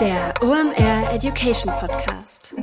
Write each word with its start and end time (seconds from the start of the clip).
Der 0.00 0.34
OMR 0.42 1.14
Education 1.14 1.72
Podcast. 1.80 2.54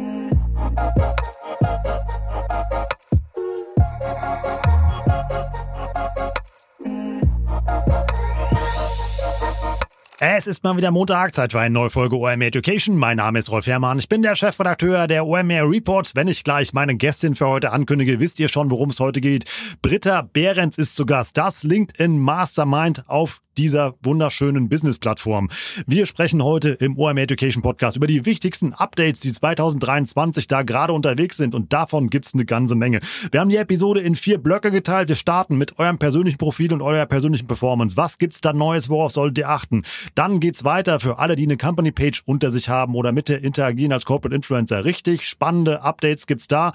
Es 10.20 10.48
ist 10.48 10.64
mal 10.64 10.77
wieder 10.77 10.91
Montag, 10.91 11.36
Zeit 11.36 11.52
für 11.52 11.59
eine 11.59 11.73
neue 11.73 11.89
Folge 11.89 12.16
OMR 12.18 12.41
Education. 12.41 12.96
Mein 12.96 13.18
Name 13.18 13.39
ist 13.39 13.50
Rolf 13.50 13.68
Herrmann. 13.68 14.00
Ich 14.00 14.07
bin 14.07 14.21
der 14.21 14.36
Chefredakteur 14.36 15.07
der 15.07 15.25
OMR 15.25 15.70
Reports. 15.70 16.15
Wenn 16.15 16.27
ich 16.27 16.43
gleich 16.43 16.73
meine 16.73 16.95
Gästin 16.95 17.36
für 17.36 17.47
heute 17.47 17.71
ankündige, 17.71 18.20
wisst 18.20 18.39
ihr 18.39 18.47
schon, 18.47 18.70
worum 18.70 18.91
es 18.91 19.00
heute 19.00 19.21
geht. 19.21 19.45
Britta 19.81 20.21
Behrens 20.21 20.77
ist 20.77 20.95
zu 20.95 21.05
Gast. 21.05 21.38
Das 21.38 21.63
LinkedIn 21.63 22.20
Mastermind 22.20 23.04
auf 23.07 23.43
dieser 23.58 23.96
wunderschönen 24.04 24.70
Business-Plattform. 24.70 25.50
Wir 25.88 26.06
sprechen 26.06 26.44
heute 26.44 26.70
im 26.70 26.98
OM 26.98 27.18
Education 27.18 27.61
Podcast 27.61 27.98
über 27.98 28.07
die 28.07 28.25
wichtigsten 28.25 28.74
Updates, 28.74 29.21
die 29.21 29.32
2023 29.32 30.48
da 30.48 30.64
gerade 30.64 30.94
unterwegs 30.94 31.38
sind 31.38 31.56
und 31.56 31.74
davon 31.74 32.09
gibt's 32.09 32.34
eine 32.34 32.45
ganze 32.45 32.75
Menge. 32.75 32.99
Wir 33.31 33.39
haben 33.39 33.49
die 33.49 33.58
Episode 33.58 34.02
in 34.02 34.16
vier 34.16 34.38
Blöcke 34.38 34.71
geteilt. 34.71 35.09
Wir 35.09 35.16
starten 35.16 35.58
mit 35.58 35.80
eurem 35.80 35.97
persönlichen 35.97 36.38
Profil 36.38 36.73
und 36.73 36.81
eurer 36.81 37.05
persönlichen 37.05 37.47
Performance. 37.47 37.97
Was 37.97 38.17
gibt's 38.17 38.41
da 38.41 38.53
Neues? 38.53 38.89
Worauf 38.89 39.11
solltet 39.11 39.38
ihr 39.38 39.49
achten? 39.49 39.83
Dann 40.16 40.39
geht's 40.39 40.63
weiter 40.63 40.99
für 40.99 41.20
alle, 41.20 41.35
die 41.35 41.44
eine 41.44 41.58
Company-Page 41.58 42.23
unter 42.25 42.52
sich 42.52 42.70
haben 42.70 42.95
oder 42.95 43.11
mit 43.11 43.30
der 43.30 43.44
interagieren 43.44 43.91
als 43.91 44.05
Corporate 44.05 44.35
Influencer. 44.35 44.85
Richtig 44.85 45.27
spannende 45.27 45.81
Updates 45.81 46.27
gibt's 46.27 46.47
da. 46.47 46.73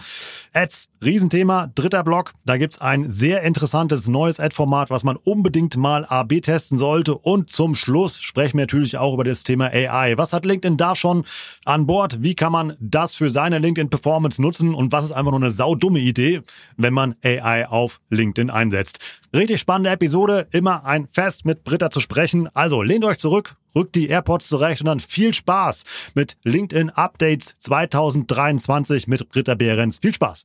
Ads, 0.53 0.89
Riesenthema. 1.03 1.71
Dritter 1.75 2.05
Block. 2.05 2.33
Da 2.45 2.57
gibt's 2.57 2.81
ein 2.81 3.11
sehr 3.11 3.43
interessantes 3.43 4.09
neues 4.09 4.41
Ad-Format, 4.41 4.91
was 4.91 5.05
man 5.05 5.17
unbedingt 5.17 5.77
mal 5.77 6.05
AB 6.05 6.41
testen 6.41 6.68
testen 6.69 6.79
sollte. 6.79 7.17
Und 7.17 7.51
zum 7.51 7.75
Schluss 7.75 8.21
sprechen 8.21 8.59
wir 8.59 8.63
natürlich 8.63 8.99
auch 8.99 9.15
über 9.15 9.25
das 9.25 9.43
Thema 9.43 9.67
AI. 9.67 10.17
Was 10.17 10.33
hat 10.33 10.45
LinkedIn 10.45 10.77
da 10.77 10.95
schon 10.95 11.25
an 11.65 11.87
Bord? 11.87 12.23
Wie 12.23 12.35
kann 12.35 12.53
man 12.53 12.77
das 12.81 13.15
für 13.15 13.31
seine 13.31 13.59
LinkedIn-Performance 13.59 14.41
nutzen? 14.41 14.75
Und 14.75 14.93
was 14.93 15.07
ist 15.07 15.13
einfach 15.13 15.33
nur 15.33 15.41
eine 15.41 15.51
saudumme 15.51 15.99
Idee, 15.99 16.43
wenn 16.77 16.95
man 16.95 17.17
AI 17.25 17.69
auf 17.69 18.01
LinkedIn 18.11 18.51
einsetzt? 18.51 18.99
Richtig 19.35 19.61
spannende 19.61 19.91
Episode. 19.91 20.47
Immer 20.51 20.85
ein 20.85 21.09
Fest 21.11 21.45
mit 21.45 21.65
Britta 21.65 21.91
zu 21.91 22.01
sprechen. 22.01 22.49
Also 22.55 22.83
lehnt 22.83 23.05
euch 23.05 23.19
zurück, 23.19 23.57
rückt 23.75 23.95
die 23.95 24.09
AirPods 24.09 24.49
zurecht 24.49 24.81
und 24.83 24.87
dann 24.87 25.01
viel 25.01 25.33
Spaß 25.33 25.85
mit 26.15 26.37
LinkedIn 26.45 26.91
Updates 26.91 27.57
2023 27.59 29.09
mit 29.09 29.29
Britta 29.29 29.55
Behrens. 29.55 29.99
Viel 29.99 30.15
Spaß! 30.15 30.45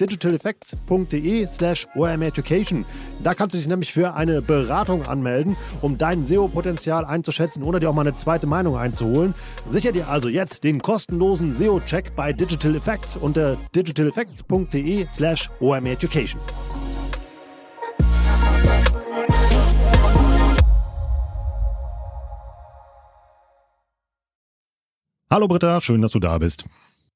digitaleffects.de 0.00 1.46
slash 1.46 1.86
omeducation. 1.94 2.84
Da 3.22 3.34
kannst 3.34 3.54
du 3.54 3.58
dich 3.58 3.68
nämlich 3.68 3.92
für 3.92 4.14
eine 4.14 4.40
Beratung 4.40 5.06
anmelden, 5.06 5.56
um 5.82 5.98
dein 5.98 6.24
SEO-Potenzial 6.24 7.04
einzuschätzen 7.04 7.62
oder 7.62 7.80
dir 7.80 7.90
auch 7.90 7.94
mal 7.94 8.02
eine 8.02 8.16
zweite 8.16 8.46
Meinung 8.46 8.76
einzuholen. 8.76 9.34
Sicher 9.68 9.92
dir 9.92 10.08
also 10.08 10.28
jetzt 10.28 10.64
den 10.64 10.80
kostenlosen 10.80 11.52
SEO-Check 11.52 12.16
bei 12.16 12.32
Digital 12.32 12.74
Effects 12.74 13.16
unter 13.16 13.56
digitaleffects.de 13.74 15.06
slash 15.08 15.50
omeducation. 15.60 16.40
Hallo 25.32 25.46
Britta, 25.46 25.80
schön, 25.80 26.02
dass 26.02 26.10
du 26.10 26.18
da 26.18 26.38
bist. 26.38 26.64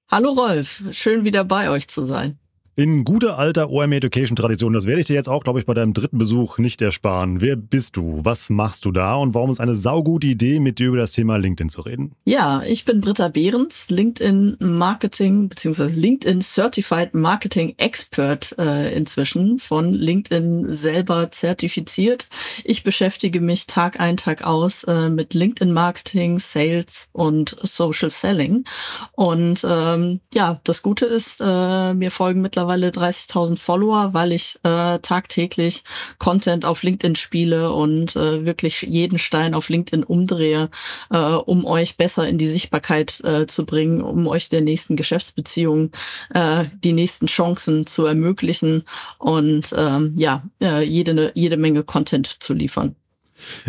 Hallo 0.09 0.31
Rolf, 0.31 0.85
schön 0.93 1.25
wieder 1.25 1.43
bei 1.43 1.69
euch 1.69 1.89
zu 1.89 2.05
sein. 2.05 2.39
In 2.77 3.05
guter 3.05 3.39
alter 3.39 3.71
OM 3.71 3.93
Education 3.93 4.35
Tradition, 4.35 4.73
das 4.73 4.85
werde 4.85 5.01
ich 5.01 5.07
dir 5.07 5.15
jetzt 5.15 5.29
auch, 5.29 5.45
glaube 5.45 5.61
ich, 5.61 5.65
bei 5.65 5.75
deinem 5.75 5.95
dritten 5.95 6.19
Besuch 6.19 6.59
nicht 6.59 6.83
ersparen. 6.83 7.41
Wer 7.41 7.55
bist 7.55 7.97
du? 7.97 8.19
Was 8.25 8.51
machst 8.51 8.85
du 8.85 8.91
da? 8.91 9.15
Und 9.15 9.33
warum 9.33 9.53
ist 9.53 9.61
eine 9.61 9.77
saugute 9.77 10.27
Idee, 10.27 10.59
mit 10.59 10.81
dir 10.81 10.89
über 10.89 10.97
das 10.97 11.13
Thema 11.13 11.37
LinkedIn 11.37 11.71
zu 11.71 11.83
reden? 11.83 12.17
Ja, 12.25 12.65
ich 12.65 12.85
bin 12.85 13.01
Britta 13.01 13.29
Behrens, 13.29 13.91
LinkedIn 13.91 14.57
Marketing 14.59 15.49
bzw. 15.51 15.85
LinkedIn 15.85 16.41
Certified 16.41 17.15
Marketing 17.15 17.75
Expert 17.77 18.57
äh, 18.59 18.93
inzwischen 18.93 19.61
von 19.61 19.95
LinkedIn 19.95 20.75
selber 20.75 21.31
zertifiziert. 21.31 22.27
Ich 22.65 22.83
beschäftige 22.83 23.41
mich 23.41 23.69
Tag 23.69 24.01
ein, 24.01 24.17
Tag 24.17 24.43
aus 24.43 24.83
äh, 24.83 25.11
mit 25.11 25.33
LinkedIn 25.33 25.73
Marketing, 25.73 26.41
Sales 26.41 27.09
und 27.13 27.57
Social 27.63 28.11
Selling. 28.11 28.65
Und 29.13 29.65
ähm, 29.65 30.19
ja, 30.33 30.61
das 30.65 30.83
Gute 30.83 31.07
ist, 31.07 31.41
äh, 31.41 31.95
mir 31.95 32.11
folgen 32.11 32.43
mittlerweile 32.43 32.64
mittlerweile 32.65 32.89
30.000 32.89 33.59
Follower, 33.59 34.11
weil 34.13 34.33
ich 34.33 34.59
äh, 34.63 34.99
tagtäglich 34.99 35.85
Content 36.19 36.65
auf 36.65 36.83
LinkedIn 36.83 37.17
spiele 37.17 37.73
und 37.73 38.17
äh, 38.17 38.45
wirklich 38.45 38.83
jeden 38.83 39.19
Stein 39.19 39.55
auf 39.55 39.69
LinkedIn 39.69 40.05
umdrehe, 40.05 40.71
äh, 41.11 41.19
um 41.19 41.65
euch 41.65 41.97
besser 41.97 42.27
in 42.27 42.39
die 42.39 42.49
Sichtbarkeit 42.49 43.21
äh, 43.25 43.47
zu 43.47 43.67
bringen, 43.67 44.03
um 44.03 44.27
euch 44.27 44.49
der 44.49 44.63
nächsten 44.63 44.97
Geschäftsbeziehung 44.97 45.91
äh, 46.33 46.65
die 46.83 46.93
nächsten 46.93 47.27
Chancen 47.27 47.87
zu 47.87 48.07
ermöglichen 48.07 48.85
und 49.19 49.75
ähm, 49.77 50.15
ja, 50.17 50.43
äh, 50.63 50.83
jede, 50.83 51.33
jede 51.35 51.57
Menge 51.57 51.85
Content 51.85 52.27
zu 52.27 52.55
liefern. 52.55 52.97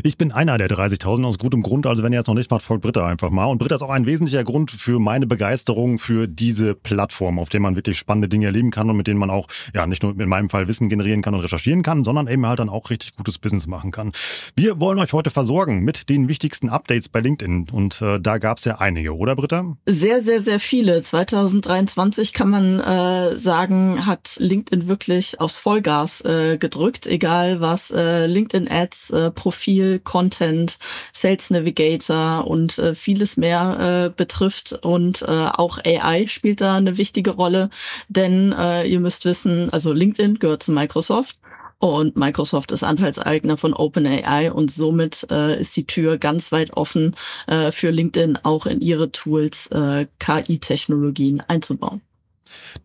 Ich 0.03 0.17
bin 0.17 0.31
einer 0.31 0.57
der 0.57 0.69
30.000 0.69 1.25
aus 1.25 1.37
gutem 1.37 1.61
Grund. 1.61 1.87
Also 1.87 2.03
wenn 2.03 2.13
ihr 2.13 2.19
jetzt 2.19 2.27
noch 2.27 2.35
nicht 2.35 2.51
macht, 2.51 2.63
folgt 2.63 2.83
Britta 2.83 3.05
einfach 3.05 3.29
mal. 3.29 3.45
Und 3.45 3.57
Britta 3.57 3.75
ist 3.75 3.81
auch 3.81 3.89
ein 3.89 4.05
wesentlicher 4.05 4.43
Grund 4.43 4.71
für 4.71 4.99
meine 4.99 5.27
Begeisterung 5.27 5.99
für 5.99 6.27
diese 6.27 6.75
Plattform, 6.75 7.39
auf 7.39 7.49
der 7.49 7.59
man 7.59 7.75
wirklich 7.75 7.97
spannende 7.97 8.29
Dinge 8.29 8.47
erleben 8.47 8.71
kann 8.71 8.89
und 8.89 8.97
mit 8.97 9.07
denen 9.07 9.19
man 9.19 9.29
auch, 9.29 9.47
ja, 9.73 9.85
nicht 9.87 10.03
nur 10.03 10.19
in 10.19 10.29
meinem 10.29 10.49
Fall 10.49 10.67
Wissen 10.67 10.89
generieren 10.89 11.21
kann 11.21 11.33
und 11.33 11.41
recherchieren 11.41 11.83
kann, 11.83 12.03
sondern 12.03 12.27
eben 12.27 12.45
halt 12.45 12.59
dann 12.59 12.69
auch 12.69 12.89
richtig 12.89 13.15
gutes 13.15 13.37
Business 13.37 13.67
machen 13.67 13.91
kann. 13.91 14.11
Wir 14.55 14.79
wollen 14.79 14.99
euch 14.99 15.13
heute 15.13 15.29
versorgen 15.29 15.81
mit 15.81 16.09
den 16.09 16.27
wichtigsten 16.27 16.69
Updates 16.69 17.09
bei 17.09 17.19
LinkedIn. 17.19 17.67
Und 17.71 18.01
äh, 18.01 18.19
da 18.19 18.37
gab 18.37 18.57
es 18.57 18.65
ja 18.65 18.79
einige, 18.79 19.15
oder 19.15 19.35
Britta? 19.35 19.75
Sehr, 19.85 20.21
sehr, 20.23 20.41
sehr 20.41 20.59
viele. 20.59 21.01
2023 21.01 22.33
kann 22.33 22.49
man 22.49 22.79
äh, 22.79 23.37
sagen, 23.37 24.05
hat 24.05 24.37
LinkedIn 24.39 24.87
wirklich 24.87 25.39
aufs 25.39 25.57
Vollgas 25.57 26.21
äh, 26.21 26.57
gedrückt, 26.57 27.07
egal 27.07 27.59
was 27.61 27.91
äh, 27.91 28.25
LinkedIn 28.25 28.69
Ads, 28.69 29.11
äh, 29.11 29.31
Profil 29.31 29.64
viel 29.65 29.97
Content, 29.97 30.77
Sales 31.11 31.49
Navigator 31.49 32.45
und 32.45 32.77
äh, 32.77 32.93
vieles 32.93 33.35
mehr 33.35 34.05
äh, 34.05 34.15
betrifft. 34.15 34.73
Und 34.83 35.23
äh, 35.23 35.25
auch 35.25 35.79
AI 35.83 36.27
spielt 36.27 36.61
da 36.61 36.75
eine 36.75 36.99
wichtige 36.99 37.31
Rolle, 37.31 37.71
denn 38.07 38.51
äh, 38.51 38.85
ihr 38.85 38.99
müsst 38.99 39.25
wissen, 39.25 39.71
also 39.71 39.91
LinkedIn 39.91 40.37
gehört 40.37 40.61
zu 40.61 40.71
Microsoft. 40.71 41.37
Und 41.79 42.15
Microsoft 42.15 42.71
ist 42.71 42.83
Anteilseigner 42.83 43.57
von 43.57 43.73
OpenAI 43.73 44.51
und 44.51 44.71
somit 44.71 45.25
äh, 45.31 45.59
ist 45.59 45.75
die 45.75 45.87
Tür 45.87 46.19
ganz 46.19 46.51
weit 46.51 46.71
offen 46.73 47.15
äh, 47.47 47.71
für 47.71 47.89
LinkedIn 47.89 48.37
auch 48.43 48.67
in 48.67 48.81
ihre 48.81 49.11
Tools 49.11 49.67
äh, 49.71 50.05
KI-Technologien 50.19 51.41
einzubauen. 51.47 52.01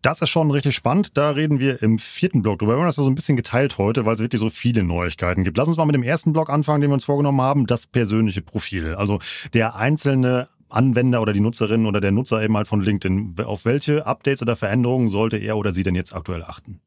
Das 0.02 0.22
ist 0.22 0.28
schon 0.28 0.50
richtig 0.50 0.74
spannend. 0.74 1.16
Da 1.16 1.30
reden 1.30 1.58
wir 1.58 1.82
im 1.82 1.98
vierten 1.98 2.42
Blog 2.42 2.58
drüber. 2.58 2.74
Wir 2.74 2.80
haben 2.80 2.86
das 2.86 2.96
so 2.96 3.06
ein 3.06 3.14
bisschen 3.14 3.36
geteilt 3.36 3.78
heute, 3.78 4.06
weil 4.06 4.14
es 4.14 4.20
wirklich 4.20 4.40
so 4.40 4.50
viele 4.50 4.82
Neuigkeiten 4.82 5.44
gibt. 5.44 5.56
Lass 5.56 5.68
uns 5.68 5.76
mal 5.76 5.84
mit 5.84 5.94
dem 5.94 6.02
ersten 6.02 6.32
Blog 6.32 6.50
anfangen, 6.50 6.80
den 6.80 6.90
wir 6.90 6.94
uns 6.94 7.04
vorgenommen 7.04 7.40
haben, 7.40 7.66
das 7.66 7.86
persönliche 7.86 8.42
Profil. 8.42 8.94
Also 8.94 9.18
der 9.52 9.76
einzelne 9.76 10.48
Anwender 10.68 11.20
oder 11.20 11.32
die 11.32 11.40
Nutzerin 11.40 11.86
oder 11.86 12.00
der 12.00 12.12
Nutzer 12.12 12.42
eben 12.42 12.56
halt 12.56 12.68
von 12.68 12.80
LinkedIn. 12.80 13.34
Auf 13.44 13.64
welche 13.64 14.06
Updates 14.06 14.42
oder 14.42 14.56
Veränderungen 14.56 15.10
sollte 15.10 15.36
er 15.36 15.56
oder 15.56 15.74
sie 15.74 15.82
denn 15.82 15.94
jetzt 15.94 16.14
aktuell 16.14 16.42
achten? 16.44 16.80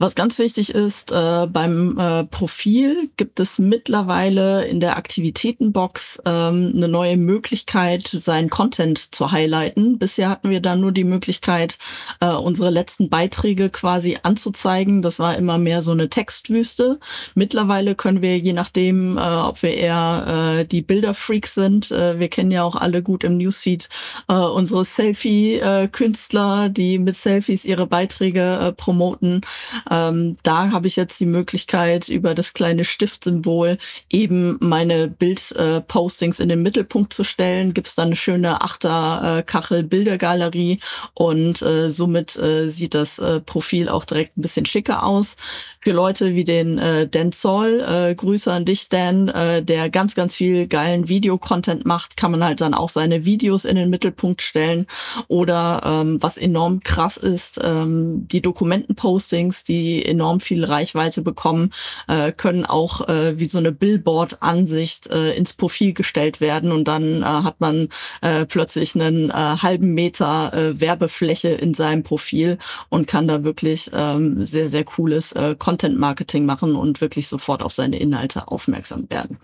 Was 0.00 0.16
ganz 0.16 0.40
wichtig 0.40 0.74
ist, 0.74 1.12
äh, 1.12 1.46
beim 1.46 1.96
äh, 2.00 2.24
Profil 2.24 3.10
gibt 3.16 3.38
es 3.38 3.60
mittlerweile 3.60 4.64
in 4.66 4.80
der 4.80 4.96
Aktivitätenbox 4.96 6.20
ähm, 6.26 6.72
eine 6.74 6.88
neue 6.88 7.16
Möglichkeit, 7.16 8.08
seinen 8.08 8.50
Content 8.50 9.14
zu 9.14 9.30
highlighten. 9.30 10.00
Bisher 10.00 10.30
hatten 10.30 10.50
wir 10.50 10.58
da 10.58 10.74
nur 10.74 10.90
die 10.90 11.04
Möglichkeit, 11.04 11.78
äh, 12.18 12.26
unsere 12.32 12.70
letzten 12.70 13.08
Beiträge 13.08 13.70
quasi 13.70 14.18
anzuzeigen. 14.20 15.00
Das 15.00 15.20
war 15.20 15.36
immer 15.36 15.58
mehr 15.58 15.80
so 15.80 15.92
eine 15.92 16.10
Textwüste. 16.10 16.98
Mittlerweile 17.36 17.94
können 17.94 18.20
wir, 18.20 18.36
je 18.36 18.52
nachdem, 18.52 19.16
äh, 19.16 19.20
ob 19.20 19.62
wir 19.62 19.74
eher 19.74 20.58
äh, 20.58 20.64
die 20.64 20.82
Bilderfreaks 20.82 21.54
sind, 21.54 21.92
äh, 21.92 22.18
wir 22.18 22.26
kennen 22.28 22.50
ja 22.50 22.64
auch 22.64 22.74
alle 22.74 23.00
gut 23.00 23.22
im 23.22 23.38
Newsfeed 23.38 23.88
unsere 24.26 24.84
Selfie-Künstler, 24.84 26.68
die 26.68 26.98
mit 26.98 27.14
Selfies 27.14 27.64
ihre 27.64 27.86
Beiträge 27.86 28.74
promoten 28.76 29.42
ähm, 29.90 30.36
da 30.42 30.70
habe 30.70 30.86
ich 30.86 30.96
jetzt 30.96 31.20
die 31.20 31.26
Möglichkeit, 31.26 32.08
über 32.08 32.34
das 32.34 32.54
kleine 32.54 32.84
Stiftsymbol 32.84 33.76
eben 34.10 34.56
meine 34.60 35.08
Bildpostings 35.08 36.40
äh, 36.40 36.42
in 36.42 36.48
den 36.48 36.62
Mittelpunkt 36.62 37.12
zu 37.12 37.24
stellen. 37.24 37.74
Gibt 37.74 37.88
es 37.88 37.94
dann 37.94 38.08
eine 38.08 38.16
schöne 38.16 38.62
Achterkachel-Bildergalerie 38.62 40.80
und 41.14 41.62
äh, 41.62 41.90
somit 41.90 42.36
äh, 42.36 42.68
sieht 42.68 42.94
das 42.94 43.18
äh, 43.18 43.40
Profil 43.40 43.88
auch 43.88 44.04
direkt 44.04 44.38
ein 44.38 44.42
bisschen 44.42 44.66
schicker 44.66 45.04
aus. 45.04 45.36
Für 45.80 45.92
Leute 45.92 46.34
wie 46.34 46.44
den 46.44 46.78
äh, 46.78 47.08
Dan 47.08 47.32
Zoll, 47.32 47.80
äh, 47.80 48.14
Grüße 48.14 48.52
an 48.52 48.64
dich, 48.64 48.88
Dan, 48.88 49.28
äh, 49.28 49.62
der 49.62 49.90
ganz, 49.90 50.14
ganz 50.14 50.34
viel 50.34 50.66
geilen 50.66 51.08
Videocontent 51.08 51.84
macht, 51.84 52.16
kann 52.16 52.30
man 52.30 52.42
halt 52.42 52.60
dann 52.60 52.74
auch 52.74 52.88
seine 52.88 53.24
Videos 53.24 53.64
in 53.64 53.76
den 53.76 53.90
Mittelpunkt 53.90 54.42
stellen. 54.42 54.86
Oder 55.28 55.82
ähm, 55.84 56.22
was 56.22 56.38
enorm 56.38 56.80
krass 56.80 57.16
ist, 57.16 57.60
ähm, 57.62 58.26
die 58.28 58.40
Dokumentenpostings, 58.40 59.64
die 59.64 59.73
die 59.74 60.04
enorm 60.04 60.40
viel 60.40 60.64
Reichweite 60.64 61.22
bekommen, 61.22 61.70
äh, 62.06 62.30
können 62.32 62.64
auch 62.64 63.08
äh, 63.08 63.38
wie 63.38 63.46
so 63.46 63.58
eine 63.58 63.72
Billboard-Ansicht 63.72 65.08
äh, 65.08 65.34
ins 65.34 65.52
Profil 65.54 65.92
gestellt 65.94 66.40
werden 66.40 66.70
und 66.70 66.86
dann 66.86 67.22
äh, 67.22 67.24
hat 67.24 67.60
man 67.60 67.88
äh, 68.20 68.46
plötzlich 68.46 68.94
einen 68.94 69.30
äh, 69.30 69.32
halben 69.32 69.94
Meter 69.94 70.52
äh, 70.54 70.80
Werbefläche 70.80 71.48
in 71.48 71.74
seinem 71.74 72.04
Profil 72.04 72.58
und 72.88 73.06
kann 73.06 73.26
da 73.26 73.42
wirklich 73.42 73.90
ähm, 73.92 74.46
sehr, 74.46 74.68
sehr 74.68 74.84
cooles 74.84 75.32
äh, 75.32 75.56
Content-Marketing 75.58 76.46
machen 76.46 76.76
und 76.76 77.00
wirklich 77.00 77.28
sofort 77.28 77.62
auf 77.62 77.72
seine 77.72 77.98
Inhalte 77.98 78.48
aufmerksam 78.48 79.10
werden. 79.10 79.38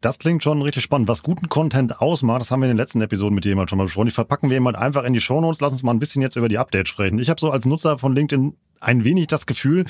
Das 0.00 0.18
klingt 0.18 0.42
schon 0.42 0.62
richtig 0.62 0.82
spannend. 0.82 1.08
Was 1.08 1.22
guten 1.22 1.48
Content 1.48 2.00
ausmacht, 2.00 2.40
das 2.40 2.50
haben 2.50 2.60
wir 2.60 2.66
in 2.66 2.72
den 2.72 2.76
letzten 2.76 3.00
Episoden 3.00 3.34
mit 3.34 3.44
jemand 3.44 3.70
schon 3.70 3.78
mal 3.78 3.84
besprochen. 3.84 4.06
Die 4.06 4.12
verpacken 4.12 4.48
wir 4.48 4.56
jemand 4.56 4.76
einfach 4.76 5.04
in 5.04 5.12
die 5.12 5.20
Shownotes. 5.20 5.60
Lass 5.60 5.72
uns 5.72 5.82
mal 5.82 5.92
ein 5.92 5.98
bisschen 5.98 6.22
jetzt 6.22 6.36
über 6.36 6.48
die 6.48 6.58
Updates 6.58 6.88
sprechen. 6.88 7.18
Ich 7.18 7.30
habe 7.30 7.40
so 7.40 7.50
als 7.50 7.64
Nutzer 7.64 7.98
von 7.98 8.14
LinkedIn 8.14 8.56
ein 8.80 9.04
wenig 9.04 9.26
das 9.26 9.46
Gefühl, 9.46 9.84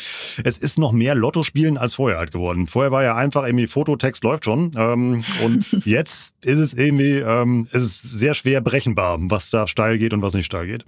es 0.44 0.58
ist 0.58 0.78
noch 0.78 0.92
mehr 0.92 1.14
Lotto 1.14 1.42
spielen 1.42 1.76
als 1.76 1.94
vorher 1.94 2.18
halt 2.18 2.32
geworden. 2.32 2.66
Vorher 2.68 2.92
war 2.92 3.02
ja 3.02 3.16
einfach 3.16 3.44
irgendwie 3.44 3.66
Fototext 3.66 4.24
läuft 4.24 4.44
schon. 4.44 4.72
Ähm, 4.76 5.24
und 5.44 5.72
jetzt 5.86 6.34
ist 6.42 6.58
es 6.58 6.74
irgendwie, 6.74 7.18
ähm, 7.18 7.68
es 7.72 7.82
ist 7.82 8.02
sehr 8.02 8.34
schwer 8.34 8.60
berechenbar, 8.60 9.18
was 9.20 9.50
da 9.50 9.66
steil 9.66 9.98
geht 9.98 10.12
und 10.12 10.22
was 10.22 10.34
nicht 10.34 10.46
steil 10.46 10.66
geht. 10.66 10.84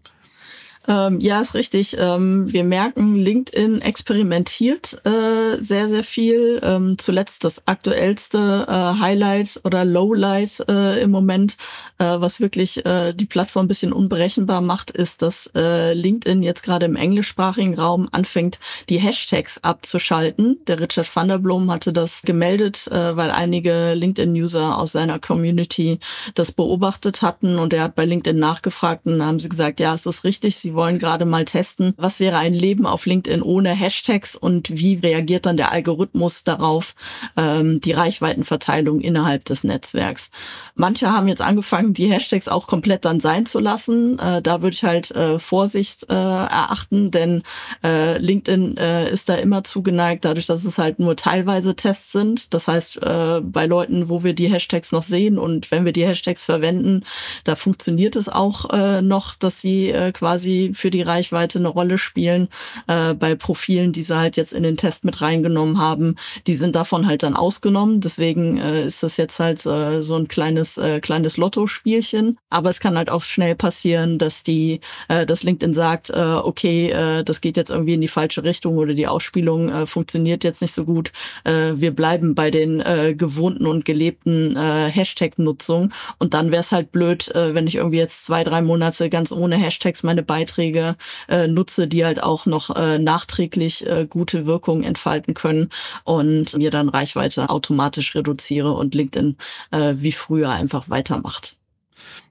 Ähm, 0.89 1.21
ja, 1.21 1.41
ist 1.41 1.55
richtig. 1.55 1.97
Ähm, 1.99 2.51
wir 2.51 2.65
merken, 2.65 3.15
LinkedIn 3.15 3.83
experimentiert 3.83 5.01
äh, 5.05 5.59
sehr, 5.61 5.91
sehr 5.91 6.03
viel. 6.03 6.59
Ähm, 6.63 6.97
zuletzt 6.97 7.45
das 7.45 7.67
aktuellste 7.69 8.67
äh, 8.67 8.99
Highlight 8.99 9.61
oder 9.65 9.85
Lowlight 9.85 10.65
äh, 10.69 11.03
im 11.03 11.11
Moment, 11.11 11.59
äh, 11.99 12.05
was 12.05 12.41
wirklich 12.41 12.85
äh, 12.87 13.13
die 13.13 13.27
Plattform 13.27 13.67
ein 13.67 13.69
bisschen 13.69 13.93
unberechenbar 13.93 14.63
macht, 14.63 14.91
ist, 14.91 15.21
dass 15.21 15.51
äh, 15.55 15.93
LinkedIn 15.93 16.43
jetzt 16.43 16.63
gerade 16.63 16.87
im 16.87 16.97
englischsprachigen 16.97 17.75
Raum 17.79 18.09
anfängt, 18.11 18.59
die 18.89 18.99
Hashtags 18.99 19.63
abzuschalten. 19.63 20.61
Der 20.67 20.81
Richard 20.81 21.15
van 21.15 21.29
der 21.29 21.39
Blom 21.39 21.71
hatte 21.71 21.93
das 21.93 22.23
gemeldet, 22.23 22.89
weil 22.91 23.31
einige 23.31 23.95
LinkedIn-User 23.95 24.79
aus 24.79 24.93
seiner 24.93 25.19
Community 25.19 25.99
das 26.35 26.53
beobachtet 26.53 27.23
hatten 27.23 27.59
und 27.59 27.73
er 27.73 27.85
hat 27.85 27.95
bei 27.95 28.05
LinkedIn 28.05 28.39
nachgefragt 28.39 29.07
und 29.07 29.23
haben 29.25 29.39
sie 29.39 29.49
gesagt, 29.49 29.81
ja, 29.81 29.95
es 29.95 30.07
ist 30.07 30.25
richtig, 30.25 30.57
sie 30.57 30.75
wollen 30.81 30.99
gerade 30.99 31.27
mal 31.27 31.45
testen, 31.45 31.93
was 31.99 32.21
wäre 32.21 32.39
ein 32.39 32.55
Leben 32.55 32.87
auf 32.87 33.05
LinkedIn 33.05 33.43
ohne 33.43 33.69
Hashtags 33.69 34.35
und 34.35 34.71
wie 34.71 34.95
reagiert 34.95 35.45
dann 35.45 35.59
der 35.59 35.73
Algorithmus 35.73 36.43
darauf, 36.43 36.95
ähm, 37.37 37.81
die 37.81 37.93
Reichweitenverteilung 37.93 39.03
innerhalb 39.03 39.45
des 39.45 39.63
Netzwerks. 39.63 40.31
Manche 40.75 41.13
haben 41.13 41.29
jetzt 41.29 41.43
angefangen, 41.43 41.93
die 41.93 42.11
Hashtags 42.11 42.49
auch 42.49 42.67
komplett 42.67 43.05
dann 43.05 43.21
sein 43.21 43.45
zu 43.45 43.59
lassen. 43.59 44.19
Äh, 44.19 44.41
da 44.41 44.63
würde 44.63 44.73
ich 44.73 44.83
halt 44.83 45.11
äh, 45.11 45.39
Vorsicht 45.39 46.09
äh, 46.09 46.15
erachten, 46.15 47.11
denn 47.11 47.43
äh, 47.85 48.17
LinkedIn 48.17 48.79
äh, 48.79 49.11
ist 49.11 49.29
da 49.29 49.35
immer 49.35 49.63
zugeneigt, 49.65 50.25
dadurch, 50.25 50.47
dass 50.47 50.65
es 50.65 50.79
halt 50.79 50.99
nur 50.99 51.15
teilweise 51.15 51.77
Tests 51.77 52.13
sind. 52.13 52.55
Das 52.55 52.69
heißt, 52.69 53.03
äh, 53.03 53.43
bei 53.43 53.67
Leuten, 53.67 54.09
wo 54.09 54.25
wir 54.25 54.33
die 54.33 54.49
Hashtags 54.49 54.93
noch 54.93 55.03
sehen 55.03 55.37
und 55.37 55.71
wenn 55.71 55.85
wir 55.85 55.93
die 55.93 56.07
Hashtags 56.07 56.43
verwenden, 56.43 57.05
da 57.45 57.55
funktioniert 57.55 58.17
es 58.17 58.31
auch 58.31 58.71
äh, 58.71 59.03
noch, 59.03 59.35
dass 59.35 59.61
sie 59.61 59.91
äh, 59.91 60.13
quasi 60.13 60.60
für 60.75 60.91
die 60.91 61.03
Reichweite 61.03 61.59
eine 61.59 61.69
Rolle 61.69 61.99
spielen. 61.99 62.49
Äh, 62.87 63.15
bei 63.15 63.35
Profilen, 63.35 63.93
die 63.93 64.03
sie 64.03 64.17
halt 64.17 64.37
jetzt 64.37 64.53
in 64.53 64.63
den 64.63 64.77
Test 64.77 65.05
mit 65.05 65.21
reingenommen 65.21 65.79
haben, 65.79 66.17
die 66.47 66.55
sind 66.55 66.77
davon 66.77 67.07
halt 67.07 67.23
dann 67.23 67.37
ausgenommen. 67.37 68.01
Deswegen 68.01 68.59
äh, 68.59 68.85
ist 68.85 69.03
das 69.03 69.17
jetzt 69.17 69.41
halt 69.41 69.65
äh, 69.67 70.03
so 70.03 70.17
ein 70.17 70.29
kleines 70.29 70.79
äh, 70.79 71.01
kleines 71.01 71.37
Lotto-Spielchen. 71.37 72.39
Aber 72.51 72.71
es 72.71 72.81
kann 72.81 72.97
halt 72.97 73.11
auch 73.11 73.23
schnell 73.23 73.55
passieren, 73.55 74.19
dass 74.19 74.43
die, 74.43 74.81
äh, 75.09 75.27
dass 75.27 75.43
LinkedIn 75.43 75.75
sagt, 75.75 76.11
äh, 76.11 76.15
okay, 76.15 76.91
äh, 76.91 77.25
das 77.25 77.41
geht 77.41 77.57
jetzt 77.57 77.71
irgendwie 77.71 77.95
in 77.95 78.01
die 78.01 78.09
falsche 78.09 78.45
Richtung 78.45 78.77
oder 78.77 78.95
die 78.95 79.07
Ausspielung 79.07 79.71
äh, 79.71 79.87
funktioniert 79.87 80.45
jetzt 80.45 80.63
nicht 80.63 80.75
so 80.75 80.85
gut. 80.85 81.13
Äh, 81.45 81.73
wir 81.75 81.91
bleiben 81.91 82.35
bei 82.35 82.51
den 82.51 82.81
äh, 82.81 83.15
gewohnten 83.17 83.67
und 83.67 83.85
gelebten 83.85 84.57
äh, 84.57 84.91
Hashtag-Nutzung. 84.91 85.93
Und 86.19 86.35
dann 86.35 86.51
wäre 86.51 86.61
es 86.61 86.73
halt 86.73 86.93
blöd, 86.93 87.35
äh, 87.35 87.55
wenn 87.55 87.67
ich 87.67 87.77
irgendwie 87.77 87.99
jetzt 87.99 88.25
zwei, 88.25 88.45
drei 88.45 88.63
Monate 88.63 89.11
ganz 89.11 89.33
ohne 89.33 89.57
Hashtags 89.57 90.03
meine 90.03 90.23
Beiträge 90.23 90.50
Beiträge 90.51 90.97
äh, 91.29 91.47
nutze, 91.47 91.87
die 91.87 92.05
halt 92.05 92.23
auch 92.23 92.47
noch 92.47 92.75
äh, 92.75 92.99
nachträglich 92.99 93.87
äh, 93.87 94.07
gute 94.09 94.47
Wirkung 94.47 94.83
entfalten 94.83 95.35
können 95.35 95.71
und 96.05 96.57
mir 96.57 96.71
dann 96.71 96.89
Reichweite 96.89 97.51
automatisch 97.51 98.15
reduziere 98.15 98.73
und 98.73 98.95
LinkedIn 98.95 99.37
äh, 99.71 99.95
wie 99.97 100.13
früher 100.13 100.51
einfach 100.51 100.91
weitermacht. 100.91 101.60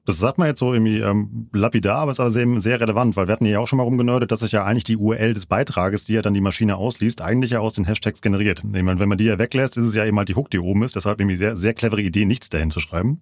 Das 0.10 0.18
sagt 0.18 0.40
man 0.40 0.48
jetzt 0.48 0.58
so 0.58 0.74
irgendwie 0.74 0.98
ähm, 1.02 1.50
lapidar, 1.54 2.00
aber 2.00 2.10
ist 2.10 2.20
aber 2.20 2.32
sehr, 2.32 2.48
sehr 2.62 2.82
relevant, 2.82 3.16
weil 3.16 3.28
wir 3.28 3.32
hatten 3.32 3.46
ja 3.46 3.60
auch 3.60 3.68
schon 3.68 3.78
mal 3.78 3.84
rumgenördet, 3.84 4.32
dass 4.32 4.40
sich 4.40 4.52
ja 4.52 4.64
eigentlich 4.64 4.84
die 4.84 4.98
URL 4.98 5.36
des 5.36 5.46
Beitrages, 5.46 6.06
die 6.06 6.14
ja 6.14 6.24
dann 6.24 6.34
die 6.34 6.42
Maschine 6.42 6.78
ausliest, 6.78 7.22
eigentlich 7.22 7.52
ja 7.52 7.60
aus 7.60 7.76
den 7.76 7.86
Hashtags 7.86 8.20
generiert. 8.20 8.64
Ich 8.74 8.82
meine, 8.82 9.00
wenn 9.00 9.08
man 9.08 9.20
die 9.20 9.26
ja 9.26 9.38
weglässt, 9.38 9.78
ist 9.78 9.86
es 9.86 9.94
ja 9.94 10.06
eben 10.06 10.18
halt 10.18 10.28
die 10.28 10.34
Hook, 10.34 10.50
die 10.50 10.58
oben 10.58 10.82
ist. 10.82 10.96
Deshalb 10.96 11.20
irgendwie 11.20 11.38
sehr, 11.38 11.58
sehr 11.58 11.76
clevere 11.76 12.02
Idee, 12.02 12.26
nichts 12.26 12.50
dahin 12.50 12.72
zu 12.72 12.80
schreiben. 12.80 13.22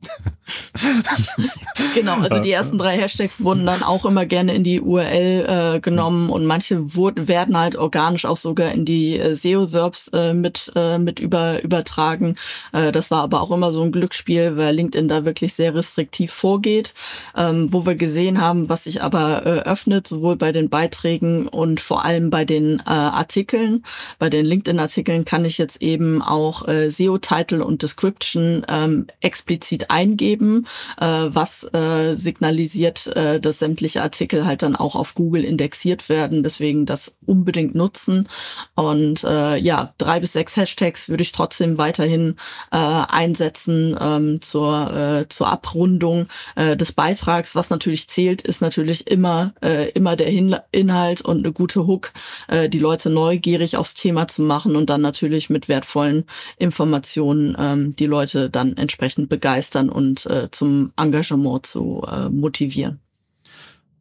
genau, 1.93 2.21
also 2.21 2.39
die 2.39 2.53
ersten 2.53 2.77
drei 2.77 2.97
Hashtags 2.97 3.43
wurden 3.43 3.65
dann 3.65 3.83
auch 3.83 4.05
immer 4.05 4.25
gerne 4.25 4.55
in 4.55 4.63
die 4.63 4.79
URL 4.79 5.75
äh, 5.75 5.79
genommen 5.81 6.29
und 6.29 6.45
manche 6.45 6.95
wurden, 6.95 7.27
werden 7.27 7.57
halt 7.57 7.75
organisch 7.75 8.23
auch 8.23 8.37
sogar 8.37 8.71
in 8.71 8.85
die 8.85 9.19
äh, 9.19 9.35
SEO-SERPs 9.35 10.07
äh, 10.13 10.33
mit, 10.33 10.71
äh, 10.73 10.99
mit 10.99 11.19
über, 11.19 11.61
übertragen. 11.63 12.37
Äh, 12.71 12.93
das 12.93 13.11
war 13.11 13.23
aber 13.23 13.41
auch 13.41 13.51
immer 13.51 13.73
so 13.73 13.83
ein 13.83 13.91
Glücksspiel, 13.91 14.55
weil 14.55 14.73
LinkedIn 14.73 15.09
da 15.09 15.25
wirklich 15.25 15.53
sehr 15.53 15.75
restriktiv 15.75 16.31
vorgeht 16.31 16.76
geht, 16.77 16.93
ähm, 17.35 17.73
wo 17.73 17.85
wir 17.85 17.95
gesehen 17.95 18.39
haben, 18.39 18.69
was 18.69 18.83
sich 18.83 19.01
aber 19.01 19.45
äh, 19.45 19.49
öffnet, 19.69 20.07
sowohl 20.07 20.35
bei 20.35 20.51
den 20.51 20.69
Beiträgen 20.69 21.47
und 21.47 21.79
vor 21.79 22.05
allem 22.05 22.29
bei 22.29 22.45
den 22.45 22.79
äh, 22.79 22.89
Artikeln. 22.89 23.83
Bei 24.19 24.29
den 24.29 24.45
LinkedIn-Artikeln 24.45 25.25
kann 25.25 25.45
ich 25.45 25.57
jetzt 25.57 25.81
eben 25.81 26.21
auch 26.21 26.67
äh, 26.67 26.89
SEO-Title 26.89 27.65
und 27.65 27.81
Description 27.81 28.63
ähm, 28.69 29.07
explizit 29.21 29.89
eingeben, 29.89 30.67
äh, 30.99 31.05
was 31.05 31.63
äh, 31.73 32.15
signalisiert, 32.15 33.07
äh, 33.07 33.39
dass 33.39 33.59
sämtliche 33.59 34.03
Artikel 34.03 34.45
halt 34.45 34.61
dann 34.61 34.75
auch 34.75 34.95
auf 34.95 35.15
Google 35.15 35.43
indexiert 35.43 36.09
werden. 36.09 36.43
Deswegen 36.43 36.85
das 36.85 37.17
unbedingt 37.25 37.73
nutzen. 37.73 38.29
Und 38.75 39.23
äh, 39.23 39.57
ja, 39.57 39.93
drei 39.97 40.19
bis 40.19 40.33
sechs 40.33 40.55
Hashtags 40.55 41.09
würde 41.09 41.23
ich 41.23 41.31
trotzdem 41.31 41.77
weiterhin 41.77 42.35
äh, 42.71 42.77
einsetzen 42.77 43.97
ähm, 43.99 44.41
zur, 44.41 44.93
äh, 44.93 45.29
zur 45.29 45.47
Abrundung 45.47 46.27
äh, 46.57 46.75
des 46.75 46.91
Beitrags. 46.91 47.55
Was 47.55 47.69
natürlich 47.69 48.09
zählt, 48.09 48.41
ist 48.41 48.61
natürlich 48.61 49.07
immer, 49.09 49.53
äh, 49.61 49.91
immer 49.91 50.15
der 50.15 50.29
Hin 50.29 50.55
Inhalt 50.71 51.21
und 51.21 51.39
eine 51.39 51.53
gute 51.53 51.85
Hook, 51.85 52.11
äh, 52.47 52.67
die 52.67 52.79
Leute 52.79 53.09
neugierig 53.09 53.77
aufs 53.77 53.93
Thema 53.93 54.27
zu 54.27 54.41
machen 54.41 54.75
und 54.75 54.89
dann 54.89 55.01
natürlich 55.01 55.49
mit 55.49 55.69
wertvollen 55.69 56.25
Informationen 56.57 57.55
ähm, 57.59 57.95
die 57.95 58.07
Leute 58.07 58.49
dann 58.49 58.75
entsprechend 58.75 59.29
begeistern 59.29 59.89
und 59.89 60.25
äh, 60.25 60.49
zum 60.51 60.91
Engagement 60.97 61.65
zu 61.65 62.03
äh, 62.11 62.29
motivieren. 62.29 62.99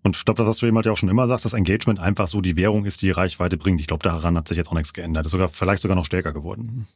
Und 0.03 0.17
ich 0.17 0.25
glaube, 0.25 0.39
das, 0.39 0.49
was 0.49 0.59
du 0.59 0.67
eben 0.67 0.77
halt 0.77 0.87
ja 0.87 0.93
auch 0.93 0.97
schon 0.97 1.09
immer 1.09 1.27
sagst, 1.27 1.45
dass 1.45 1.53
Engagement 1.53 1.99
einfach 1.99 2.29
so 2.29 2.41
die 2.41 2.57
Währung 2.57 2.85
ist, 2.85 3.03
die 3.03 3.11
Reichweite 3.11 3.57
bringt. 3.57 3.81
Ich 3.81 3.89
glaube, 3.89 4.05
daran 4.05 4.37
hat 4.37 4.47
sich 4.47 4.57
jetzt 4.57 4.69
auch 4.69 4.75
nichts 4.75 4.93
geändert. 4.95 5.27
Ist 5.27 5.33
sogar 5.33 5.49
vielleicht 5.49 5.83
sogar 5.83 5.97
noch 5.97 6.07
stärker 6.07 6.33
geworden. 6.33 6.87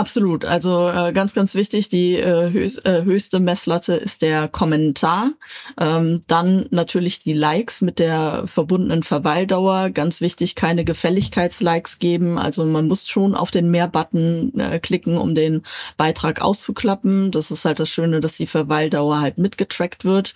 Absolut. 0.00 0.46
Also 0.46 0.88
äh, 0.88 1.12
ganz, 1.12 1.34
ganz 1.34 1.54
wichtig, 1.54 1.90
die 1.90 2.14
äh, 2.14 2.50
höchst, 2.50 2.86
äh, 2.86 3.04
höchste 3.04 3.38
Messlatte 3.38 3.92
ist 3.92 4.22
der 4.22 4.48
Kommentar. 4.48 5.32
Ähm, 5.78 6.22
dann 6.26 6.64
natürlich 6.70 7.18
die 7.18 7.34
Likes 7.34 7.82
mit 7.82 7.98
der 7.98 8.44
verbundenen 8.46 9.02
Verweildauer. 9.02 9.90
Ganz 9.90 10.22
wichtig, 10.22 10.54
keine 10.54 10.86
Gefälligkeitslikes 10.86 11.98
geben. 11.98 12.38
Also 12.38 12.64
man 12.64 12.88
muss 12.88 13.06
schon 13.08 13.34
auf 13.34 13.50
den 13.50 13.70
Mehr-Button 13.70 14.58
äh, 14.58 14.78
klicken, 14.78 15.18
um 15.18 15.34
den 15.34 15.64
Beitrag 15.98 16.40
auszuklappen. 16.40 17.30
Das 17.30 17.50
ist 17.50 17.66
halt 17.66 17.78
das 17.78 17.90
Schöne, 17.90 18.22
dass 18.22 18.38
die 18.38 18.46
Verweildauer 18.46 19.20
halt 19.20 19.36
mitgetrackt 19.36 20.06
wird. 20.06 20.32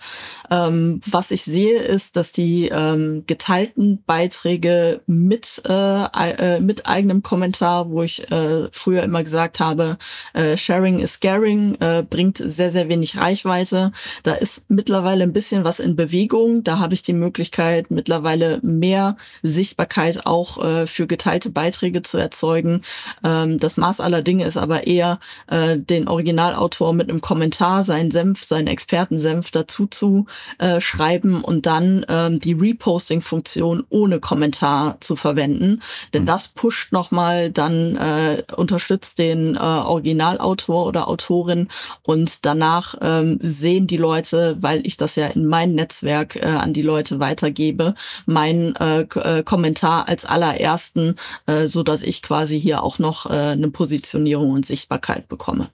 Ähm, 0.51 1.01
was 1.07 1.31
ich 1.31 1.41
sehe, 1.43 1.79
ist, 1.79 2.17
dass 2.17 2.31
die 2.31 2.69
ähm, 2.71 3.23
geteilten 3.25 4.03
Beiträge 4.05 5.01
mit, 5.07 5.63
äh, 5.67 6.03
äh, 6.03 6.59
mit 6.59 6.85
eigenem 6.85 7.23
Kommentar, 7.23 7.89
wo 7.89 8.03
ich 8.03 8.29
äh, 8.31 8.67
früher 8.71 9.01
immer 9.01 9.23
gesagt 9.23 9.54
gesagt 9.55 9.59
habe, 9.59 9.97
äh, 10.33 10.57
Sharing 10.57 10.99
is 10.99 11.19
Caring 11.19 11.75
äh, 11.79 12.03
bringt 12.07 12.37
sehr, 12.37 12.71
sehr 12.71 12.89
wenig 12.89 13.17
Reichweite. 13.17 13.91
Da 14.23 14.33
ist 14.33 14.69
mittlerweile 14.69 15.23
ein 15.23 15.33
bisschen 15.33 15.63
was 15.63 15.79
in 15.79 15.95
Bewegung. 15.95 16.63
Da 16.63 16.79
habe 16.79 16.93
ich 16.93 17.01
die 17.01 17.13
Möglichkeit, 17.13 17.91
mittlerweile 17.91 18.59
mehr 18.61 19.17
Sichtbarkeit 19.43 20.25
auch 20.25 20.63
äh, 20.63 20.87
für 20.87 21.07
geteilte 21.07 21.49
Beiträge 21.49 22.01
zu 22.01 22.17
erzeugen. 22.17 22.81
Ähm, 23.23 23.59
das 23.59 23.77
Maß 23.77 23.99
aller 23.99 24.21
Dinge 24.21 24.45
ist 24.45 24.57
aber 24.57 24.87
eher, 24.87 25.19
äh, 25.47 25.77
den 25.77 26.07
Originalautor 26.07 26.93
mit 26.93 27.09
einem 27.09 27.21
Kommentar, 27.21 27.83
seinen 27.83 28.11
Senf, 28.11 28.43
seinen 28.43 28.67
Expertensenf 28.67 29.51
dazu 29.51 29.87
zu 29.87 30.25
äh, 30.57 30.81
schreiben 30.81 31.43
und 31.43 31.65
dann 31.65 32.05
ähm, 32.09 32.39
die 32.39 32.53
Reposting-Funktion 32.53 33.83
ohne 33.89 34.19
Kommentar 34.19 34.97
zu 34.99 35.15
verwenden. 35.15 35.81
Denn 36.13 36.23
mhm. 36.23 36.27
das 36.27 36.49
pusht 36.49 36.91
nochmal, 36.91 37.51
dann 37.51 37.95
äh, 37.95 38.43
unterstützt 38.55 39.19
den 39.19 39.44
äh, 39.53 39.59
Originalautor 39.59 40.87
oder 40.87 41.07
Autorin 41.07 41.67
und 42.01 42.43
danach 42.45 42.95
ähm, 43.01 43.37
sehen 43.43 43.85
die 43.85 43.97
Leute, 43.97 44.57
weil 44.61 44.87
ich 44.87 44.97
das 44.97 45.15
ja 45.15 45.27
in 45.27 45.45
mein 45.45 45.75
Netzwerk 45.75 46.37
äh, 46.37 46.45
an 46.45 46.73
die 46.73 46.81
Leute 46.81 47.19
weitergebe, 47.19 47.93
meinen 48.25 48.75
äh, 48.77 49.01
äh, 49.01 49.43
Kommentar 49.43 50.07
als 50.07 50.25
allerersten, 50.25 51.17
äh, 51.45 51.67
so 51.67 51.83
dass 51.83 52.01
ich 52.01 52.23
quasi 52.23 52.59
hier 52.59 52.81
auch 52.81 52.97
noch 52.97 53.27
äh, 53.27 53.33
eine 53.33 53.69
Positionierung 53.69 54.51
und 54.51 54.65
Sichtbarkeit 54.65 55.27
bekomme. 55.27 55.69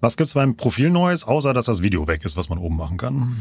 Was 0.00 0.16
gibt's 0.16 0.32
beim 0.32 0.56
Profil 0.56 0.88
Neues, 0.90 1.24
außer 1.24 1.52
dass 1.52 1.66
das 1.66 1.82
Video 1.82 2.06
weg 2.06 2.24
ist, 2.24 2.36
was 2.36 2.48
man 2.48 2.58
oben 2.58 2.76
machen 2.76 2.96
kann? 2.96 3.36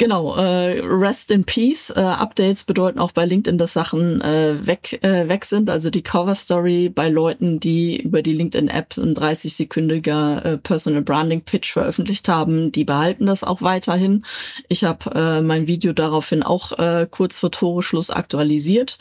Genau, 0.00 0.34
äh, 0.34 0.80
Rest 0.82 1.30
in 1.30 1.44
Peace. 1.44 1.90
Äh, 1.90 2.00
Updates 2.00 2.64
bedeuten 2.64 2.98
auch 2.98 3.12
bei 3.12 3.26
LinkedIn, 3.26 3.58
dass 3.58 3.74
Sachen 3.74 4.22
äh, 4.22 4.66
weg, 4.66 4.98
äh, 5.02 5.28
weg 5.28 5.44
sind. 5.44 5.68
Also 5.68 5.90
die 5.90 6.00
Cover 6.00 6.34
Story 6.34 6.88
bei 6.88 7.10
Leuten, 7.10 7.60
die 7.60 8.00
über 8.00 8.22
die 8.22 8.32
LinkedIn-App 8.32 8.96
ein 8.96 9.14
30-sekündiger 9.14 10.42
äh, 10.42 10.56
Personal 10.56 11.02
Branding 11.02 11.42
Pitch 11.42 11.74
veröffentlicht 11.74 12.28
haben, 12.28 12.72
die 12.72 12.84
behalten 12.84 13.26
das 13.26 13.44
auch 13.44 13.60
weiterhin. 13.60 14.24
Ich 14.68 14.84
habe 14.84 15.10
äh, 15.14 15.42
mein 15.42 15.66
Video 15.66 15.92
daraufhin 15.92 16.42
auch 16.42 16.78
äh, 16.78 17.06
kurz 17.10 17.38
vor 17.38 17.50
Toreschluss 17.50 18.08
aktualisiert. 18.08 18.96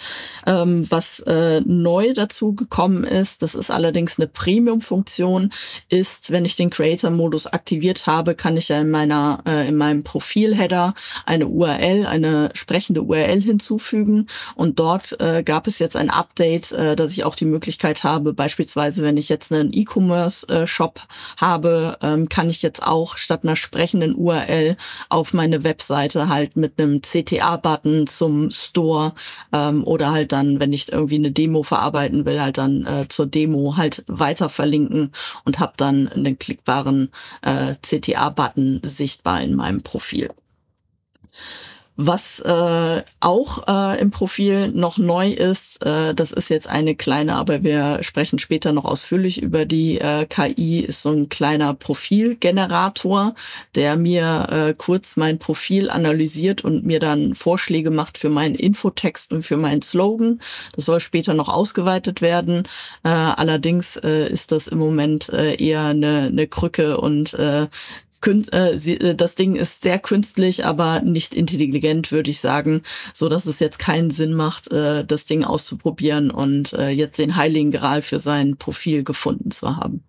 Ähm, 0.46 0.86
was 0.92 1.22
äh, 1.22 1.62
neu 1.62 2.12
dazu 2.14 2.54
gekommen 2.56 3.06
ist, 3.06 3.42
das 3.42 3.56
ist 3.56 3.72
allerdings 3.72 4.20
eine 4.20 4.28
Premium-Funktion, 4.28 5.54
ist, 5.88 6.32
wenn 6.32 6.44
ich 6.44 6.58
den 6.58 6.72
Creator-Modus 6.72 7.48
aktiviert 7.48 8.06
habe, 8.06 8.36
kann 8.36 8.58
ich 8.58 8.68
ja 8.68 8.82
in 8.82 8.92
meiner 8.92 9.42
äh, 9.46 9.66
in 9.66 9.78
meinem 9.78 10.04
Profil-Header 10.04 10.89
eine 11.26 11.48
URL, 11.48 12.06
eine 12.06 12.50
sprechende 12.54 13.04
URL 13.04 13.42
hinzufügen. 13.42 14.28
Und 14.56 14.80
dort 14.80 15.20
äh, 15.20 15.44
gab 15.44 15.68
es 15.68 15.80
jetzt 15.80 15.96
ein 15.96 16.10
Update, 16.10 16.72
äh, 16.72 16.96
dass 16.96 17.12
ich 17.12 17.24
auch 17.24 17.36
die 17.36 17.46
Möglichkeit 17.46 18.04
habe, 18.04 18.34
beispielsweise, 18.34 19.04
wenn 19.04 19.18
ich 19.18 19.30
jetzt 19.30 19.52
einen 19.52 19.72
E-Commerce-Shop 19.74 21.02
habe, 21.38 21.98
ähm, 22.02 22.30
kann 22.30 22.50
ich 22.50 22.62
jetzt 22.62 22.84
auch 22.84 23.18
statt 23.18 23.44
einer 23.44 23.56
sprechenden 23.56 24.16
URL 24.16 24.78
auf 25.10 25.34
meine 25.34 25.64
Webseite 25.64 26.30
halt 26.30 26.56
mit 26.56 26.80
einem 26.80 27.02
CTA-Button 27.02 28.08
zum 28.08 28.52
Store 28.52 29.14
ähm, 29.52 29.84
oder 29.84 30.12
halt 30.12 30.32
dann, 30.32 30.60
wenn 30.60 30.74
ich 30.74 30.92
irgendwie 30.92 31.16
eine 31.16 31.32
Demo 31.32 31.64
verarbeiten 31.64 32.26
will, 32.26 32.42
halt 32.42 32.58
dann 32.58 32.86
äh, 32.86 33.08
zur 33.08 33.28
Demo 33.28 33.78
halt 33.78 34.04
weiter 34.08 34.50
verlinken 34.50 35.12
und 35.46 35.60
habe 35.60 35.74
dann 35.78 36.08
einen 36.08 36.38
klickbaren 36.38 37.12
äh, 37.42 37.76
CTA-Button 37.82 38.82
sichtbar 38.84 39.42
in 39.42 39.56
meinem 39.56 39.82
Profil. 39.82 40.30
Was 42.02 42.40
äh, 42.40 43.04
auch 43.20 43.68
äh, 43.68 44.00
im 44.00 44.10
Profil 44.10 44.70
noch 44.70 44.98
neu 44.98 45.32
ist, 45.32 45.86
äh, 45.86 46.16
das 46.16 46.32
ist 46.32 46.50
jetzt 46.50 46.70
eine 46.70 46.96
kleine, 46.96 47.36
aber 47.36 47.62
wir 47.62 48.04
sprechen 48.04 48.40
später 48.40 48.72
noch 48.72 48.86
ausführlich 48.86 49.42
über 49.42 49.66
die 49.66 50.00
äh, 50.00 50.26
KI, 50.26 50.80
ist 50.80 51.02
so 51.02 51.12
ein 51.12 51.28
kleiner 51.28 51.74
Profilgenerator, 51.74 53.36
der 53.76 53.98
mir 53.98 54.48
äh, 54.50 54.74
kurz 54.78 55.18
mein 55.18 55.40
Profil 55.40 55.90
analysiert 55.90 56.64
und 56.64 56.86
mir 56.86 57.02
dann 57.02 57.36
Vorschläge 57.36 57.92
macht 57.92 58.18
für 58.18 58.30
meinen 58.30 58.56
Infotext 58.56 59.34
und 59.34 59.44
für 59.44 59.58
meinen 59.58 59.82
Slogan. 59.82 60.40
Das 60.78 60.86
soll 60.86 61.02
später 61.02 61.34
noch 61.34 61.50
ausgeweitet 61.50 62.22
werden. 62.22 62.66
Äh, 63.04 63.10
allerdings 63.10 63.98
äh, 63.98 64.26
ist 64.30 64.54
das 64.54 64.70
im 64.70 64.78
Moment 64.78 65.28
äh, 65.34 65.56
eher 65.56 65.88
eine, 65.88 66.28
eine 66.32 66.48
Krücke 66.48 66.98
und 66.98 67.34
äh, 67.34 67.68
äh, 68.28 68.74
äh, 68.74 69.16
das 69.16 69.36
Ding 69.36 69.56
ist 69.56 69.82
sehr 69.82 70.00
künstlich, 70.00 70.66
aber 70.66 71.02
nicht 71.02 71.34
intelligent, 71.36 72.12
würde 72.12 72.32
ich 72.32 72.40
sagen, 72.40 72.84
so 73.14 73.30
dass 73.30 73.46
es 73.46 73.60
jetzt 73.60 73.80
keinen 73.80 74.12
Sinn 74.12 74.34
macht, 74.34 74.72
äh, 74.72 75.06
das 75.06 75.26
Ding 75.26 75.44
auszuprobieren 75.44 76.32
und 76.32 76.72
jetzt 76.72 77.18
den 77.18 77.36
Heiligen 77.36 77.72
Gral 77.72 78.02
für 78.02 78.20
sein 78.20 78.58
Profil 78.58 79.04
gefunden 79.04 79.52
zu 79.52 79.76
haben. 79.76 80.04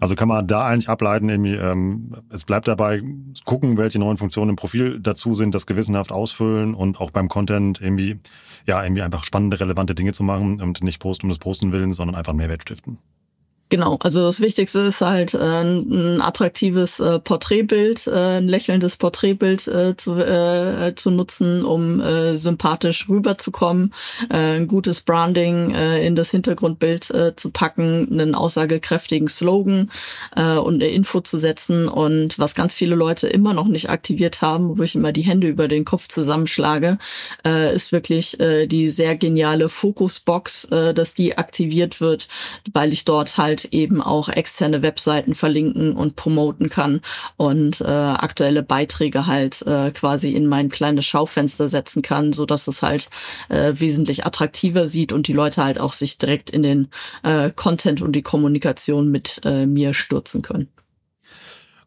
Also 0.00 0.14
kann 0.14 0.28
man 0.28 0.46
da 0.46 0.66
eigentlich 0.66 0.88
ableiten, 0.88 1.28
irgendwie, 1.28 1.54
ähm, 1.54 2.16
es 2.30 2.44
bleibt 2.44 2.68
dabei, 2.68 3.02
gucken, 3.44 3.76
welche 3.76 3.98
neuen 3.98 4.16
Funktionen 4.16 4.50
im 4.50 4.56
Profil 4.56 4.98
dazu 5.00 5.34
sind, 5.34 5.54
das 5.54 5.66
gewissenhaft 5.66 6.12
ausfüllen 6.12 6.74
und 6.74 7.00
auch 7.00 7.10
beim 7.10 7.28
Content 7.28 7.80
irgendwie, 7.80 8.18
ja, 8.66 8.82
irgendwie 8.82 9.02
einfach 9.02 9.24
spannende, 9.24 9.60
relevante 9.60 9.94
Dinge 9.94 10.12
zu 10.12 10.22
machen 10.22 10.60
und 10.60 10.82
nicht 10.82 11.00
posten 11.00 11.26
um 11.26 11.30
des 11.30 11.38
Posten 11.38 11.72
willen, 11.72 11.92
sondern 11.92 12.14
einfach 12.14 12.32
Mehrwert 12.32 12.62
stiften. 12.62 12.98
Genau, 13.68 13.96
also 14.00 14.24
das 14.24 14.40
Wichtigste 14.40 14.78
ist 14.82 15.00
halt 15.00 15.34
äh, 15.34 15.38
ein 15.38 16.22
attraktives 16.22 17.00
äh, 17.00 17.18
Porträtbild, 17.18 18.06
äh, 18.06 18.38
ein 18.38 18.46
lächelndes 18.46 18.96
Porträtbild 18.96 19.66
äh, 19.66 19.96
zu, 19.96 20.14
äh, 20.20 20.94
zu 20.94 21.10
nutzen, 21.10 21.64
um 21.64 22.00
äh, 22.00 22.36
sympathisch 22.36 23.08
rüberzukommen, 23.08 23.92
äh, 24.30 24.58
ein 24.58 24.68
gutes 24.68 25.00
Branding 25.00 25.74
äh, 25.74 26.06
in 26.06 26.14
das 26.14 26.30
Hintergrundbild 26.30 27.10
äh, 27.10 27.34
zu 27.34 27.50
packen, 27.50 28.06
einen 28.12 28.36
aussagekräftigen 28.36 29.26
Slogan 29.26 29.90
äh, 30.36 30.58
und 30.58 30.76
eine 30.76 30.86
Info 30.86 31.20
zu 31.20 31.40
setzen. 31.40 31.88
Und 31.88 32.38
was 32.38 32.54
ganz 32.54 32.72
viele 32.72 32.94
Leute 32.94 33.26
immer 33.26 33.52
noch 33.52 33.66
nicht 33.66 33.90
aktiviert 33.90 34.42
haben, 34.42 34.78
wo 34.78 34.84
ich 34.84 34.94
immer 34.94 35.10
die 35.10 35.22
Hände 35.22 35.48
über 35.48 35.66
den 35.66 35.84
Kopf 35.84 36.06
zusammenschlage, 36.06 36.98
äh, 37.44 37.74
ist 37.74 37.90
wirklich 37.90 38.38
äh, 38.38 38.68
die 38.68 38.88
sehr 38.90 39.16
geniale 39.16 39.68
Fokusbox, 39.68 40.66
äh, 40.66 40.94
dass 40.94 41.14
die 41.14 41.36
aktiviert 41.36 42.00
wird, 42.00 42.28
weil 42.72 42.92
ich 42.92 43.04
dort 43.04 43.36
halt 43.38 43.55
halt 43.56 43.72
eben 43.72 44.02
auch 44.02 44.28
externe 44.28 44.82
Webseiten 44.82 45.34
verlinken 45.34 45.96
und 45.96 46.16
promoten 46.16 46.68
kann 46.68 47.00
und 47.36 47.80
äh, 47.80 47.84
aktuelle 47.84 48.62
Beiträge 48.62 49.26
halt 49.26 49.62
äh, 49.62 49.90
quasi 49.92 50.32
in 50.32 50.46
mein 50.46 50.68
kleines 50.68 51.06
Schaufenster 51.06 51.68
setzen 51.68 52.02
kann, 52.02 52.32
so 52.32 52.44
dass 52.46 52.68
es 52.68 52.82
halt 52.82 53.08
äh, 53.48 53.72
wesentlich 53.76 54.26
attraktiver 54.26 54.88
sieht 54.88 55.12
und 55.12 55.26
die 55.28 55.32
Leute 55.32 55.64
halt 55.64 55.80
auch 55.80 55.92
sich 55.92 56.18
direkt 56.18 56.50
in 56.50 56.62
den 56.62 56.88
äh, 57.22 57.50
Content 57.50 58.02
und 58.02 58.12
die 58.12 58.22
Kommunikation 58.22 59.10
mit 59.10 59.40
äh, 59.44 59.66
mir 59.66 59.94
stürzen 59.94 60.42
können. 60.42 60.68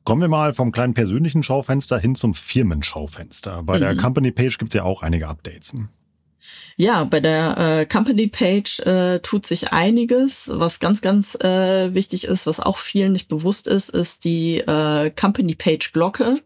Kommen 0.04 0.22
wir 0.22 0.28
mal 0.28 0.54
vom 0.54 0.72
kleinen 0.72 0.96
persönlichen 0.96 1.44
Schaufenster 1.44 2.00
hin 2.00 2.16
zum 2.16 2.34
Firmenschaufenster. 2.34 3.62
Bei 3.64 3.78
mhm. 3.78 3.82
der 3.82 3.96
Company 3.96 4.32
Page 4.32 4.58
gibt 4.58 4.72
es 4.72 4.76
ja 4.76 4.84
auch 4.84 5.04
einige 5.04 5.28
Updates. 5.28 5.74
Ja, 6.81 7.03
bei 7.03 7.19
der 7.19 7.57
äh, 7.57 7.86
Company 7.86 8.27
Page 8.27 8.79
äh, 8.86 9.19
tut 9.19 9.45
sich 9.45 9.74
einiges. 9.74 10.50
Was 10.53 10.79
ganz, 10.79 11.01
ganz 11.01 11.36
äh, 11.36 11.93
wichtig 11.93 12.24
ist, 12.24 12.48
was 12.48 12.62
auch 12.62 12.77
vielen 12.77 13.12
nicht 13.12 13.27
bewusst 13.27 13.67
ist, 13.67 13.89
ist 13.89 14.24
die 14.24 14.59
äh, 14.59 15.12
Company 15.12 15.55
Page 15.55 15.91
Glocke. 15.91 16.38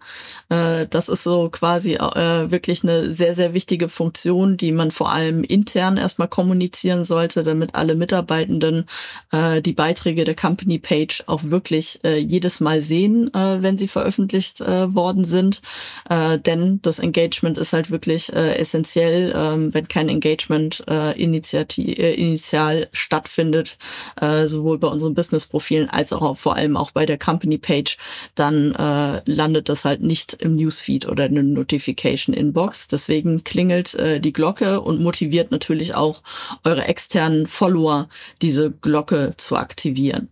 Äh, 0.50 0.88
das 0.90 1.08
ist 1.08 1.22
so 1.22 1.50
quasi 1.50 1.94
äh, 1.94 2.50
wirklich 2.50 2.82
eine 2.82 3.12
sehr, 3.12 3.36
sehr 3.36 3.54
wichtige 3.54 3.90
Funktion, 3.90 4.58
die 4.58 4.72
man 4.72 4.90
vor 4.90 5.12
allem 5.12 5.44
intern 5.44 5.98
erstmal 5.98 6.30
kommunizieren 6.30 7.04
sollte, 7.04 7.44
damit 7.44 7.76
alle 7.76 7.94
Mitarbeitenden 7.94 8.88
äh, 9.32 9.62
die 9.62 9.74
Beiträge 9.74 10.24
der 10.24 10.36
Company 10.36 10.80
Page 10.80 11.26
auch 11.28 11.44
wirklich 11.44 12.00
äh, 12.04 12.18
jedes 12.18 12.60
Mal 12.60 12.82
sehen, 12.82 13.32
äh, 13.36 13.62
wenn 13.62 13.78
sie 13.78 13.88
veröffentlicht 13.88 14.62
äh, 14.62 14.96
worden 14.96 15.26
sind. 15.26 15.62
Äh, 16.10 16.40
denn 16.40 16.80
das 16.82 16.98
Engagement 16.98 17.60
ist 17.60 17.72
halt 17.72 17.92
wirklich 17.92 18.34
äh, 18.34 18.56
essentiell, 18.56 19.30
äh, 19.32 19.72
wenn 19.72 19.88
kein 19.88 20.10
Engagement 20.10 20.23
äh, 20.24 21.22
initiativ, 21.22 21.98
äh, 21.98 22.14
initial 22.14 22.88
stattfindet, 22.94 23.78
äh, 24.20 24.48
sowohl 24.48 24.78
bei 24.78 24.88
unseren 24.88 25.14
Business-Profilen 25.14 25.90
als 25.90 26.14
auch 26.14 26.38
vor 26.38 26.56
allem 26.56 26.78
auch 26.78 26.92
bei 26.92 27.06
der 27.06 27.18
Company-Page, 27.18 27.98
dann 28.36 28.74
äh, 28.76 29.22
landet 29.26 29.70
das 29.70 29.86
halt 29.86 30.02
nicht 30.02 30.34
im 30.34 30.56
Newsfeed 30.56 31.08
oder 31.08 31.26
in 31.26 31.36
der 31.36 31.44
Notification-Inbox. 31.44 32.88
Deswegen 32.88 33.44
klingelt 33.44 33.96
äh, 33.96 34.20
die 34.20 34.34
Glocke 34.34 34.82
und 34.82 35.02
motiviert 35.02 35.52
natürlich 35.52 35.96
auch 35.96 36.22
eure 36.64 36.86
externen 36.86 37.48
Follower, 37.48 38.10
diese 38.42 38.72
Glocke 38.72 39.34
zu 39.38 39.58
aktivieren. 39.58 40.30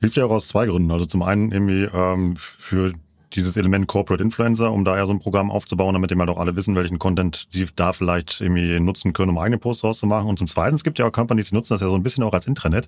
Hilft 0.00 0.16
ja 0.16 0.24
auch 0.24 0.30
aus 0.30 0.48
zwei 0.48 0.66
Gründen. 0.66 0.90
Also 0.90 1.06
zum 1.06 1.22
einen 1.22 1.52
irgendwie 1.52 1.88
ähm, 1.92 2.36
für 2.36 2.94
dieses 3.34 3.56
Element 3.56 3.86
Corporate 3.86 4.22
Influencer, 4.22 4.72
um 4.72 4.84
da 4.84 4.96
ja 4.96 5.06
so 5.06 5.12
ein 5.12 5.18
Programm 5.18 5.50
aufzubauen, 5.50 5.94
damit 5.94 6.10
immer 6.12 6.26
doch 6.26 6.38
alle 6.38 6.56
wissen, 6.56 6.74
welchen 6.74 6.98
Content 6.98 7.46
sie 7.48 7.66
da 7.76 7.92
vielleicht 7.92 8.40
irgendwie 8.40 8.80
nutzen 8.80 9.12
können, 9.12 9.30
um 9.30 9.38
eigene 9.38 9.58
Posts 9.58 9.84
rauszumachen. 9.84 10.28
Und 10.28 10.38
zum 10.38 10.46
Zweiten, 10.46 10.74
es 10.74 10.84
gibt 10.84 10.98
ja 10.98 11.06
auch 11.06 11.12
Companies, 11.12 11.50
die 11.50 11.54
nutzen 11.54 11.74
das 11.74 11.80
ja 11.80 11.88
so 11.88 11.94
ein 11.94 12.02
bisschen 12.02 12.24
auch 12.24 12.32
als 12.32 12.46
Intranet. 12.46 12.86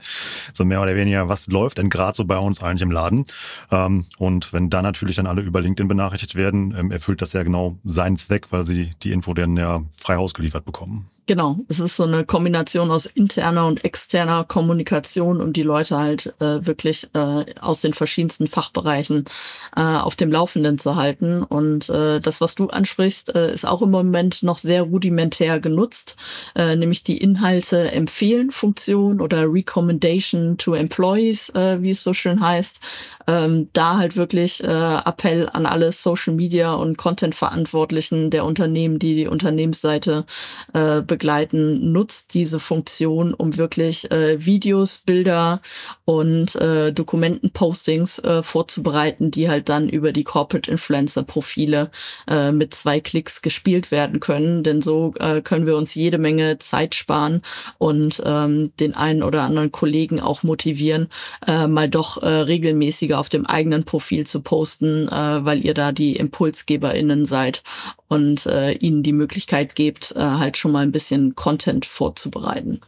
So 0.52 0.64
mehr 0.64 0.82
oder 0.82 0.96
weniger, 0.96 1.28
was 1.28 1.46
läuft 1.46 1.78
denn 1.78 1.90
gerade 1.90 2.16
so 2.16 2.24
bei 2.24 2.38
uns 2.38 2.62
eigentlich 2.62 2.82
im 2.82 2.90
Laden? 2.90 3.26
Ähm, 3.70 4.04
und 4.18 4.52
wenn 4.52 4.70
da 4.70 4.82
natürlich 4.82 5.16
dann 5.16 5.26
alle 5.26 5.42
über 5.42 5.60
LinkedIn 5.60 5.88
benachrichtigt 5.88 6.34
werden, 6.34 6.74
ähm, 6.76 6.90
erfüllt 6.90 7.22
das 7.22 7.32
ja 7.32 7.42
genau 7.42 7.76
seinen 7.84 8.16
Zweck, 8.16 8.48
weil 8.50 8.64
sie 8.64 8.92
die 9.02 9.12
Info 9.12 9.34
dann 9.34 9.56
ja 9.56 9.82
frei 9.96 10.16
ausgeliefert 10.16 10.64
bekommen. 10.64 11.08
Genau, 11.26 11.60
es 11.68 11.78
ist 11.78 11.96
so 11.96 12.02
eine 12.02 12.24
Kombination 12.24 12.90
aus 12.90 13.06
interner 13.06 13.66
und 13.66 13.84
externer 13.84 14.42
Kommunikation, 14.42 15.40
um 15.40 15.52
die 15.52 15.62
Leute 15.62 15.96
halt 15.96 16.34
äh, 16.40 16.66
wirklich 16.66 17.08
äh, 17.14 17.44
aus 17.60 17.80
den 17.80 17.94
verschiedensten 17.94 18.48
Fachbereichen 18.48 19.26
äh, 19.76 19.80
auf 19.82 20.16
dem 20.16 20.32
Laufenden 20.32 20.78
zu 20.78 20.96
halten. 20.96 21.44
Und 21.44 21.88
äh, 21.90 22.18
das, 22.18 22.40
was 22.40 22.56
du 22.56 22.70
ansprichst, 22.70 23.36
äh, 23.36 23.54
ist 23.54 23.64
auch 23.64 23.82
im 23.82 23.92
Moment 23.92 24.42
noch 24.42 24.58
sehr 24.58 24.82
rudimentär 24.82 25.60
genutzt, 25.60 26.16
äh, 26.56 26.74
nämlich 26.74 27.04
die 27.04 27.18
Inhalte 27.18 27.92
empfehlen 27.92 28.50
Funktion 28.50 29.20
oder 29.20 29.44
Recommendation 29.44 30.58
to 30.58 30.74
Employees, 30.74 31.50
äh, 31.50 31.80
wie 31.82 31.90
es 31.90 32.02
so 32.02 32.14
schön 32.14 32.40
heißt. 32.40 32.80
Ähm, 33.26 33.68
da 33.72 33.98
halt 33.98 34.16
wirklich 34.16 34.62
äh, 34.62 34.66
Appell 34.66 35.48
an 35.52 35.66
alle 35.66 35.92
Social 35.92 36.34
Media 36.34 36.74
und 36.74 36.96
Content 36.98 37.34
Verantwortlichen 37.34 38.30
der 38.30 38.44
Unternehmen, 38.44 38.98
die 38.98 39.14
die 39.14 39.28
Unternehmensseite 39.28 40.24
äh, 40.72 41.02
begleiten, 41.02 41.92
nutzt 41.92 42.34
diese 42.34 42.60
Funktion, 42.60 43.34
um 43.34 43.56
wirklich 43.56 44.10
äh, 44.10 44.44
Videos, 44.44 44.98
Bilder 44.98 45.60
und 46.04 46.54
äh, 46.56 46.92
Dokumentenpostings 46.92 48.18
äh, 48.20 48.42
vorzubereiten, 48.42 49.30
die 49.30 49.48
halt 49.48 49.68
dann 49.68 49.88
über 49.88 50.12
die 50.12 50.24
Corporate 50.24 50.70
Influencer 50.70 51.22
Profile 51.22 51.90
äh, 52.28 52.52
mit 52.52 52.74
zwei 52.74 53.00
Klicks 53.00 53.42
gespielt 53.42 53.90
werden 53.90 54.20
können. 54.20 54.62
Denn 54.62 54.82
so 54.82 55.14
äh, 55.18 55.42
können 55.42 55.66
wir 55.66 55.76
uns 55.76 55.94
jede 55.94 56.18
Menge 56.18 56.58
Zeit 56.58 56.94
sparen 56.94 57.42
und 57.78 58.22
ähm, 58.24 58.72
den 58.80 58.94
einen 58.94 59.22
oder 59.22 59.42
anderen 59.42 59.72
Kollegen 59.72 60.20
auch 60.20 60.42
motivieren, 60.42 61.08
äh, 61.46 61.66
mal 61.66 61.88
doch 61.88 62.22
äh, 62.22 62.26
regelmäßiger 62.26 63.11
auf 63.18 63.28
dem 63.28 63.46
eigenen 63.46 63.84
Profil 63.84 64.26
zu 64.26 64.42
posten, 64.42 65.08
äh, 65.08 65.44
weil 65.44 65.64
ihr 65.64 65.74
da 65.74 65.92
die 65.92 66.16
ImpulsgeberInnen 66.16 67.26
seid 67.26 67.62
und 68.08 68.46
äh, 68.46 68.72
ihnen 68.72 69.02
die 69.02 69.12
Möglichkeit 69.12 69.74
gebt, 69.74 70.14
äh, 70.16 70.20
halt 70.20 70.56
schon 70.56 70.72
mal 70.72 70.82
ein 70.82 70.92
bisschen 70.92 71.34
Content 71.34 71.84
vorzubereiten. 71.84 72.80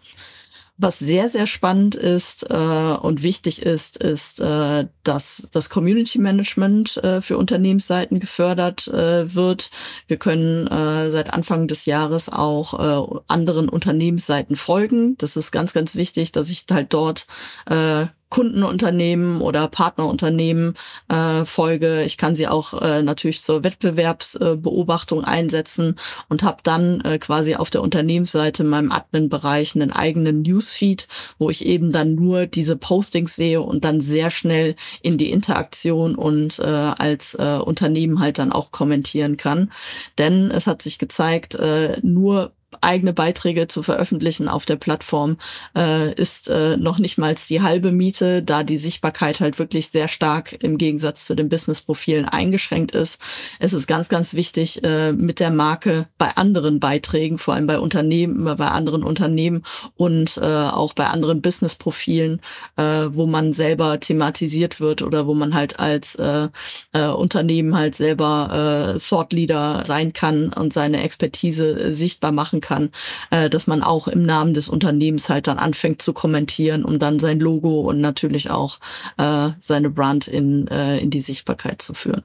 Was 0.77 0.99
sehr, 0.99 1.31
sehr 1.31 1.47
spannend 1.47 1.95
ist 1.95 2.51
äh, 2.51 2.57
und 2.57 3.23
wichtig 3.23 3.63
ist, 3.63 3.97
ist, 3.97 4.41
äh, 4.41 4.89
dass 5.05 5.49
das 5.53 5.71
Community 5.71 6.19
Management 6.19 6.97
äh, 6.97 7.21
für 7.21 7.39
Unternehmensseiten 7.39 8.19
gefördert 8.19 8.89
äh, 8.89 9.33
wird. 9.37 9.71
Wir 10.09 10.17
können 10.17 10.67
äh, 10.67 11.11
seit 11.13 11.33
Anfang 11.33 11.69
des 11.69 11.87
Jahres 11.87 12.29
auch 12.29 12.75
äh, 12.75 13.21
anderen 13.29 13.69
Unternehmensseiten 13.69 14.57
folgen. 14.57 15.17
Das 15.19 15.37
ist 15.37 15.53
ganz, 15.53 15.75
ganz 15.75 15.95
wichtig, 15.95 16.33
dass 16.33 16.51
ich 16.51 16.65
halt 16.69 16.93
dort 16.93 17.29
äh, 17.67 18.07
Kundenunternehmen 18.35 19.41
oder 19.41 19.69
Partnerunternehmen 19.69 20.75
äh, 21.09 21.45
folge. 21.45 22.03
Ich 22.03 22.17
kann 22.17 22.35
sie 22.35 22.49
auch 22.49 22.83
äh, 22.83 23.01
natürlich 23.01 23.41
zur 23.41 23.63
Wettbewerbsbeobachtung 23.63 25.23
äh, 25.23 25.27
einsetzen 25.27 25.95
und 26.29 26.43
habe 26.43 26.57
dann 26.65 27.01
äh, 27.03 27.21
quasi 27.21 27.55
auf 27.55 27.71
der 27.71 27.81
Unternehmensseite 27.81 28.65
in 28.65 28.71
meinem 28.71 28.91
Admin-Bereich 28.91 29.77
einen 29.77 29.93
eigenen 29.93 30.43
Newsfeed, 30.43 31.07
wo 31.39 31.49
ich 31.49 31.65
eben 31.65 31.93
dann 31.93 32.17
nur 32.17 32.47
diese 32.47 32.77
Postings 32.77 33.37
sehe 33.37 33.61
und 33.61 33.85
dann 33.85 34.01
sehr 34.01 34.33
schnell 34.33 34.75
in 35.01 35.17
die 35.17 35.31
Interaktion 35.31 36.17
und 36.17 36.59
äh, 36.59 36.65
als 36.65 37.37
äh, 37.37 37.61
Unternehmen 37.65 38.19
halt 38.19 38.41
dann 38.41 38.51
auch 38.51 38.73
kommentieren 38.73 39.37
kann. 39.37 39.71
Denn 40.19 40.51
es 40.51 40.67
hat 40.67 40.83
sich 40.83 40.99
gezeigt, 40.99 41.55
äh, 41.55 41.99
nur 42.03 42.51
eigene 42.81 43.13
Beiträge 43.13 43.69
zu 43.69 43.83
veröffentlichen 43.83 44.49
auf 44.49 44.65
der 44.65 44.77
Plattform 44.77 45.39
äh, 45.77 46.13
ist 46.15 46.49
äh, 46.49 46.77
noch 46.77 46.99
nicht 46.99 47.19
mal 47.19 47.35
die 47.49 47.63
halbe 47.63 47.93
Miete, 47.93 48.43
da 48.43 48.63
die 48.63 48.77
Sichtbarkeit 48.77 49.41
halt 49.41 49.59
wirklich 49.59 49.89
sehr 49.89 50.09
stark 50.09 50.63
im 50.63 50.79
Gegensatz 50.79 51.27
zu 51.27 51.35
den 51.35 51.49
Business-Profilen 51.49 52.27
eingeschränkt 52.27 52.95
ist. 52.95 53.21
Es 53.59 53.73
ist 53.73 53.87
ganz, 53.87 54.09
ganz 54.09 54.35
wichtig, 54.35 54.85
äh, 54.85 55.13
mit 55.13 55.41
der 55.41 55.51
Marke 55.51 56.07
bei 56.19 56.37
anderen 56.37 56.81
Beiträgen, 56.81 57.39
vor 57.39 57.55
allem 57.55 57.67
bei 57.67 57.79
Unternehmen, 57.79 58.45
bei 58.45 58.69
anderen 58.69 59.03
Unternehmen 59.03 59.65
und 59.97 60.37
äh, 60.37 60.45
auch 60.45 60.93
bei 60.93 61.07
anderen 61.07 61.43
Business-Profilen, 61.43 62.41
äh, 62.77 62.83
wo 63.09 63.27
man 63.27 63.53
selber 63.53 64.01
thematisiert 64.01 64.81
wird 64.81 65.03
oder 65.03 65.27
wo 65.27 65.35
man 65.35 65.55
halt 65.55 65.79
als 65.79 66.15
äh, 66.17 66.49
äh, 66.93 67.09
Unternehmen 67.09 67.77
halt 67.77 67.95
selber 67.95 68.95
äh, 68.95 68.99
Thought 68.99 69.33
Leader 69.33 69.83
sein 69.85 70.13
kann 70.13 70.53
und 70.53 70.73
seine 70.73 71.03
Expertise 71.03 71.93
sichtbar 71.93 72.33
machen 72.33 72.61
kann, 72.65 72.91
äh, 73.31 73.49
dass 73.49 73.67
man 73.67 73.83
auch 73.83 74.09
im 74.09 74.23
Namen 74.23 74.55
des 74.55 74.69
Unternehmens 74.69 75.29
halt 75.29 75.47
dann 75.47 75.59
anfängt 75.59 76.03
zu 76.03 76.13
kommentieren, 76.13 76.85
um 76.85 76.99
dann 76.99 77.19
sein 77.19 77.39
Logo 77.39 77.83
und 77.83 78.01
natürlich 78.01 78.51
auch 78.51 78.79
äh, 79.19 79.51
seine 79.61 79.91
Brand 79.91 80.27
in, 80.27 80.67
äh, 80.69 80.99
in 80.99 81.11
die 81.11 81.21
Sichtbarkeit 81.21 81.83
zu 81.83 81.95
führen. 81.95 82.23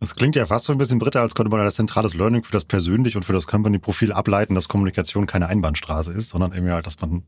Das 0.00 0.14
klingt 0.14 0.36
ja 0.36 0.46
fast 0.46 0.66
so 0.66 0.72
ein 0.72 0.78
bisschen 0.78 0.98
Britta, 1.00 1.20
als 1.20 1.34
könnte 1.34 1.50
man 1.50 1.64
das 1.64 1.74
zentrales 1.74 2.14
Learning 2.14 2.44
für 2.44 2.52
das 2.52 2.64
persönlich 2.64 3.16
und 3.16 3.24
für 3.24 3.32
das 3.32 3.46
Company-Profil 3.46 4.12
ableiten, 4.12 4.54
dass 4.54 4.68
Kommunikation 4.68 5.26
keine 5.26 5.48
Einbahnstraße 5.48 6.12
ist, 6.12 6.28
sondern 6.28 6.52
eben 6.52 6.70
halt, 6.70 6.86
dass 6.86 7.00
man 7.00 7.24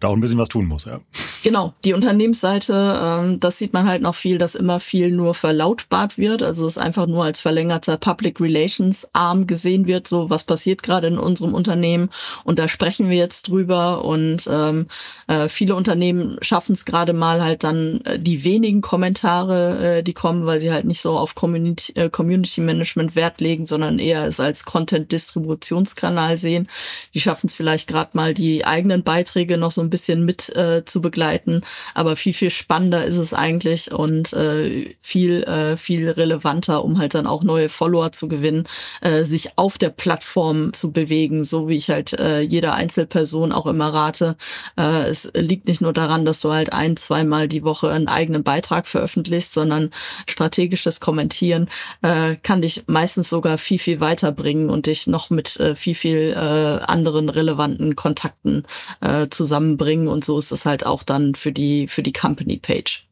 da 0.00 0.08
auch 0.08 0.14
ein 0.14 0.20
bisschen 0.20 0.38
was 0.38 0.48
tun 0.48 0.66
muss. 0.66 0.84
Ja. 0.84 1.00
Genau, 1.44 1.74
die 1.84 1.92
Unternehmensseite, 1.92 3.00
ähm, 3.00 3.40
das 3.40 3.58
sieht 3.58 3.72
man 3.72 3.86
halt 3.86 4.02
noch 4.02 4.16
viel, 4.16 4.38
dass 4.38 4.56
immer 4.56 4.80
viel 4.80 5.12
nur 5.12 5.34
verlautbart 5.34 6.18
wird, 6.18 6.42
also 6.42 6.66
es 6.66 6.76
einfach 6.76 7.06
nur 7.06 7.24
als 7.24 7.38
verlängerter 7.38 7.96
Public 7.96 8.40
Relations 8.40 9.08
Arm 9.12 9.46
gesehen 9.46 9.86
wird, 9.86 10.08
so 10.08 10.28
was 10.28 10.44
passiert 10.44 10.82
gerade 10.82 11.06
in 11.06 11.18
unserem 11.18 11.54
Unternehmen 11.54 12.10
und 12.42 12.58
da 12.58 12.66
sprechen 12.66 13.10
wir 13.10 13.16
jetzt 13.16 13.48
drüber 13.48 14.04
und 14.04 14.48
ähm, 14.50 14.88
äh, 15.28 15.48
viele 15.48 15.76
Unternehmen 15.76 16.38
schaffen 16.40 16.72
es 16.72 16.84
gerade 16.84 17.12
mal 17.12 17.42
halt 17.42 17.62
dann 17.62 18.00
äh, 18.04 18.18
die 18.18 18.42
wenigen 18.42 18.80
Kommentare, 18.80 19.98
äh, 19.98 20.02
die 20.02 20.14
kommen, 20.14 20.46
weil 20.46 20.60
sie 20.60 20.72
halt 20.72 20.84
nicht 20.84 21.00
so 21.00 21.16
auf 21.16 21.34
Community 21.34 22.07
Community 22.10 22.60
Management 22.60 23.16
Wert 23.16 23.40
legen, 23.40 23.66
sondern 23.66 23.98
eher 23.98 24.26
es 24.26 24.40
als 24.40 24.64
Content-Distributionskanal 24.64 26.38
sehen. 26.38 26.68
Die 27.14 27.20
schaffen 27.20 27.46
es 27.46 27.54
vielleicht 27.54 27.88
gerade 27.88 28.10
mal, 28.12 28.34
die 28.34 28.64
eigenen 28.64 29.02
Beiträge 29.02 29.58
noch 29.58 29.70
so 29.70 29.80
ein 29.80 29.90
bisschen 29.90 30.24
mit 30.24 30.54
äh, 30.56 30.84
zu 30.84 31.00
begleiten. 31.00 31.62
Aber 31.94 32.16
viel, 32.16 32.32
viel 32.32 32.50
spannender 32.50 33.04
ist 33.04 33.16
es 33.16 33.34
eigentlich 33.34 33.92
und 33.92 34.32
äh, 34.32 34.94
viel, 35.00 35.42
äh, 35.44 35.76
viel 35.76 36.10
relevanter, 36.10 36.84
um 36.84 36.98
halt 36.98 37.14
dann 37.14 37.26
auch 37.26 37.42
neue 37.42 37.68
Follower 37.68 38.12
zu 38.12 38.28
gewinnen, 38.28 38.66
äh, 39.00 39.24
sich 39.24 39.56
auf 39.56 39.78
der 39.78 39.90
Plattform 39.90 40.72
zu 40.72 40.92
bewegen, 40.92 41.44
so 41.44 41.68
wie 41.68 41.76
ich 41.76 41.90
halt 41.90 42.12
äh, 42.14 42.40
jeder 42.40 42.74
Einzelperson 42.74 43.52
auch 43.52 43.66
immer 43.66 43.92
rate. 43.92 44.36
Äh, 44.76 45.08
es 45.08 45.30
liegt 45.34 45.68
nicht 45.68 45.80
nur 45.80 45.92
daran, 45.92 46.24
dass 46.24 46.40
du 46.40 46.52
halt 46.52 46.72
ein, 46.72 46.96
zweimal 46.96 47.48
die 47.48 47.62
Woche 47.62 47.90
einen 47.90 48.08
eigenen 48.08 48.42
Beitrag 48.42 48.86
veröffentlichst, 48.86 49.52
sondern 49.52 49.90
strategisches 50.26 51.00
Kommentieren 51.00 51.68
äh, 52.02 52.36
kann 52.36 52.62
dich 52.62 52.84
meistens 52.86 53.28
sogar 53.28 53.58
viel, 53.58 53.78
viel 53.78 54.00
weiterbringen 54.00 54.70
und 54.70 54.86
dich 54.86 55.06
noch 55.06 55.30
mit 55.30 55.58
äh, 55.58 55.74
viel, 55.74 55.94
viel 55.94 56.34
äh, 56.36 56.84
anderen 56.84 57.28
relevanten 57.28 57.96
Kontakten 57.96 58.64
äh, 59.00 59.28
zusammenbringen. 59.28 60.08
Und 60.08 60.24
so 60.24 60.38
ist 60.38 60.52
es 60.52 60.66
halt 60.66 60.86
auch 60.86 61.02
dann 61.02 61.34
für 61.34 61.52
die, 61.52 61.88
für 61.88 62.02
die 62.02 62.12
Company 62.12 62.58
Page. 62.58 63.08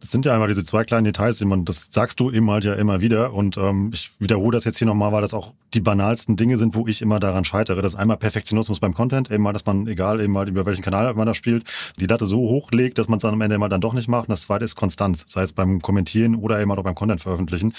Das 0.00 0.10
sind 0.10 0.26
ja 0.26 0.32
einmal 0.32 0.48
diese 0.48 0.64
zwei 0.64 0.84
kleinen 0.84 1.04
Details, 1.04 1.38
die 1.38 1.44
man, 1.44 1.64
das 1.64 1.88
sagst 1.92 2.18
du 2.18 2.30
eben 2.30 2.50
halt 2.50 2.64
ja 2.64 2.74
immer 2.74 3.00
wieder. 3.00 3.32
Und 3.32 3.56
ähm, 3.56 3.90
ich 3.94 4.10
wiederhole 4.20 4.56
das 4.56 4.64
jetzt 4.64 4.78
hier 4.78 4.86
nochmal, 4.86 5.12
weil 5.12 5.22
das 5.22 5.32
auch 5.32 5.52
die 5.74 5.80
banalsten 5.80 6.36
Dinge 6.36 6.58
sind, 6.58 6.74
wo 6.74 6.86
ich 6.86 7.02
immer 7.02 7.20
daran 7.20 7.44
scheitere. 7.44 7.82
Das 7.82 7.94
ist 7.94 7.98
einmal 7.98 8.16
Perfektionismus 8.16 8.80
beim 8.80 8.94
Content, 8.94 9.30
eben 9.30 9.42
mal, 9.42 9.52
dass 9.52 9.64
man, 9.64 9.86
egal 9.86 10.20
eben 10.20 10.32
mal 10.32 10.48
über 10.48 10.66
welchen 10.66 10.82
Kanal 10.82 11.14
man 11.14 11.26
da 11.26 11.34
spielt, 11.34 11.64
die 11.98 12.06
Latte 12.06 12.26
so 12.26 12.38
hochlegt, 12.38 12.98
dass 12.98 13.08
man 13.08 13.18
es 13.18 13.22
dann 13.22 13.34
am 13.34 13.40
Ende 13.40 13.58
mal 13.58 13.68
dann 13.68 13.80
doch 13.80 13.92
nicht 13.92 14.08
macht. 14.08 14.28
Und 14.28 14.32
das 14.32 14.42
zweite 14.42 14.64
ist 14.64 14.74
Konstanz, 14.74 15.24
sei 15.28 15.42
es 15.42 15.52
beim 15.52 15.80
Kommentieren 15.80 16.34
oder 16.34 16.60
eben 16.60 16.70
auch 16.72 16.82
beim 16.82 16.94
Content 16.94 17.20
veröffentlichen 17.20 17.72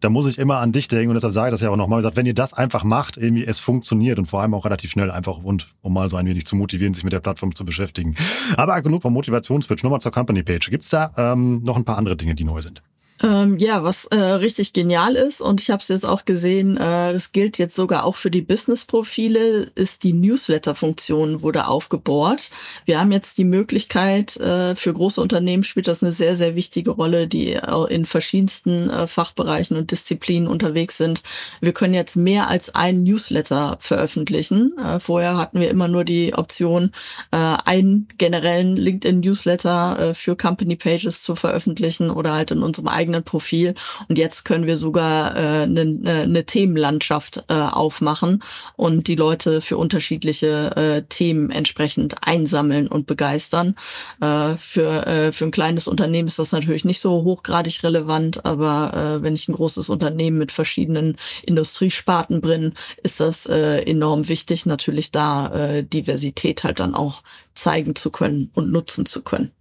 da 0.00 0.10
muss 0.10 0.26
ich 0.26 0.38
immer 0.38 0.58
an 0.58 0.72
dich 0.72 0.88
denken 0.88 1.10
und 1.10 1.14
deshalb 1.14 1.32
sage 1.32 1.48
ich 1.48 1.52
das 1.52 1.60
ja 1.60 1.70
auch 1.70 1.76
nochmal. 1.76 2.04
Wenn 2.14 2.26
ihr 2.26 2.34
das 2.34 2.52
einfach 2.52 2.84
macht, 2.84 3.16
irgendwie 3.16 3.44
es 3.44 3.58
funktioniert 3.58 4.18
und 4.18 4.26
vor 4.26 4.42
allem 4.42 4.54
auch 4.54 4.64
relativ 4.64 4.90
schnell 4.90 5.10
einfach 5.10 5.38
und 5.38 5.68
um 5.82 5.92
mal 5.92 6.10
so 6.10 6.16
ein 6.16 6.26
wenig 6.26 6.46
zu 6.46 6.56
motivieren, 6.56 6.94
sich 6.94 7.04
mit 7.04 7.12
der 7.12 7.20
Plattform 7.20 7.54
zu 7.54 7.64
beschäftigen. 7.64 8.14
Aber 8.56 8.80
genug 8.82 9.02
vom 9.02 9.12
Motivationsswitch. 9.12 9.82
Nochmal 9.82 10.00
zur 10.00 10.12
Company 10.12 10.42
Page. 10.42 10.70
Gibt's 10.70 10.90
da 10.90 11.12
ähm, 11.16 11.62
noch 11.62 11.76
ein 11.76 11.84
paar 11.84 11.98
andere 11.98 12.16
Dinge, 12.16 12.34
die 12.34 12.44
neu 12.44 12.60
sind? 12.60 12.82
Ähm, 13.22 13.56
ja, 13.58 13.82
was 13.82 14.04
äh, 14.06 14.16
richtig 14.16 14.72
genial 14.72 15.14
ist, 15.16 15.40
und 15.40 15.60
ich 15.60 15.70
habe 15.70 15.80
es 15.80 15.88
jetzt 15.88 16.04
auch 16.04 16.24
gesehen, 16.24 16.76
äh, 16.76 17.12
das 17.12 17.32
gilt 17.32 17.56
jetzt 17.58 17.74
sogar 17.74 18.04
auch 18.04 18.14
für 18.14 18.30
die 18.30 18.42
Business-Profile, 18.42 19.70
ist 19.74 20.04
die 20.04 20.12
Newsletter-Funktion 20.12 21.42
wurde 21.42 21.66
aufgebohrt. 21.66 22.50
Wir 22.84 23.00
haben 23.00 23.12
jetzt 23.12 23.38
die 23.38 23.44
Möglichkeit, 23.44 24.36
äh, 24.36 24.74
für 24.74 24.92
große 24.92 25.20
Unternehmen 25.20 25.64
spielt 25.64 25.88
das 25.88 26.02
eine 26.02 26.12
sehr, 26.12 26.36
sehr 26.36 26.54
wichtige 26.54 26.90
Rolle, 26.90 27.26
die 27.26 27.58
in 27.88 28.04
verschiedensten 28.04 28.90
äh, 28.90 29.06
Fachbereichen 29.06 29.76
und 29.76 29.90
Disziplinen 29.90 30.48
unterwegs 30.48 30.98
sind. 30.98 31.22
Wir 31.60 31.72
können 31.72 31.94
jetzt 31.94 32.16
mehr 32.16 32.48
als 32.48 32.74
ein 32.74 33.02
Newsletter 33.02 33.78
veröffentlichen. 33.80 34.76
Äh, 34.78 35.00
vorher 35.00 35.36
hatten 35.36 35.60
wir 35.60 35.70
immer 35.70 35.88
nur 35.88 36.04
die 36.04 36.34
Option, 36.34 36.92
äh, 37.30 37.36
einen 37.36 38.08
generellen 38.18 38.76
LinkedIn-Newsletter 38.76 40.10
äh, 40.10 40.14
für 40.14 40.36
Company 40.36 40.76
Pages 40.76 41.22
zu 41.22 41.34
veröffentlichen 41.34 42.10
oder 42.10 42.34
halt 42.34 42.50
in 42.50 42.62
unserem 42.62 42.88
eigenen 42.88 43.05
eigenen 43.06 43.22
Profil. 43.22 43.74
Und 44.08 44.18
jetzt 44.18 44.44
können 44.44 44.66
wir 44.66 44.76
sogar 44.76 45.36
äh, 45.36 45.62
eine, 45.62 46.22
eine 46.24 46.44
Themenlandschaft 46.44 47.44
äh, 47.48 47.54
aufmachen 47.54 48.42
und 48.74 49.06
die 49.06 49.14
Leute 49.14 49.60
für 49.60 49.76
unterschiedliche 49.76 50.76
äh, 50.76 51.02
Themen 51.08 51.50
entsprechend 51.50 52.16
einsammeln 52.22 52.88
und 52.88 53.06
begeistern. 53.06 53.76
Äh, 54.20 54.56
für, 54.56 55.06
äh, 55.06 55.32
für 55.32 55.44
ein 55.44 55.50
kleines 55.52 55.86
Unternehmen 55.86 56.26
ist 56.26 56.40
das 56.40 56.52
natürlich 56.52 56.84
nicht 56.84 57.00
so 57.00 57.22
hochgradig 57.22 57.82
relevant, 57.84 58.44
aber 58.44 58.92
äh, 58.94 59.22
wenn 59.22 59.34
ich 59.34 59.48
ein 59.48 59.54
großes 59.54 59.88
Unternehmen 59.88 60.38
mit 60.38 60.50
verschiedenen 60.50 61.16
Industriesparten 61.44 62.40
bin, 62.40 62.74
ist 63.02 63.20
das 63.20 63.46
äh, 63.46 63.82
enorm 63.82 64.28
wichtig, 64.28 64.66
natürlich 64.66 65.12
da 65.12 65.52
äh, 65.54 65.84
Diversität 65.84 66.64
halt 66.64 66.80
dann 66.80 66.94
auch 66.94 67.22
zeigen 67.54 67.94
zu 67.94 68.10
können 68.10 68.50
und 68.54 68.72
nutzen 68.72 69.06
zu 69.06 69.22
können. 69.22 69.52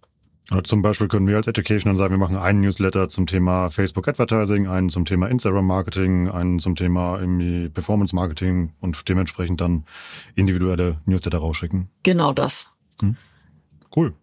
Also 0.50 0.62
zum 0.62 0.82
Beispiel 0.82 1.08
können 1.08 1.28
wir 1.28 1.38
als 1.38 1.48
Education 1.48 1.90
dann 1.90 1.98
sagen, 1.98 2.14
wir 2.14 2.20
machen 2.20 2.38
einen 2.38 2.62
Newsletter 2.62 3.10
zum 3.10 3.26
Thema 3.26 3.70
Facebook 3.70 4.08
Advertising, 4.08 4.68
einen 4.68 4.90
zum 4.90 5.06
Thema 5.06 5.28
Instagram 5.28 5.66
Marketing, 5.66 6.30
einen 6.30 6.60
zum 6.60 6.76
Thema 6.76 7.20
irgendwie 7.20 7.70
Performance 7.70 8.16
Marketing 8.16 8.74
und 8.80 9.10
dementsprechend 9.10 9.60
dann 9.62 9.86
individuelle 10.36 10.98
Newsletter 11.06 11.40
rausschicken. 11.40 11.90
Genau 12.04 12.32
das. 12.32 12.76
Hm. 13.02 13.16
Cool. 13.96 14.14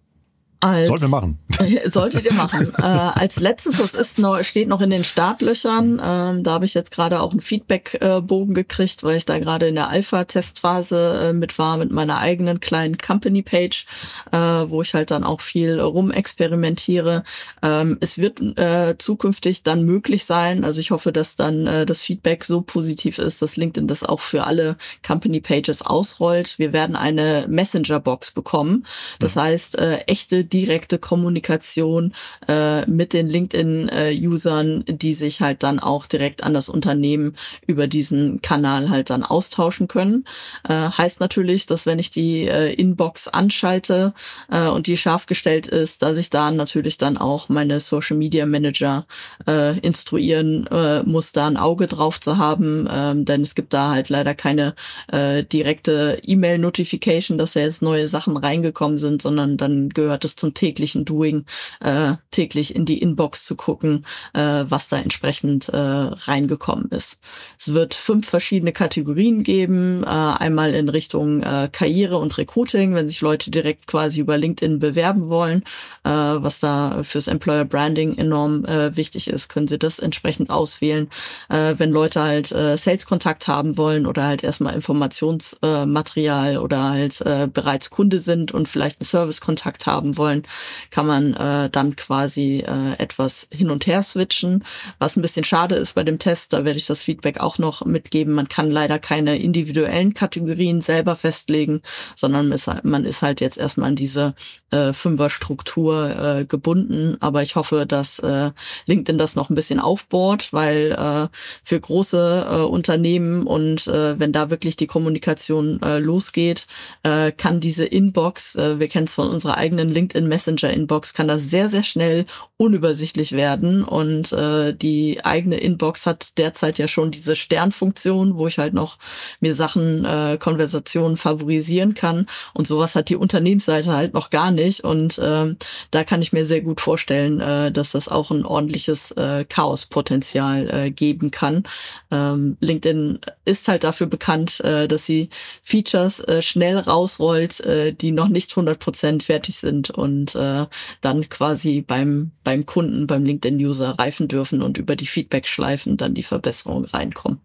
Als, 0.62 0.86
Sollten 0.86 1.02
wir 1.02 1.08
machen. 1.08 1.38
Solltet 1.86 2.24
ihr 2.24 2.34
machen. 2.34 2.72
äh, 2.78 2.82
als 2.82 3.40
letztes, 3.40 3.78
das 3.78 3.94
ist 3.94 4.20
noch, 4.20 4.44
steht 4.44 4.68
noch 4.68 4.80
in 4.80 4.90
den 4.90 5.02
Startlöchern. 5.02 6.00
Ähm, 6.00 6.44
da 6.44 6.52
habe 6.52 6.66
ich 6.66 6.74
jetzt 6.74 6.92
gerade 6.92 7.20
auch 7.20 7.32
einen 7.32 7.40
Feedback-Bogen 7.40 8.54
gekriegt, 8.54 9.02
weil 9.02 9.16
ich 9.16 9.26
da 9.26 9.40
gerade 9.40 9.66
in 9.66 9.74
der 9.74 9.88
Alpha-Testphase 9.88 11.30
äh, 11.30 11.32
mit 11.32 11.58
war, 11.58 11.78
mit 11.78 11.90
meiner 11.90 12.18
eigenen 12.18 12.60
kleinen 12.60 12.96
Company-Page, 12.96 13.86
äh, 14.30 14.38
wo 14.38 14.82
ich 14.82 14.94
halt 14.94 15.10
dann 15.10 15.24
auch 15.24 15.40
viel 15.40 15.80
rumexperimentiere. 15.80 17.24
Ähm, 17.60 17.98
es 18.00 18.18
wird 18.18 18.40
äh, 18.56 18.94
zukünftig 18.98 19.64
dann 19.64 19.82
möglich 19.82 20.24
sein, 20.26 20.64
also 20.64 20.80
ich 20.80 20.92
hoffe, 20.92 21.10
dass 21.10 21.34
dann 21.34 21.66
äh, 21.66 21.86
das 21.86 22.02
Feedback 22.02 22.44
so 22.44 22.60
positiv 22.60 23.18
ist, 23.18 23.42
dass 23.42 23.56
LinkedIn 23.56 23.88
das 23.88 24.04
auch 24.04 24.20
für 24.20 24.44
alle 24.44 24.76
Company-Pages 25.04 25.82
ausrollt. 25.82 26.60
Wir 26.60 26.72
werden 26.72 26.94
eine 26.94 27.46
Messenger-Box 27.48 28.30
bekommen. 28.30 28.86
Das 29.18 29.34
ja. 29.34 29.42
heißt, 29.42 29.78
äh, 29.78 29.96
echte 30.06 30.51
direkte 30.52 30.98
Kommunikation 30.98 32.14
äh, 32.48 32.84
mit 32.86 33.12
den 33.12 33.28
LinkedIn-Usern, 33.28 34.84
die 34.86 35.14
sich 35.14 35.40
halt 35.40 35.62
dann 35.62 35.78
auch 35.78 36.06
direkt 36.06 36.42
an 36.42 36.54
das 36.54 36.68
Unternehmen 36.68 37.36
über 37.66 37.86
diesen 37.86 38.42
Kanal 38.42 38.90
halt 38.90 39.10
dann 39.10 39.22
austauschen 39.22 39.88
können. 39.88 40.24
Äh, 40.68 40.74
heißt 40.74 41.20
natürlich, 41.20 41.66
dass 41.66 41.86
wenn 41.86 41.98
ich 41.98 42.10
die 42.10 42.46
äh, 42.46 42.72
Inbox 42.72 43.28
anschalte 43.28 44.14
äh, 44.50 44.68
und 44.68 44.86
die 44.86 44.96
scharf 44.96 45.26
gestellt 45.26 45.66
ist, 45.66 46.02
dass 46.02 46.18
ich 46.18 46.30
da 46.30 46.50
natürlich 46.50 46.98
dann 46.98 47.16
auch 47.16 47.48
meine 47.48 47.80
Social 47.80 48.16
Media 48.16 48.46
Manager 48.46 49.06
äh, 49.46 49.78
instruieren 49.80 50.66
äh, 50.68 51.02
muss, 51.02 51.32
da 51.32 51.46
ein 51.46 51.56
Auge 51.56 51.86
drauf 51.86 52.20
zu 52.20 52.36
haben, 52.36 52.88
ähm, 52.90 53.24
denn 53.24 53.42
es 53.42 53.54
gibt 53.54 53.72
da 53.72 53.90
halt 53.90 54.08
leider 54.08 54.34
keine 54.34 54.74
äh, 55.10 55.44
direkte 55.44 56.20
E-Mail-Notification, 56.24 57.38
dass 57.38 57.54
da 57.54 57.60
jetzt 57.60 57.82
neue 57.82 58.08
Sachen 58.08 58.36
reingekommen 58.36 58.98
sind, 58.98 59.22
sondern 59.22 59.56
dann 59.56 59.88
gehört 59.90 60.24
es 60.24 60.36
zum 60.42 60.54
täglichen 60.54 61.04
Doing, 61.04 61.46
äh, 61.80 62.14
täglich 62.32 62.74
in 62.74 62.84
die 62.84 63.00
Inbox 63.00 63.44
zu 63.44 63.54
gucken, 63.54 64.04
äh, 64.34 64.64
was 64.64 64.88
da 64.88 64.98
entsprechend 64.98 65.68
äh, 65.68 65.76
reingekommen 65.76 66.88
ist. 66.90 67.20
Es 67.60 67.72
wird 67.72 67.94
fünf 67.94 68.28
verschiedene 68.28 68.72
Kategorien 68.72 69.44
geben, 69.44 70.02
äh, 70.02 70.08
einmal 70.08 70.74
in 70.74 70.88
Richtung 70.88 71.42
äh, 71.42 71.68
Karriere 71.70 72.18
und 72.18 72.36
Recruiting, 72.38 72.94
wenn 72.96 73.08
sich 73.08 73.20
Leute 73.20 73.52
direkt 73.52 73.86
quasi 73.86 74.18
über 74.20 74.36
LinkedIn 74.36 74.80
bewerben 74.80 75.28
wollen, 75.28 75.62
äh, 76.02 76.10
was 76.10 76.58
da 76.58 77.04
fürs 77.04 77.28
Employer 77.28 77.64
Branding 77.64 78.18
enorm 78.18 78.64
äh, 78.64 78.96
wichtig 78.96 79.28
ist, 79.28 79.48
können 79.48 79.68
sie 79.68 79.78
das 79.78 80.00
entsprechend 80.00 80.50
auswählen. 80.50 81.08
Äh, 81.50 81.74
wenn 81.78 81.92
Leute 81.92 82.20
halt 82.20 82.50
äh, 82.50 82.76
Sales-Kontakt 82.76 83.46
haben 83.46 83.76
wollen 83.76 84.06
oder 84.06 84.24
halt 84.24 84.42
erstmal 84.42 84.74
Informationsmaterial 84.74 86.54
äh, 86.54 86.56
oder 86.56 86.90
halt 86.90 87.20
äh, 87.20 87.46
bereits 87.46 87.90
Kunde 87.90 88.18
sind 88.18 88.50
und 88.52 88.68
vielleicht 88.68 89.00
einen 89.00 89.06
Service-Kontakt 89.06 89.86
haben 89.86 90.16
wollen, 90.16 90.31
wollen, 90.32 90.42
kann 90.90 91.06
man 91.06 91.34
äh, 91.34 91.70
dann 91.70 91.96
quasi 91.96 92.64
äh, 92.66 92.94
etwas 92.98 93.48
hin 93.52 93.70
und 93.70 93.86
her 93.86 94.02
switchen. 94.02 94.64
Was 94.98 95.16
ein 95.16 95.22
bisschen 95.22 95.44
schade 95.44 95.74
ist 95.74 95.94
bei 95.94 96.04
dem 96.04 96.18
Test, 96.18 96.52
da 96.52 96.64
werde 96.64 96.78
ich 96.78 96.86
das 96.86 97.02
Feedback 97.02 97.40
auch 97.40 97.58
noch 97.58 97.84
mitgeben. 97.84 98.34
Man 98.34 98.48
kann 98.48 98.70
leider 98.70 98.98
keine 98.98 99.38
individuellen 99.38 100.14
Kategorien 100.14 100.80
selber 100.80 101.16
festlegen, 101.16 101.82
sondern 102.16 102.54
man 102.82 103.04
ist 103.04 103.22
halt 103.22 103.40
jetzt 103.40 103.58
erstmal 103.58 103.90
an 103.90 103.96
diese 103.96 104.34
äh, 104.70 104.92
Fünfer-Struktur 104.92 106.38
äh, 106.40 106.44
gebunden. 106.44 107.16
Aber 107.20 107.42
ich 107.42 107.56
hoffe, 107.56 107.86
dass 107.86 108.18
äh, 108.18 108.50
LinkedIn 108.86 109.18
das 109.18 109.36
noch 109.36 109.50
ein 109.50 109.54
bisschen 109.54 109.80
aufbohrt, 109.80 110.52
weil 110.52 110.92
äh, 110.92 111.28
für 111.62 111.80
große 111.80 112.46
äh, 112.50 112.56
Unternehmen 112.62 113.46
und 113.46 113.86
äh, 113.86 114.18
wenn 114.18 114.32
da 114.32 114.50
wirklich 114.50 114.76
die 114.76 114.86
Kommunikation 114.86 115.80
äh, 115.82 115.98
losgeht, 115.98 116.66
äh, 117.02 117.32
kann 117.32 117.60
diese 117.60 117.84
Inbox, 117.84 118.56
äh, 118.56 118.78
wir 118.78 118.88
kennen 118.88 119.06
es 119.06 119.14
von 119.14 119.28
unserer 119.28 119.56
eigenen 119.56 119.90
LinkedIn 119.90 120.11
Messenger-Inbox 120.20 121.14
kann 121.14 121.28
das 121.28 121.42
sehr, 121.50 121.68
sehr 121.68 121.82
schnell 121.82 122.26
unübersichtlich 122.56 123.32
werden. 123.32 123.82
Und 123.82 124.32
äh, 124.32 124.74
die 124.74 125.24
eigene 125.24 125.56
Inbox 125.56 126.06
hat 126.06 126.38
derzeit 126.38 126.78
ja 126.78 126.88
schon 126.88 127.10
diese 127.10 127.34
Sternfunktion, 127.34 128.36
wo 128.36 128.46
ich 128.46 128.58
halt 128.58 128.74
noch 128.74 128.98
mir 129.40 129.54
Sachen, 129.54 130.04
äh, 130.04 130.38
Konversationen 130.38 131.16
favorisieren 131.16 131.94
kann. 131.94 132.26
Und 132.54 132.66
sowas 132.66 132.94
hat 132.94 133.08
die 133.08 133.16
Unternehmensseite 133.16 133.92
halt 133.92 134.14
noch 134.14 134.30
gar 134.30 134.50
nicht. 134.50 134.84
Und 134.84 135.18
äh, 135.18 135.54
da 135.90 136.04
kann 136.04 136.22
ich 136.22 136.32
mir 136.32 136.46
sehr 136.46 136.60
gut 136.60 136.80
vorstellen, 136.80 137.40
äh, 137.40 137.72
dass 137.72 137.92
das 137.92 138.08
auch 138.08 138.30
ein 138.30 138.44
ordentliches 138.44 139.10
äh, 139.12 139.44
Chaospotenzial 139.44 140.70
äh, 140.70 140.90
geben 140.90 141.30
kann. 141.30 141.64
Ähm, 142.10 142.56
LinkedIn 142.60 143.18
ist 143.44 143.68
halt 143.68 143.84
dafür 143.84 144.06
bekannt, 144.06 144.60
äh, 144.60 144.86
dass 144.86 145.06
sie 145.06 145.30
Features 145.62 146.20
äh, 146.20 146.42
schnell 146.42 146.78
rausrollt, 146.78 147.60
äh, 147.60 147.92
die 147.92 148.12
noch 148.12 148.28
nicht 148.28 148.52
100% 148.52 149.22
fertig 149.24 149.56
sind 149.56 149.90
und 150.02 150.34
äh, 150.34 150.66
dann 151.00 151.28
quasi 151.28 151.82
beim, 151.86 152.32
beim 152.44 152.66
Kunden, 152.66 153.06
beim 153.06 153.24
LinkedIn-User 153.24 153.98
reifen 153.98 154.28
dürfen 154.28 154.60
und 154.60 154.76
über 154.76 154.96
die 154.96 155.06
Feedback-Schleifen 155.06 155.96
dann 155.96 156.14
die 156.14 156.24
Verbesserungen 156.24 156.84
reinkommen. 156.86 157.38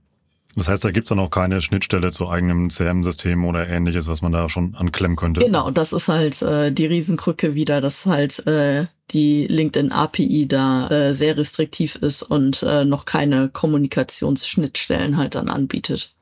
Das 0.58 0.68
heißt, 0.68 0.84
da 0.84 0.90
gibt's 0.90 1.10
dann 1.10 1.20
auch 1.20 1.30
keine 1.30 1.62
Schnittstelle 1.62 2.12
zu 2.12 2.28
eigenem 2.30 2.70
CRM-System 2.70 3.46
oder 3.46 3.70
ähnliches, 3.70 4.08
was 4.08 4.24
man 4.24 4.32
da 4.32 4.50
schon 4.50 4.74
anklemmen 4.74 5.16
könnte. 5.16 5.42
Genau, 5.42 5.70
das 5.70 5.94
ist 5.94 6.08
halt 6.08 6.42
äh, 6.42 6.72
die 6.72 6.88
Riesenkrücke 6.88 7.54
wieder, 7.54 7.80
dass 7.80 8.08
halt 8.08 8.46
äh, 8.48 8.88
die 9.12 9.46
LinkedIn 9.46 9.92
API 9.92 10.48
da 10.48 10.90
äh, 10.90 11.14
sehr 11.14 11.38
restriktiv 11.38 11.96
ist 11.98 12.24
und 12.24 12.64
äh, 12.64 12.86
noch 12.86 13.06
keine 13.06 13.50
Kommunikationsschnittstellen 13.50 15.18
halt 15.18 15.36
dann 15.36 15.50
anbietet. 15.50 16.16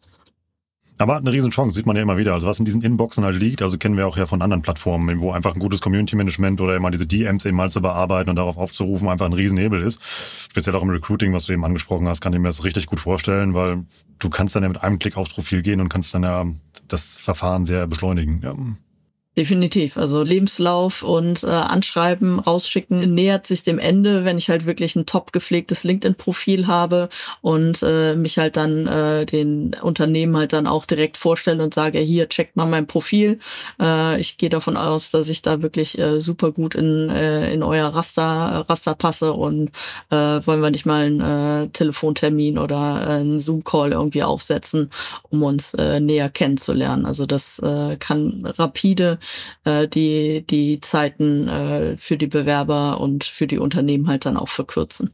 Aber 0.98 1.18
eine 1.18 1.32
Riesenchance, 1.32 1.76
sieht 1.76 1.86
man 1.86 1.96
ja 1.96 2.02
immer 2.02 2.18
wieder. 2.18 2.34
Also 2.34 2.48
was 2.48 2.60
in 2.60 2.66
diesen 2.66 2.82
Inboxen 2.82 3.26
halt 3.26 3.36
liegt, 3.36 3.62
also 3.62 3.78
kennen 3.78 3.98
wir 3.98 4.08
auch 4.08 4.18
ja 4.18 4.26
von 4.26 4.42
anderen 4.42 4.62
Plattformen, 4.62 5.20
wo 5.20 5.32
einfach 5.32 5.54
ein 5.54 5.60
gutes 5.60 5.82
Community-Management 5.82 6.62
oder 6.62 6.76
immer 6.76 6.90
diese 6.90 7.06
DMs 7.06 7.44
eben 7.46 7.58
mal 7.58 7.70
zu 7.70 7.82
bearbeiten 7.82 8.30
und 8.30 8.38
darauf 8.38 8.58
aufzurufen, 8.58 9.10
einfach 9.10 9.26
ein 9.26 9.34
Riesenhebel 9.34 9.82
ist. 9.82 10.02
Speziell 10.52 10.76
auch 10.76 10.84
im 10.84 10.90
Recruiting, 10.90 11.34
was 11.34 11.46
du 11.46 11.54
eben 11.54 11.66
angesprochen 11.66 12.08
hast, 12.08 12.22
kann 12.22 12.32
ich 12.34 12.40
mir 12.40 12.48
das 12.48 12.64
richtig 12.64 12.86
gut 12.86 13.02
vorstellen, 13.02 13.54
weil 13.54 13.84
du 14.20 14.30
kannst 14.30 14.56
dann 14.56 14.64
ja 14.64 14.70
mit 14.70 14.82
einem 14.82 15.00
Klick 15.00 15.18
aufs 15.18 15.34
Profil 15.34 15.62
gehen 15.62 15.82
und 15.82 15.90
kannst 15.90 16.14
dann 16.14 16.24
ja 16.24 16.46
das 16.88 17.18
Verfahren 17.18 17.66
sehr 17.66 17.88
beschleunigen. 17.88 18.42
Ja. 18.42 18.56
Definitiv. 19.38 19.98
Also 19.98 20.24
Lebenslauf 20.24 21.04
und 21.04 21.44
äh, 21.44 21.48
Anschreiben 21.48 22.40
rausschicken 22.40 23.14
nähert 23.14 23.46
sich 23.46 23.64
dem 23.64 23.80
Ende, 23.80 24.24
wenn 24.24 24.38
ich 24.38 24.50
halt 24.50 24.66
wirklich 24.66 24.96
ein 24.96 25.06
top 25.06 25.34
gepflegtes 25.34 25.84
LinkedIn-Profil 25.84 26.68
habe 26.68 27.10
und 27.42 27.84
äh, 27.84 28.16
mich 28.16 28.38
halt 28.38 28.56
dann 28.56 28.88
äh, 28.88 29.26
den 29.26 29.76
Unternehmen 29.82 30.38
halt 30.38 30.54
dann 30.54 30.68
auch 30.68 30.86
direkt 30.86 31.18
vorstelle 31.18 31.62
und 31.62 31.74
sage, 31.74 32.00
hier, 32.00 32.30
checkt 32.30 32.56
mal 32.56 32.66
mein 32.66 32.88
Profil. 32.88 33.42
Äh, 33.78 34.22
ich 34.22 34.38
gehe 34.38 34.48
davon 34.48 34.78
aus, 34.78 35.12
dass 35.12 35.28
ich 35.28 35.42
da 35.42 35.62
wirklich 35.62 36.00
äh, 36.00 36.22
super 36.22 36.54
gut 36.54 36.74
in, 36.74 37.10
äh, 37.10 37.54
in 37.54 37.62
euer 37.62 37.90
Raster, 37.90 38.64
Raster 38.70 38.96
passe 38.96 39.34
und 39.34 39.70
äh, 40.12 40.16
wollen 40.16 40.62
wir 40.62 40.72
nicht 40.72 40.86
mal 40.86 41.04
einen 41.04 41.66
äh, 41.66 41.68
Telefontermin 41.74 42.58
oder 42.58 43.02
äh, 43.06 43.10
einen 43.16 43.42
Zoom-Call 43.42 43.92
irgendwie 43.92 44.24
aufsetzen, 44.24 44.92
um 45.30 45.44
uns 45.44 45.74
äh, 45.74 46.00
näher 46.00 46.30
kennenzulernen. 46.30 47.06
Also 47.06 47.26
das 47.26 47.60
äh, 47.60 47.98
kann 47.98 48.48
rapide 48.58 49.20
äh, 49.64 49.88
die, 49.88 50.46
die 50.48 50.80
Zeiten 50.80 51.48
äh, 51.48 51.98
für 51.98 52.18
die 52.18 52.28
Bewerber 52.28 53.00
und 53.00 53.24
für 53.24 53.48
die 53.48 53.60
Unternehmen 53.60 54.08
halt 54.08 54.26
dann 54.26 54.38
auch 54.38 54.50
verkürzen. 54.50 55.14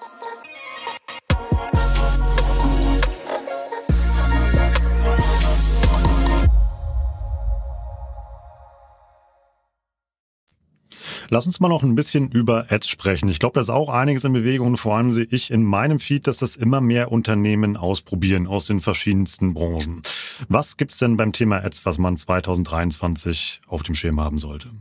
Lass 11.33 11.45
uns 11.45 11.61
mal 11.61 11.69
noch 11.69 11.81
ein 11.81 11.95
bisschen 11.95 12.29
über 12.29 12.65
Ads 12.69 12.89
sprechen. 12.89 13.29
Ich 13.29 13.39
glaube, 13.39 13.53
da 13.53 13.61
ist 13.61 13.69
auch 13.69 13.87
einiges 13.87 14.25
in 14.25 14.33
Bewegung 14.33 14.67
und 14.67 14.75
vor 14.75 14.97
allem 14.97 15.13
sehe 15.13 15.27
ich 15.31 15.49
in 15.49 15.63
meinem 15.63 15.97
Feed, 16.01 16.27
dass 16.27 16.39
das 16.39 16.57
immer 16.57 16.81
mehr 16.81 17.09
Unternehmen 17.09 17.77
ausprobieren 17.77 18.47
aus 18.47 18.65
den 18.65 18.81
verschiedensten 18.81 19.53
Branchen. 19.53 20.01
Was 20.49 20.75
gibt's 20.75 20.97
denn 20.97 21.15
beim 21.15 21.31
Thema 21.31 21.63
Ads, 21.63 21.85
was 21.85 21.99
man 21.99 22.17
2023 22.17 23.61
auf 23.65 23.81
dem 23.81 23.95
Schirm 23.95 24.19
haben 24.19 24.39
sollte? 24.39 24.71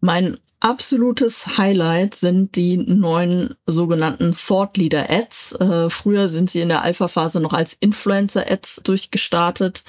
Mein 0.00 0.38
absolutes 0.60 1.56
Highlight 1.56 2.14
sind 2.14 2.54
die 2.54 2.76
neuen 2.76 3.54
sogenannten 3.66 4.34
Thought 4.34 4.76
Leader 4.76 5.10
Ads. 5.10 5.52
Äh, 5.52 5.90
früher 5.90 6.28
sind 6.28 6.50
sie 6.50 6.60
in 6.60 6.68
der 6.68 6.82
Alpha-Phase 6.82 7.40
noch 7.40 7.54
als 7.54 7.72
Influencer 7.72 8.44
Ads 8.50 8.82
durchgestartet. 8.84 9.82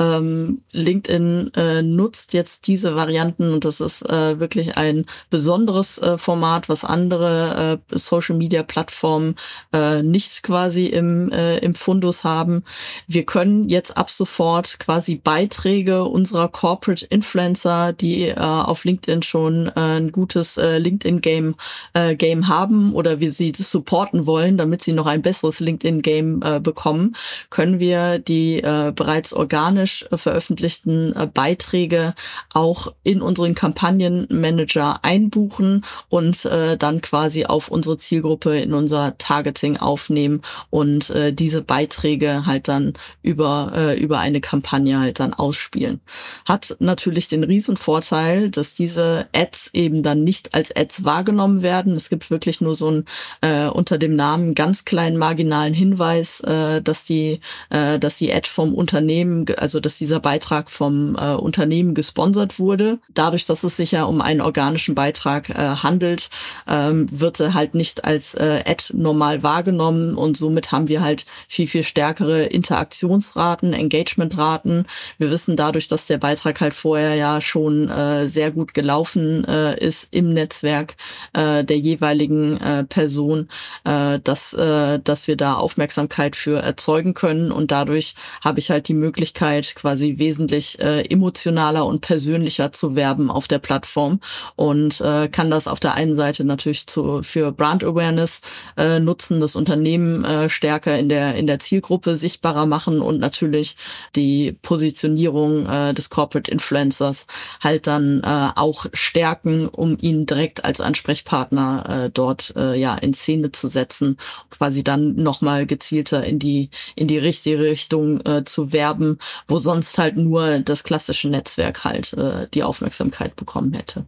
Ähm, 0.00 0.62
LinkedIn 0.72 1.52
äh, 1.54 1.82
nutzt 1.82 2.32
jetzt 2.32 2.66
diese 2.66 2.96
Varianten 2.96 3.52
und 3.54 3.64
das 3.64 3.80
ist 3.80 4.02
äh, 4.02 4.40
wirklich 4.40 4.76
ein 4.76 5.06
besonderes 5.30 5.98
äh, 5.98 6.18
Format, 6.18 6.68
was 6.68 6.84
andere 6.84 7.80
äh, 7.92 7.98
Social 7.98 8.36
Media 8.36 8.64
Plattformen 8.64 9.36
äh, 9.72 10.02
nicht 10.02 10.42
quasi 10.42 10.86
im, 10.86 11.30
im 11.30 11.74
Fundus 11.74 12.24
haben. 12.24 12.64
Wir 13.06 13.24
können 13.24 13.68
jetzt 13.68 13.96
ab 13.96 14.10
sofort 14.10 14.78
quasi 14.80 15.16
Beiträge 15.16 16.04
unserer 16.04 16.48
Corporate 16.48 17.04
Influencer, 17.06 17.92
die 17.92 18.36
auf 18.36 18.84
LinkedIn 18.84 19.22
schon 19.22 19.70
gutes 20.16 20.56
äh, 20.56 20.78
LinkedIn-Game 20.78 21.54
äh, 21.94 22.16
Game 22.16 22.48
haben 22.48 22.94
oder 22.94 23.20
wir 23.20 23.32
sie 23.32 23.52
supporten 23.56 24.26
wollen, 24.26 24.56
damit 24.56 24.82
sie 24.82 24.92
noch 24.92 25.06
ein 25.06 25.22
besseres 25.22 25.60
LinkedIn-Game 25.60 26.42
äh, 26.42 26.58
bekommen, 26.58 27.14
können 27.50 27.78
wir 27.78 28.18
die 28.18 28.62
äh, 28.62 28.92
bereits 28.94 29.32
organisch 29.32 30.06
äh, 30.10 30.16
veröffentlichten 30.16 31.14
äh, 31.14 31.28
Beiträge 31.32 32.14
auch 32.52 32.92
in 33.04 33.22
unseren 33.22 33.54
Kampagnenmanager 33.54 35.04
einbuchen 35.04 35.84
und 36.08 36.44
äh, 36.46 36.76
dann 36.76 37.00
quasi 37.02 37.44
auf 37.44 37.68
unsere 37.68 37.98
Zielgruppe 37.98 38.58
in 38.58 38.72
unser 38.72 39.18
Targeting 39.18 39.76
aufnehmen 39.76 40.40
und 40.70 41.10
äh, 41.10 41.32
diese 41.32 41.62
Beiträge 41.62 42.46
halt 42.46 42.68
dann 42.68 42.94
über, 43.22 43.72
äh, 43.76 44.00
über 44.00 44.18
eine 44.18 44.40
Kampagne 44.40 44.98
halt 44.98 45.20
dann 45.20 45.34
ausspielen. 45.34 46.00
Hat 46.46 46.76
natürlich 46.80 47.28
den 47.28 47.44
Riesenvorteil, 47.44 48.50
dass 48.50 48.74
diese 48.74 49.28
Ads 49.34 49.70
eben 49.74 50.02
dann 50.06 50.24
nicht 50.24 50.54
als 50.54 50.74
Ads 50.74 51.04
wahrgenommen 51.04 51.62
werden. 51.62 51.94
Es 51.94 52.08
gibt 52.08 52.30
wirklich 52.30 52.60
nur 52.60 52.74
so 52.74 52.90
ein 52.90 53.04
äh, 53.40 53.66
unter 53.66 53.98
dem 53.98 54.16
Namen 54.16 54.54
ganz 54.54 54.84
kleinen 54.84 55.16
marginalen 55.16 55.74
Hinweis, 55.74 56.40
äh, 56.40 56.80
dass 56.80 57.04
die, 57.04 57.40
äh, 57.70 57.98
dass 57.98 58.16
die 58.16 58.32
Ad 58.32 58.48
vom 58.48 58.74
Unternehmen, 58.74 59.46
also 59.58 59.80
dass 59.80 59.98
dieser 59.98 60.20
Beitrag 60.20 60.70
vom 60.70 61.16
äh, 61.16 61.34
Unternehmen 61.34 61.94
gesponsert 61.94 62.58
wurde. 62.58 62.98
Dadurch, 63.12 63.46
dass 63.46 63.64
es 63.64 63.76
sich 63.76 63.92
ja 63.92 64.04
um 64.04 64.20
einen 64.20 64.40
organischen 64.40 64.94
Beitrag 64.94 65.50
äh, 65.50 65.54
handelt, 65.54 66.30
ähm, 66.68 67.08
wird 67.10 67.40
er 67.40 67.54
halt 67.54 67.74
nicht 67.74 68.04
als 68.04 68.34
äh, 68.34 68.62
Ad 68.64 68.84
normal 68.92 69.42
wahrgenommen 69.42 70.14
und 70.14 70.36
somit 70.36 70.72
haben 70.72 70.88
wir 70.88 71.02
halt 71.02 71.26
viel, 71.48 71.66
viel 71.66 71.84
stärkere 71.84 72.44
Interaktionsraten, 72.44 73.72
Engagementraten. 73.72 74.86
Wir 75.18 75.30
wissen 75.30 75.56
dadurch, 75.56 75.88
dass 75.88 76.06
der 76.06 76.18
Beitrag 76.18 76.60
halt 76.60 76.74
vorher 76.74 77.14
ja 77.14 77.40
schon 77.40 77.88
äh, 77.88 78.28
sehr 78.28 78.50
gut 78.50 78.74
gelaufen 78.74 79.44
äh, 79.44 79.78
ist, 79.78 79.95
ist 80.02 80.14
im 80.14 80.32
Netzwerk 80.32 80.96
äh, 81.32 81.64
der 81.64 81.78
jeweiligen 81.78 82.60
äh, 82.60 82.84
Person, 82.84 83.48
äh, 83.84 84.18
dass, 84.22 84.52
äh, 84.52 84.98
dass 84.98 85.28
wir 85.28 85.36
da 85.36 85.54
Aufmerksamkeit 85.54 86.36
für 86.36 86.60
erzeugen 86.60 87.14
können. 87.14 87.50
Und 87.52 87.70
dadurch 87.70 88.14
habe 88.42 88.60
ich 88.60 88.70
halt 88.70 88.88
die 88.88 88.94
Möglichkeit, 88.94 89.74
quasi 89.74 90.18
wesentlich 90.18 90.78
äh, 90.80 91.02
emotionaler 91.02 91.86
und 91.86 92.00
persönlicher 92.00 92.72
zu 92.72 92.96
werben 92.96 93.30
auf 93.30 93.48
der 93.48 93.58
Plattform 93.58 94.20
und 94.56 95.00
äh, 95.00 95.28
kann 95.28 95.50
das 95.50 95.68
auf 95.68 95.80
der 95.80 95.94
einen 95.94 96.14
Seite 96.14 96.44
natürlich 96.44 96.86
zu, 96.86 97.22
für 97.22 97.52
Brand 97.52 97.84
Awareness 97.84 98.42
äh, 98.76 98.98
nutzen, 98.98 99.40
das 99.40 99.56
Unternehmen 99.56 100.24
äh, 100.24 100.48
stärker 100.48 100.98
in 100.98 101.08
der, 101.08 101.34
in 101.36 101.46
der 101.46 101.58
Zielgruppe 101.58 102.16
sichtbarer 102.16 102.66
machen 102.66 103.00
und 103.00 103.18
natürlich 103.18 103.76
die 104.14 104.52
Positionierung 104.62 105.66
äh, 105.66 105.94
des 105.94 106.10
Corporate 106.10 106.50
Influencers 106.50 107.26
halt 107.60 107.86
dann 107.86 108.22
äh, 108.24 108.50
auch 108.54 108.86
stärken, 108.92 109.68
um 109.68 109.85
um 109.86 109.98
ihn 110.00 110.26
direkt 110.26 110.64
als 110.64 110.80
Ansprechpartner 110.80 112.04
äh, 112.06 112.10
dort 112.10 112.54
äh, 112.56 112.78
ja 112.78 112.96
in 112.96 113.14
Szene 113.14 113.52
zu 113.52 113.68
setzen, 113.68 114.16
quasi 114.50 114.82
dann 114.82 115.16
nochmal 115.16 115.66
gezielter 115.66 116.24
in 116.24 116.38
die 116.38 116.70
in 116.94 117.08
die 117.08 117.18
richtige 117.18 117.60
Richtung 117.60 118.20
äh, 118.26 118.44
zu 118.44 118.72
werben, 118.72 119.18
wo 119.46 119.58
sonst 119.58 119.98
halt 119.98 120.16
nur 120.16 120.58
das 120.60 120.82
klassische 120.84 121.28
Netzwerk 121.28 121.84
halt 121.84 122.12
äh, 122.14 122.48
die 122.52 122.62
Aufmerksamkeit 122.62 123.36
bekommen 123.36 123.72
hätte. 123.74 124.06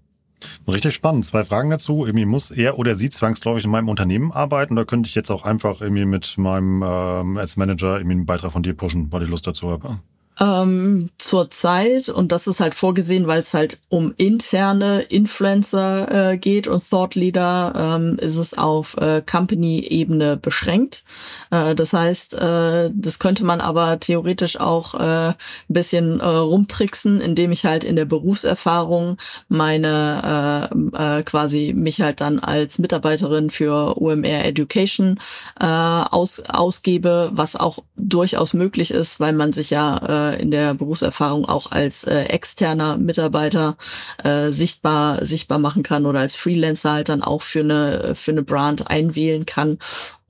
Richtig 0.68 0.94
spannend. 0.94 1.24
Zwei 1.24 1.42
Fragen 1.44 1.70
dazu. 1.70 2.06
Irgendwie 2.06 2.26
muss 2.26 2.50
er 2.50 2.78
oder 2.78 2.94
sie 2.94 3.10
zwangsläufig 3.10 3.64
in 3.64 3.70
meinem 3.70 3.88
Unternehmen 3.88 4.30
arbeiten 4.32 4.74
oder 4.74 4.84
könnte 4.84 5.08
ich 5.08 5.14
jetzt 5.14 5.30
auch 5.30 5.44
einfach 5.44 5.80
irgendwie 5.80 6.04
mit 6.04 6.38
meinem 6.38 6.82
ähm, 6.86 7.36
als 7.38 7.56
Manager 7.56 7.96
irgendwie 7.96 8.16
einen 8.16 8.26
Beitrag 8.26 8.52
von 8.52 8.62
dir 8.62 8.74
pushen, 8.74 9.10
weil 9.10 9.22
ich 9.22 9.28
Lust 9.28 9.46
dazu 9.46 9.70
habe? 9.70 9.98
Ähm, 10.40 11.10
zur 11.18 11.50
Zeit 11.50 12.08
und 12.08 12.30
das 12.30 12.46
ist 12.46 12.60
halt 12.60 12.74
vorgesehen, 12.74 13.26
weil 13.26 13.40
es 13.40 13.54
halt 13.54 13.80
um 13.88 14.14
interne 14.16 15.00
Influencer 15.02 16.32
äh, 16.32 16.38
geht 16.38 16.68
und 16.68 16.88
Thought 16.88 17.14
Leader 17.16 17.72
ähm, 17.76 18.16
ist 18.20 18.36
es 18.36 18.56
auf 18.56 18.96
äh, 18.98 19.22
Company-Ebene 19.22 20.36
beschränkt. 20.36 21.04
Äh, 21.50 21.74
das 21.74 21.92
heißt, 21.92 22.34
äh, 22.34 22.90
das 22.92 23.18
könnte 23.18 23.44
man 23.44 23.60
aber 23.60 23.98
theoretisch 23.98 24.60
auch 24.60 24.94
äh, 24.94 25.28
ein 25.28 25.34
bisschen 25.68 26.20
äh, 26.20 26.24
rumtricksen, 26.24 27.20
indem 27.20 27.50
ich 27.50 27.64
halt 27.64 27.82
in 27.84 27.96
der 27.96 28.04
Berufserfahrung 28.04 29.16
meine 29.48 30.70
äh, 30.72 31.18
äh, 31.18 31.22
quasi 31.24 31.72
mich 31.76 32.00
halt 32.00 32.20
dann 32.20 32.38
als 32.38 32.78
Mitarbeiterin 32.78 33.50
für 33.50 34.00
OMR 34.00 34.44
Education 34.44 35.20
äh, 35.58 35.64
aus, 35.64 36.40
ausgebe, 36.40 37.30
was 37.32 37.56
auch 37.56 37.80
durchaus 37.96 38.54
möglich 38.54 38.92
ist, 38.92 39.18
weil 39.18 39.32
man 39.32 39.52
sich 39.52 39.70
ja 39.70 40.27
äh, 40.27 40.27
in 40.34 40.50
der 40.50 40.74
Berufserfahrung 40.74 41.44
auch 41.44 41.70
als 41.70 42.04
äh, 42.04 42.24
externer 42.24 42.96
Mitarbeiter 42.96 43.76
äh, 44.22 44.50
sichtbar 44.50 45.24
sichtbar 45.24 45.58
machen 45.58 45.82
kann 45.82 46.06
oder 46.06 46.20
als 46.20 46.36
Freelancer 46.36 46.92
halt 46.92 47.08
dann 47.08 47.22
auch 47.22 47.42
für 47.42 47.60
eine 47.60 48.14
für 48.14 48.32
eine 48.32 48.42
Brand 48.42 48.90
einwählen 48.90 49.46
kann 49.46 49.78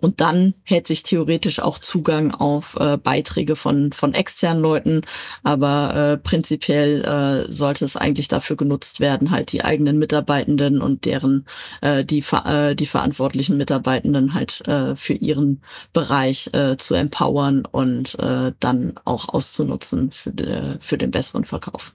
und 0.01 0.21
dann 0.21 0.55
hätte 0.63 0.93
ich 0.93 1.03
theoretisch 1.03 1.61
auch 1.61 1.79
Zugang 1.79 2.33
auf 2.33 2.77
äh, 2.79 2.97
Beiträge 2.97 3.57
von, 3.57 3.93
von 3.93 4.15
externen 4.15 4.63
Leuten. 4.63 5.03
Aber 5.43 5.95
äh, 5.95 6.17
prinzipiell 6.19 7.05
äh, 7.05 7.53
sollte 7.53 7.85
es 7.85 7.97
eigentlich 7.97 8.29
dafür 8.29 8.57
genutzt 8.57 9.01
werden, 9.01 9.31
halt 9.33 9.51
die 9.53 9.65
eigenen 9.65 9.99
Mitarbeitenden 9.99 10.81
und 10.81 11.05
deren, 11.05 11.47
äh, 11.81 12.05
die, 12.05 12.25
äh, 12.45 12.77
die 12.77 12.87
verantwortlichen 12.87 13.57
Mitarbeitenden 13.57 14.35
halt 14.35 14.67
äh, 14.69 14.95
für 14.95 15.15
ihren 15.15 15.63
Bereich 15.93 16.51
äh, 16.53 16.77
zu 16.77 16.95
empowern 16.95 17.65
und 17.65 18.19
äh, 18.21 18.53
dann 18.61 18.95
auch 19.05 19.29
auszunutzen 19.29 20.13
für, 20.13 20.31
de, 20.31 20.77
für 20.79 20.97
den 20.97 21.11
besseren 21.11 21.45
Verkauf. 21.45 21.95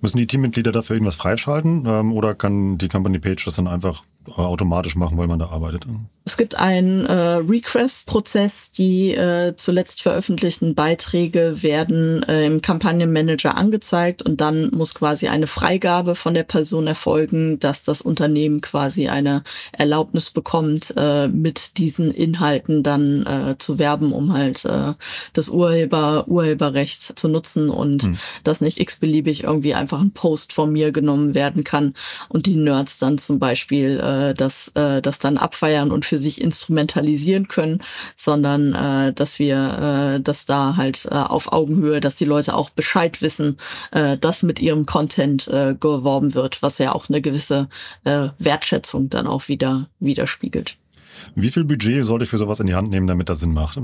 Müssen 0.00 0.18
die 0.18 0.26
Teammitglieder 0.26 0.72
dafür 0.72 0.94
irgendwas 0.94 1.14
freischalten 1.16 1.84
ähm, 1.86 2.12
oder 2.12 2.34
kann 2.34 2.78
die 2.78 2.88
Company 2.88 3.18
Page 3.18 3.44
das 3.44 3.56
dann 3.56 3.68
einfach 3.68 4.04
automatisch 4.36 4.94
machen, 4.94 5.18
weil 5.18 5.26
man 5.26 5.38
da 5.38 5.46
arbeitet. 5.46 5.84
Es 6.24 6.36
gibt 6.36 6.56
einen 6.56 7.04
äh, 7.06 7.12
Request-Prozess. 7.12 8.70
Die 8.70 9.12
äh, 9.12 9.54
zuletzt 9.56 10.02
veröffentlichten 10.02 10.76
Beiträge 10.76 11.62
werden 11.62 12.22
äh, 12.22 12.46
im 12.46 12.62
Kampagnenmanager 12.62 13.56
angezeigt 13.56 14.22
und 14.22 14.40
dann 14.40 14.70
muss 14.70 14.94
quasi 14.94 15.26
eine 15.26 15.48
Freigabe 15.48 16.14
von 16.14 16.34
der 16.34 16.44
Person 16.44 16.86
erfolgen, 16.86 17.58
dass 17.58 17.82
das 17.82 18.00
Unternehmen 18.00 18.60
quasi 18.60 19.08
eine 19.08 19.42
Erlaubnis 19.72 20.30
bekommt, 20.30 20.94
äh, 20.96 21.26
mit 21.26 21.76
diesen 21.78 22.12
Inhalten 22.12 22.84
dann 22.84 23.26
äh, 23.26 23.58
zu 23.58 23.80
werben, 23.80 24.12
um 24.12 24.32
halt 24.32 24.64
äh, 24.64 24.94
das 25.32 25.48
Urheber 25.48 26.28
Urheberrecht 26.28 27.18
zu 27.18 27.28
nutzen 27.28 27.68
und 27.68 28.04
hm. 28.04 28.18
dass 28.44 28.60
nicht 28.60 28.78
x-beliebig 28.78 29.42
irgendwie 29.42 29.71
einfach 29.74 30.00
ein 30.00 30.12
Post 30.12 30.52
von 30.52 30.72
mir 30.72 30.92
genommen 30.92 31.34
werden 31.34 31.64
kann 31.64 31.94
und 32.28 32.46
die 32.46 32.56
Nerds 32.56 32.98
dann 32.98 33.18
zum 33.18 33.38
Beispiel 33.38 34.00
äh, 34.00 34.34
das, 34.34 34.68
äh, 34.74 35.02
das 35.02 35.18
dann 35.18 35.38
abfeiern 35.38 35.90
und 35.90 36.04
für 36.04 36.18
sich 36.18 36.40
instrumentalisieren 36.40 37.48
können, 37.48 37.82
sondern 38.16 38.74
äh, 38.74 39.12
dass 39.12 39.38
wir, 39.38 40.16
äh, 40.16 40.20
dass 40.20 40.46
da 40.46 40.76
halt 40.76 41.06
äh, 41.10 41.14
auf 41.14 41.52
Augenhöhe, 41.52 42.00
dass 42.00 42.16
die 42.16 42.24
Leute 42.24 42.54
auch 42.54 42.70
Bescheid 42.70 43.22
wissen, 43.22 43.58
äh, 43.90 44.16
dass 44.18 44.42
mit 44.42 44.60
ihrem 44.60 44.86
Content 44.86 45.48
äh, 45.48 45.74
geworben 45.78 46.34
wird, 46.34 46.62
was 46.62 46.78
ja 46.78 46.92
auch 46.94 47.08
eine 47.08 47.20
gewisse 47.20 47.68
äh, 48.04 48.28
Wertschätzung 48.38 49.10
dann 49.10 49.26
auch 49.26 49.48
wieder 49.48 49.88
widerspiegelt. 50.00 50.76
Wie 51.34 51.50
viel 51.50 51.64
Budget 51.64 52.04
sollte 52.04 52.24
ich 52.24 52.30
für 52.30 52.38
sowas 52.38 52.60
in 52.60 52.66
die 52.66 52.74
Hand 52.74 52.90
nehmen, 52.90 53.06
damit 53.06 53.28
das 53.28 53.40
Sinn 53.40 53.52
macht? 53.52 53.78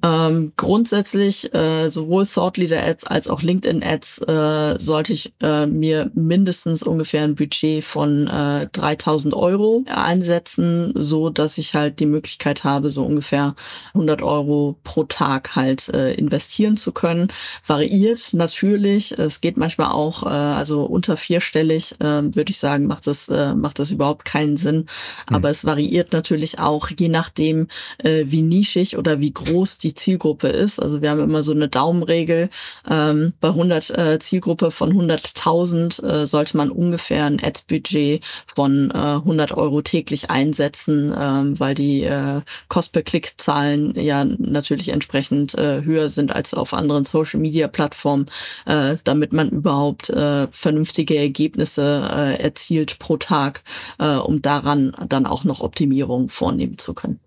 Ähm, 0.00 0.52
grundsätzlich 0.56 1.52
äh, 1.54 1.88
sowohl 1.88 2.24
Thought 2.24 2.56
Leader 2.56 2.84
Ads 2.84 3.04
als 3.04 3.26
auch 3.26 3.42
LinkedIn 3.42 3.82
Ads 3.82 4.18
äh, 4.28 4.78
sollte 4.78 5.12
ich 5.12 5.32
äh, 5.42 5.66
mir 5.66 6.10
mindestens 6.14 6.84
ungefähr 6.84 7.24
ein 7.24 7.34
Budget 7.34 7.82
von 7.82 8.28
äh, 8.28 8.68
3000 8.72 9.34
Euro 9.34 9.84
einsetzen, 9.88 10.92
so 10.94 11.30
dass 11.30 11.58
ich 11.58 11.74
halt 11.74 11.98
die 11.98 12.06
Möglichkeit 12.06 12.62
habe, 12.62 12.90
so 12.92 13.04
ungefähr 13.04 13.56
100 13.88 14.22
Euro 14.22 14.76
pro 14.84 15.02
Tag 15.02 15.56
halt 15.56 15.88
äh, 15.88 16.14
investieren 16.14 16.76
zu 16.76 16.92
können. 16.92 17.28
Variiert 17.66 18.34
natürlich. 18.34 19.18
Es 19.18 19.40
geht 19.40 19.56
manchmal 19.56 19.90
auch, 19.90 20.22
äh, 20.22 20.28
also 20.28 20.84
unter 20.84 21.16
vierstellig 21.16 22.00
äh, 22.00 22.22
würde 22.34 22.50
ich 22.50 22.58
sagen, 22.58 22.86
macht 22.86 23.08
das 23.08 23.28
äh, 23.28 23.54
macht 23.54 23.80
das 23.80 23.90
überhaupt 23.90 24.24
keinen 24.24 24.56
Sinn. 24.56 24.86
Hm. 25.26 25.36
Aber 25.36 25.50
es 25.50 25.64
variiert 25.64 26.12
natürlich 26.12 26.60
auch 26.60 26.88
je 26.96 27.08
nachdem, 27.08 27.66
äh, 27.98 28.24
wie 28.26 28.42
nischig 28.42 28.96
oder 28.96 29.18
wie 29.18 29.32
groß 29.32 29.78
die 29.78 29.87
die 29.88 29.94
Zielgruppe 29.94 30.48
ist. 30.48 30.80
Also 30.80 31.00
wir 31.00 31.10
haben 31.10 31.22
immer 31.22 31.42
so 31.42 31.52
eine 31.52 31.68
Daumenregel. 31.68 32.50
Ähm, 32.88 33.32
bei 33.40 33.48
100 33.48 33.90
äh, 33.96 34.18
Zielgruppe 34.18 34.70
von 34.70 34.92
100.000 34.92 36.04
äh, 36.04 36.26
sollte 36.26 36.56
man 36.58 36.70
ungefähr 36.70 37.24
ein 37.24 37.42
Ads-Budget 37.42 38.22
von 38.46 38.90
äh, 38.90 38.98
100 38.98 39.52
Euro 39.52 39.80
täglich 39.80 40.30
einsetzen, 40.30 41.14
ähm, 41.18 41.58
weil 41.58 41.74
die 41.74 42.02
äh, 42.02 42.42
Cost-per-Click-Zahlen 42.68 43.94
ja 43.98 44.24
natürlich 44.24 44.90
entsprechend 44.90 45.54
äh, 45.54 45.82
höher 45.82 46.10
sind 46.10 46.34
als 46.34 46.52
auf 46.52 46.74
anderen 46.74 47.04
Social-Media-Plattformen, 47.04 48.26
äh, 48.66 48.96
damit 49.04 49.32
man 49.32 49.48
überhaupt 49.48 50.10
äh, 50.10 50.48
vernünftige 50.48 51.16
Ergebnisse 51.16 52.08
äh, 52.12 52.42
erzielt 52.42 52.98
pro 52.98 53.16
Tag, 53.16 53.62
äh, 53.98 54.16
um 54.16 54.42
daran 54.42 54.94
dann 55.08 55.24
auch 55.24 55.44
noch 55.44 55.60
Optimierungen 55.60 56.28
vornehmen 56.28 56.76
zu 56.76 56.92
können. 56.92 57.20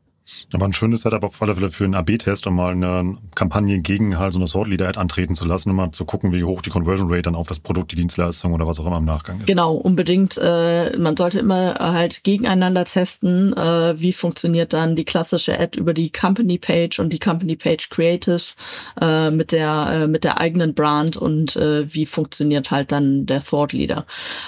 Aber 0.53 0.65
ein 0.65 0.73
schönes 0.73 1.01
Setup 1.01 1.23
auf 1.23 1.41
alle 1.41 1.55
Fälle 1.55 1.71
für 1.71 1.85
einen 1.85 1.95
AB-Test, 1.95 2.45
um 2.45 2.55
mal 2.55 2.73
eine 2.73 3.17
Kampagne 3.35 3.79
gegen 3.79 4.19
halt 4.19 4.33
so 4.33 4.39
eine 4.39 4.47
Sword 4.47 4.67
Leader 4.67 4.87
Ad 4.87 4.99
antreten 4.99 5.35
zu 5.35 5.45
lassen, 5.45 5.69
um 5.69 5.75
mal 5.75 5.91
zu 5.91 6.05
gucken, 6.05 6.31
wie 6.31 6.43
hoch 6.43 6.61
die 6.61 6.69
Conversion 6.69 7.09
Rate 7.09 7.23
dann 7.23 7.35
auf 7.35 7.47
das 7.47 7.59
Produkt, 7.59 7.91
die 7.91 7.95
Dienstleistung 7.95 8.53
oder 8.53 8.67
was 8.67 8.79
auch 8.79 8.85
immer 8.85 8.97
im 8.97 9.05
Nachgang 9.05 9.39
ist. 9.39 9.47
Genau, 9.47 9.73
unbedingt. 9.73 10.37
Äh, 10.37 10.97
man 10.97 11.17
sollte 11.17 11.39
immer 11.39 11.75
halt 11.79 12.23
gegeneinander 12.23 12.85
testen, 12.85 13.55
äh, 13.55 13.99
wie 13.99 14.13
funktioniert 14.13 14.73
dann 14.73 14.95
die 14.95 15.05
klassische 15.05 15.59
Ad 15.59 15.79
über 15.79 15.93
die 15.93 16.11
Company 16.11 16.57
Page 16.57 16.99
und 16.99 17.11
die 17.11 17.19
Company 17.19 17.55
Page 17.55 17.89
Creators 17.89 18.55
äh, 18.99 19.31
mit 19.31 19.51
der 19.51 20.03
äh, 20.03 20.07
mit 20.07 20.23
der 20.23 20.39
eigenen 20.39 20.73
Brand 20.73 21.17
und 21.17 21.55
äh, 21.55 21.91
wie 21.93 22.05
funktioniert 22.05 22.71
halt 22.71 22.91
dann 22.91 23.25
der 23.25 23.43
Thought 23.43 23.73
Leader. 23.73 24.05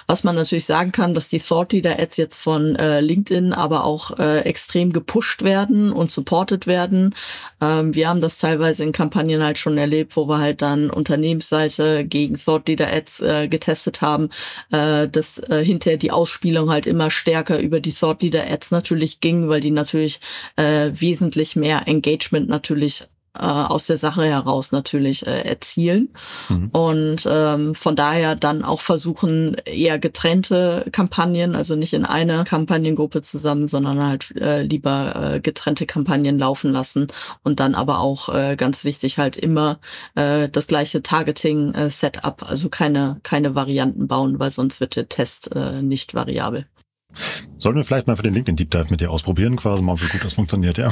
Was 0.07 0.23
man 0.23 0.36
natürlich 0.36 0.65
sagen 0.65 0.91
kann, 0.91 1.13
dass 1.13 1.29
die 1.29 1.39
Thought 1.39 1.73
Leader 1.73 1.99
Ads 1.99 2.17
jetzt 2.17 2.38
von 2.38 2.75
äh, 2.75 2.99
LinkedIn 2.99 3.53
aber 3.53 3.86
auch 3.86 4.19
äh, 4.19 4.41
extrem 4.41 4.93
gepusht 4.93 5.43
werden 5.43 5.62
werden 5.63 5.91
und 5.91 6.12
supported 6.12 6.67
werden. 6.67 7.15
Ähm, 7.62 7.95
wir 7.95 8.10
haben 8.10 8.21
das 8.21 8.39
teilweise 8.39 8.84
in 8.84 8.91
Kampagnen 8.91 9.43
halt 9.43 9.58
schon 9.58 9.78
erlebt, 9.78 10.15
wo 10.15 10.28
wir 10.28 10.39
halt 10.39 10.62
dann 10.62 10.89
Unternehmensseite 10.89 12.06
gegen 12.06 12.38
Thought 12.38 12.67
Leader 12.67 12.91
Ads 12.91 13.21
äh, 13.21 13.47
getestet 13.47 14.02
haben, 14.02 14.30
äh, 14.71 15.08
dass 15.08 15.39
äh, 15.39 15.63
hinterher 15.63 15.97
die 15.97 16.12
Ausspielung 16.12 16.69
halt 16.69 16.88
immer 16.88 17.10
stärker 17.10 17.60
über 17.60 17.80
die 17.80 17.93
Thought 17.93 18.23
Leader 18.23 18.45
Ads 18.49 18.71
natürlich 18.71 19.21
ging, 19.21 19.47
weil 19.49 19.62
die 19.62 19.71
natürlich 19.71 20.19
äh, 20.56 20.91
wesentlich 20.93 21.56
mehr 21.56 21.88
Engagement 21.88 22.49
natürlich 22.49 23.06
äh, 23.38 23.41
aus 23.41 23.88
der 23.88 23.98
Sache 23.98 24.24
heraus 24.26 24.72
natürlich 24.72 25.26
äh, 25.26 25.41
erzielen. 25.41 26.10
Mhm. 26.50 26.69
Und 26.72 27.28
ähm, 27.30 27.76
von 27.76 27.96
daher 27.96 28.36
dann 28.36 28.63
auch 28.63 28.82
versuchen, 28.82 29.56
eher 29.65 30.00
getrennte 30.00 30.86
Kampagnen, 30.91 31.56
also 31.56 31.76
nicht 31.76 31.93
in 31.93 32.06
einer 32.06 32.43
Kampagnengruppe 32.43 33.22
zusammen, 33.22 33.67
sondern 33.67 34.02
halt 34.02 34.36
äh, 34.36 34.62
lieber 34.62 35.34
äh, 35.36 35.39
getrennte 35.39 35.86
Kampagnen 35.86 36.38
laufen 36.38 36.72
lassen 36.72 37.08
und 37.43 37.60
dann 37.60 37.76
aber 37.76 38.00
auch 38.00 38.30
äh, 38.30 38.56
ganz 38.56 38.84
wichtig 38.84 39.17
halt 39.17 39.36
immer 39.36 39.80
äh, 40.15 40.50
das 40.50 40.67
gleiche 40.67 41.02
Targeting-Setup, 41.02 42.41
äh, 42.41 42.46
also 42.46 42.69
keine, 42.69 43.19
keine 43.24 43.56
Varianten 43.56 44.08
bauen, 44.08 44.39
weil 44.39 44.52
sonst 44.52 44.80
wird 44.80 44.96
der 44.96 45.10
Test 45.10 45.56
äh, 45.56 45.82
nicht 45.82 46.13
variabel. 46.13 46.65
Sollten 47.58 47.78
wir 47.78 47.86
vielleicht 47.86 48.08
mal 48.08 48.15
für 48.15 48.23
den 48.23 48.34
LinkedIn 48.34 48.56
Deep 48.56 48.71
Dive 48.71 48.88
mit 48.89 49.02
dir 49.02 49.12
ausprobieren, 49.12 49.56
quasi 49.56 49.82
mal, 49.82 49.99
wie 50.02 50.08
gut 50.08 50.23
das 50.23 50.34
funktioniert, 50.34 50.78
ja. 50.78 50.89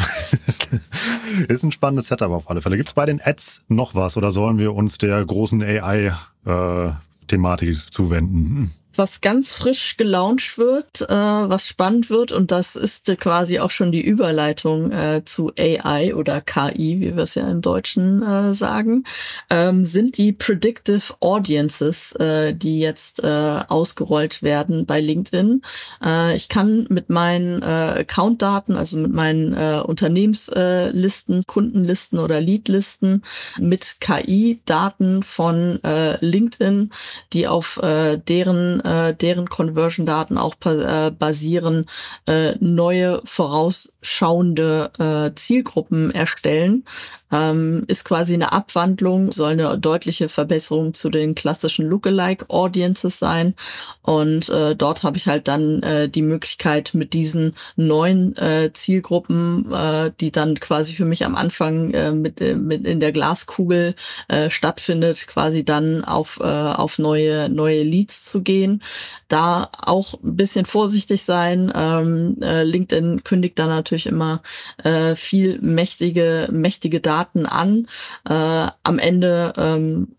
Ist 1.48 1.64
ein 1.64 1.72
spannendes 1.72 2.08
Setup 2.08 2.32
auf 2.32 2.50
alle 2.50 2.62
Fälle. 2.62 2.78
Gibt 2.78 2.90
es 2.90 2.94
bei 2.94 3.06
den 3.06 3.22
Ads 3.22 3.64
noch 3.68 3.96
was 3.96 4.18
oder 4.18 4.32
sollen 4.32 4.58
wir 4.58 4.74
uns 4.74 4.98
der 4.98 5.24
großen 5.26 5.62
AI-Thematik 5.62 7.70
äh, 7.70 7.90
zuwenden? 7.90 8.72
Was 8.96 9.22
ganz 9.22 9.54
frisch 9.54 9.98
gelauncht 9.98 10.58
wird, 10.58 11.02
äh, 11.02 11.10
was 11.10 11.68
spannend 11.68 12.10
wird 12.10 12.32
und 12.32 12.52
das 12.52 12.76
ist 12.76 13.12
quasi 13.20 13.60
auch 13.60 13.72
schon 13.72 13.92
die 13.92 14.02
Überleitung 14.02 14.92
äh, 14.92 15.24
zu 15.26 15.52
AI 15.58 16.16
oder 16.16 16.42
KI, 16.42 17.00
wie 17.00 17.16
wir 17.16 17.24
es 17.24 17.36
ja 17.36 17.50
im 17.50 17.62
Deutschen 17.62 18.24
äh, 18.24 18.54
sagen, 18.54 19.06
ähm, 19.50 19.86
sind 19.86 20.18
die 20.18 20.34
Predictive 20.34 21.14
Audiences, 21.20 22.14
äh, 22.14 22.54
die 22.54 22.80
jetzt 22.80 23.24
äh, 23.24 23.28
ausgerollt 23.68 24.44
werden 24.44 24.86
bei 24.86 25.00
LinkedIn. 25.00 25.62
Äh, 26.04 26.36
ich 26.36 26.50
kann 26.50 26.88
mit 26.90 27.10
meinen 27.10 27.64
Account-Daten, 27.64 28.76
also 28.76 28.98
mit 28.98 29.12
meinen 29.12 29.54
Unternehmenslisten, 29.82 31.44
Kundenlisten 31.46 32.20
oder 32.20 32.42
Leadlisten 32.42 33.24
mit 33.60 33.98
KI-Daten 34.00 35.24
von 35.24 35.80
LinkedIn, 36.20 36.92
die 37.34 37.48
auf 37.48 37.80
deren 37.82 38.81
äh, 38.84 39.14
deren 39.16 39.50
Conversion-Daten 39.50 40.38
auch 40.38 40.56
äh, 40.66 41.12
basieren, 41.12 41.88
äh, 42.28 42.56
neue 42.60 43.22
vorausschauende 43.24 44.92
äh, 45.00 45.36
Zielgruppen 45.36 46.12
erstellen, 46.12 46.86
ähm, 47.32 47.84
ist 47.88 48.04
quasi 48.04 48.34
eine 48.34 48.52
Abwandlung, 48.52 49.32
soll 49.32 49.52
eine 49.52 49.78
deutliche 49.78 50.30
Verbesserung 50.30 50.94
zu 50.94 51.10
den 51.10 51.36
klassischen 51.36 51.88
Lookalike 51.88 52.50
Audiences 52.50 53.20
sein. 53.20 53.56
Und 54.02 54.50
äh, 54.50 54.76
dort 54.76 55.04
habe 55.04 55.18
ich 55.18 55.28
halt 55.28 55.48
dann 55.48 55.84
äh, 55.84 56.10
die 56.10 56.22
Möglichkeit 56.22 56.92
mit 56.94 57.14
diesen 57.14 57.56
neuen 57.76 58.36
äh, 58.38 58.72
Zielgruppen, 58.74 59.72
äh, 59.72 60.12
die 60.20 60.32
dann 60.32 60.60
quasi 60.60 60.94
für 60.94 61.06
mich 61.06 61.26
am 61.26 61.36
Anfang 61.36 61.92
äh, 61.94 62.12
mit, 62.12 62.42
äh, 62.42 62.56
mit 62.56 62.86
in 62.86 63.00
der 63.00 63.12
Glaskugel 63.12 63.96
äh, 64.28 64.50
stattfindet, 64.50 65.28
quasi 65.28 65.64
dann 65.64 66.04
auf, 66.04 66.40
äh, 66.42 66.44
auf 66.44 67.00
neue, 67.00 67.50
neue 67.50 67.84
Leads 67.84 68.30
zu 68.32 68.42
gehen. 68.42 68.84
Da 69.28 69.70
auch 69.78 70.16
ein 70.22 70.36
bisschen 70.36 70.66
vorsichtig 70.66 71.24
sein. 71.24 71.72
Ähm, 71.74 72.38
äh, 72.42 72.64
LinkedIn 72.64 73.24
kündigt 73.24 73.58
da 73.58 73.68
natürlich 73.68 74.08
immer 74.08 74.42
äh, 74.84 75.16
viel 75.16 75.60
mächtige, 75.62 76.50
mächtige 76.52 77.00
Daten 77.00 77.21
Daten 77.22 77.46
an. 77.46 77.88
Äh, 78.28 78.68
am 78.84 79.00
Ende 79.00 79.54
ähm, 79.58 80.16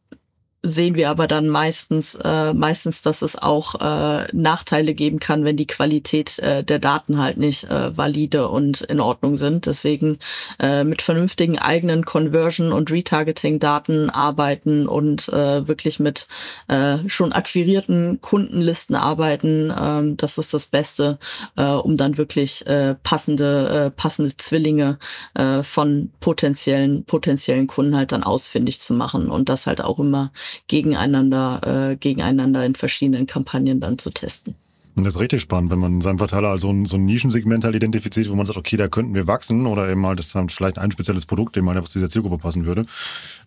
sehen 0.63 0.95
wir 0.95 1.11
aber 1.11 1.27
dann 1.27 1.49
meistens, 1.49 2.15
äh, 2.15 2.55
meistens, 2.55 3.03
dass 3.03 3.23
es 3.23 3.37
auch 3.37 3.75
äh, 3.81 4.29
Nachteile 4.33 4.95
geben 4.95 5.19
kann, 5.19 5.45
wenn 5.45 5.57
die 5.57 5.67
Qualität 5.67 6.39
äh, 6.39 6.63
der 6.63 6.79
Daten 6.79 7.19
halt 7.19 7.37
nicht 7.37 7.65
äh, 7.65 7.97
valide 7.97 8.49
und 8.49 8.81
in 8.83 9.01
Ordnung 9.01 9.37
sind. 9.37 9.67
Deswegen 9.67 10.19
äh, 10.61 10.85
mit 10.85 11.03
vernünftigen 11.03 11.59
eigenen 11.59 12.05
Conversion- 12.05 12.73
und 12.73 12.93
Retargeting-Daten 12.93 14.09
arbeiten 14.11 14.87
und 14.87 15.29
äh, 15.31 15.67
wirklich 15.67 15.99
mit 15.99 16.29
äh, 16.69 16.99
schon 17.09 17.33
akquirierten 17.33 18.21
Kundenlisten 18.21 18.95
arbeiten. 18.95 19.73
Ähm, 19.77 20.17
das 20.17 20.39
ist 20.39 20.55
das 20.55 20.67
Beste, 20.67 21.19
äh, 21.57 21.65
um 21.65 21.97
dann 21.97 22.19
wirklich 22.19 22.65
äh, 22.69 22.95
passende, 23.03 23.87
äh, 23.87 23.91
passende 23.91 24.37
Zwillinge 24.37 24.99
äh, 25.35 25.65
von 25.65 26.13
potenziellen, 26.21 27.05
potenziellen 27.05 27.67
Kunden 27.67 27.97
halt 27.97 28.13
dann 28.13 28.23
ausfindig 28.23 28.79
zu 28.79 28.95
machen 28.95 29.29
und 29.29 29.49
das 29.49 29.67
halt 29.67 29.81
auch 29.81 29.99
immer 29.99 30.31
gegeneinander, 30.69 31.91
äh, 31.93 31.97
gegeneinander 31.97 32.65
in 32.65 32.75
verschiedenen 32.75 33.27
Kampagnen 33.27 33.81
dann 33.81 33.99
zu 33.99 34.11
testen. 34.11 34.55
Und 34.95 35.05
das 35.05 35.15
ist 35.15 35.21
richtig 35.21 35.41
spannend, 35.41 35.71
wenn 35.71 35.79
man 35.79 35.95
in 35.95 36.01
seinem 36.03 36.19
Verteiler 36.19 36.49
also 36.49 36.69
so 36.69 36.73
ein, 36.73 36.85
so 36.85 36.97
ein 36.99 37.07
Nischensegment 37.07 37.65
halt 37.65 37.75
identifiziert, 37.75 38.29
wo 38.29 38.35
man 38.35 38.45
sagt, 38.45 38.59
okay, 38.59 38.77
da 38.77 38.89
könnten 38.89 39.15
wir 39.15 39.27
wachsen 39.27 39.67
oder 39.67 39.89
eben 39.89 40.05
halt, 40.05 40.19
das 40.19 40.27
ist 40.27 40.35
dann 40.35 40.51
vielleicht 40.51 40.77
ein 40.79 40.93
spezielles 40.93 41.25
Produkt, 41.25 41.57
dem 41.57 41.65
mal 41.65 41.79
aus 41.79 41.93
dieser 41.93 42.11
Zielgruppe 42.11 42.37
passen 42.39 42.67
würde. 42.67 42.85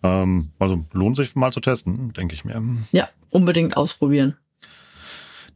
Ähm, 0.02 0.48
also 0.58 0.84
lohnt 0.92 1.16
sich 1.16 1.36
mal 1.36 1.52
zu 1.52 1.60
testen, 1.60 2.12
denke 2.14 2.34
ich 2.34 2.44
mir. 2.44 2.60
Ja, 2.90 3.08
unbedingt 3.30 3.76
ausprobieren. 3.76 4.36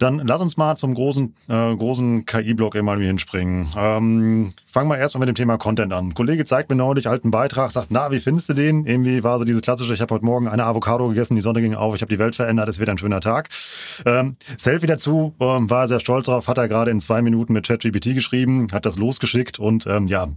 Dann 0.01 0.23
lass 0.27 0.41
uns 0.41 0.57
mal 0.57 0.77
zum 0.77 0.95
großen, 0.95 1.35
äh, 1.49 1.77
großen 1.77 2.25
KI-Block 2.25 2.75
mal 2.83 2.99
hinspringen. 3.01 3.69
Ähm, 3.77 4.55
fangen 4.65 4.89
wir 4.89 4.97
erstmal 4.97 5.21
mit 5.21 5.29
dem 5.29 5.35
Thema 5.35 5.59
Content 5.59 5.93
an. 5.93 6.09
Ein 6.09 6.15
Kollege 6.15 6.47
zeigt 6.47 6.71
mir 6.71 6.77
neulich 6.77 7.07
alten 7.07 7.31
Beitrag, 7.31 7.71
sagt, 7.71 7.91
na, 7.91 8.11
wie 8.11 8.19
findest 8.19 8.49
du 8.49 8.55
den? 8.55 8.87
Irgendwie 8.87 9.23
war 9.23 9.39
so 9.39 9.45
diese 9.45 9.61
klassische, 9.61 9.93
ich 9.93 10.01
habe 10.01 10.15
heute 10.15 10.25
Morgen 10.25 10.49
eine 10.49 10.65
Avocado 10.65 11.09
gegessen, 11.09 11.35
die 11.35 11.43
Sonne 11.43 11.61
ging 11.61 11.75
auf, 11.75 11.95
ich 11.95 12.01
habe 12.01 12.13
die 12.13 12.19
Welt 12.19 12.35
verändert, 12.35 12.71
es 12.71 12.79
wird 12.79 12.89
ein 12.89 12.97
schöner 12.97 13.21
Tag. 13.21 13.51
Ähm, 14.07 14.37
Selfie 14.57 14.87
dazu, 14.87 15.35
ähm, 15.39 15.69
war 15.69 15.87
sehr 15.87 16.01
stolz 16.01 16.25
drauf, 16.25 16.49
hat 16.49 16.57
er 16.57 16.69
gerade 16.69 16.91
in 16.91 17.01
zwei 17.01 17.21
Minuten 17.21 17.53
mit 17.53 17.67
ChatGPT 17.67 18.15
geschrieben, 18.15 18.69
hat 18.73 18.87
das 18.87 18.97
losgeschickt 18.97 19.59
und 19.59 19.87
ähm, 19.87 20.07
ja, 20.07 20.29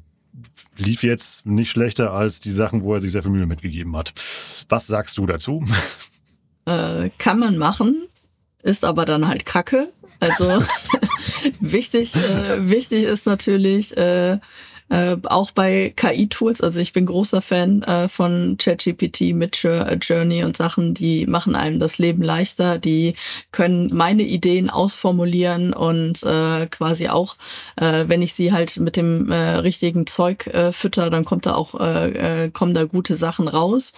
lief 0.76 1.04
jetzt 1.04 1.46
nicht 1.46 1.72
schlechter 1.72 2.12
als 2.12 2.42
die 2.42 2.52
Sachen, 2.52 2.84
wo 2.84 2.94
er 2.96 3.00
sich 3.00 3.14
sehr 3.14 3.24
viel 3.24 3.32
Mühe 3.32 3.48
mitgegeben 3.48 3.96
hat. 3.96 4.14
Was 4.68 4.88
sagst 4.88 5.18
du 5.18 5.26
dazu? 5.26 5.64
Äh, 6.66 7.10
kann 7.18 7.40
man 7.40 7.58
machen 7.58 8.08
ist 8.64 8.84
aber 8.84 9.06
dann 9.06 9.28
halt 9.28 9.46
Kacke. 9.46 9.92
Also 10.20 10.64
wichtig, 11.60 12.16
äh, 12.16 12.70
wichtig 12.70 13.04
ist 13.04 13.26
natürlich, 13.26 13.96
äh, 13.98 14.40
äh, 14.94 15.18
auch 15.24 15.50
bei 15.50 15.92
KI-Tools, 15.96 16.62
also 16.62 16.80
ich 16.80 16.94
bin 16.94 17.08
großer 17.08 17.42
Fan 17.42 17.82
äh, 17.82 18.08
von 18.08 18.58
ChatGPT 18.60 19.34
mit 19.34 19.58
Journey 19.64 20.44
und 20.44 20.56
Sachen, 20.56 20.94
die 20.94 21.26
machen 21.26 21.56
einem 21.56 21.80
das 21.80 21.98
Leben 21.98 22.22
leichter, 22.22 22.78
die 22.78 23.16
können 23.52 23.90
meine 23.92 24.22
Ideen 24.22 24.70
ausformulieren 24.70 25.74
und 25.74 26.22
äh, 26.22 26.68
quasi 26.68 27.08
auch, 27.08 27.38
äh, 27.76 28.04
wenn 28.06 28.22
ich 28.22 28.36
sie 28.36 28.52
halt 28.52 28.78
mit 28.78 28.96
dem 28.96 29.32
äh, 29.32 29.56
richtigen 29.56 30.06
Zeug 30.06 30.46
äh, 30.48 30.72
fütter, 30.72 31.10
dann 31.10 31.26
kommt 31.26 31.48
da 31.48 31.56
auch, 31.56 31.80
äh, 31.80 32.44
äh, 32.44 32.50
kommen 32.52 32.76
da 32.76 32.84
gute 32.84 33.16
Sachen 33.16 33.48
raus. 33.48 33.94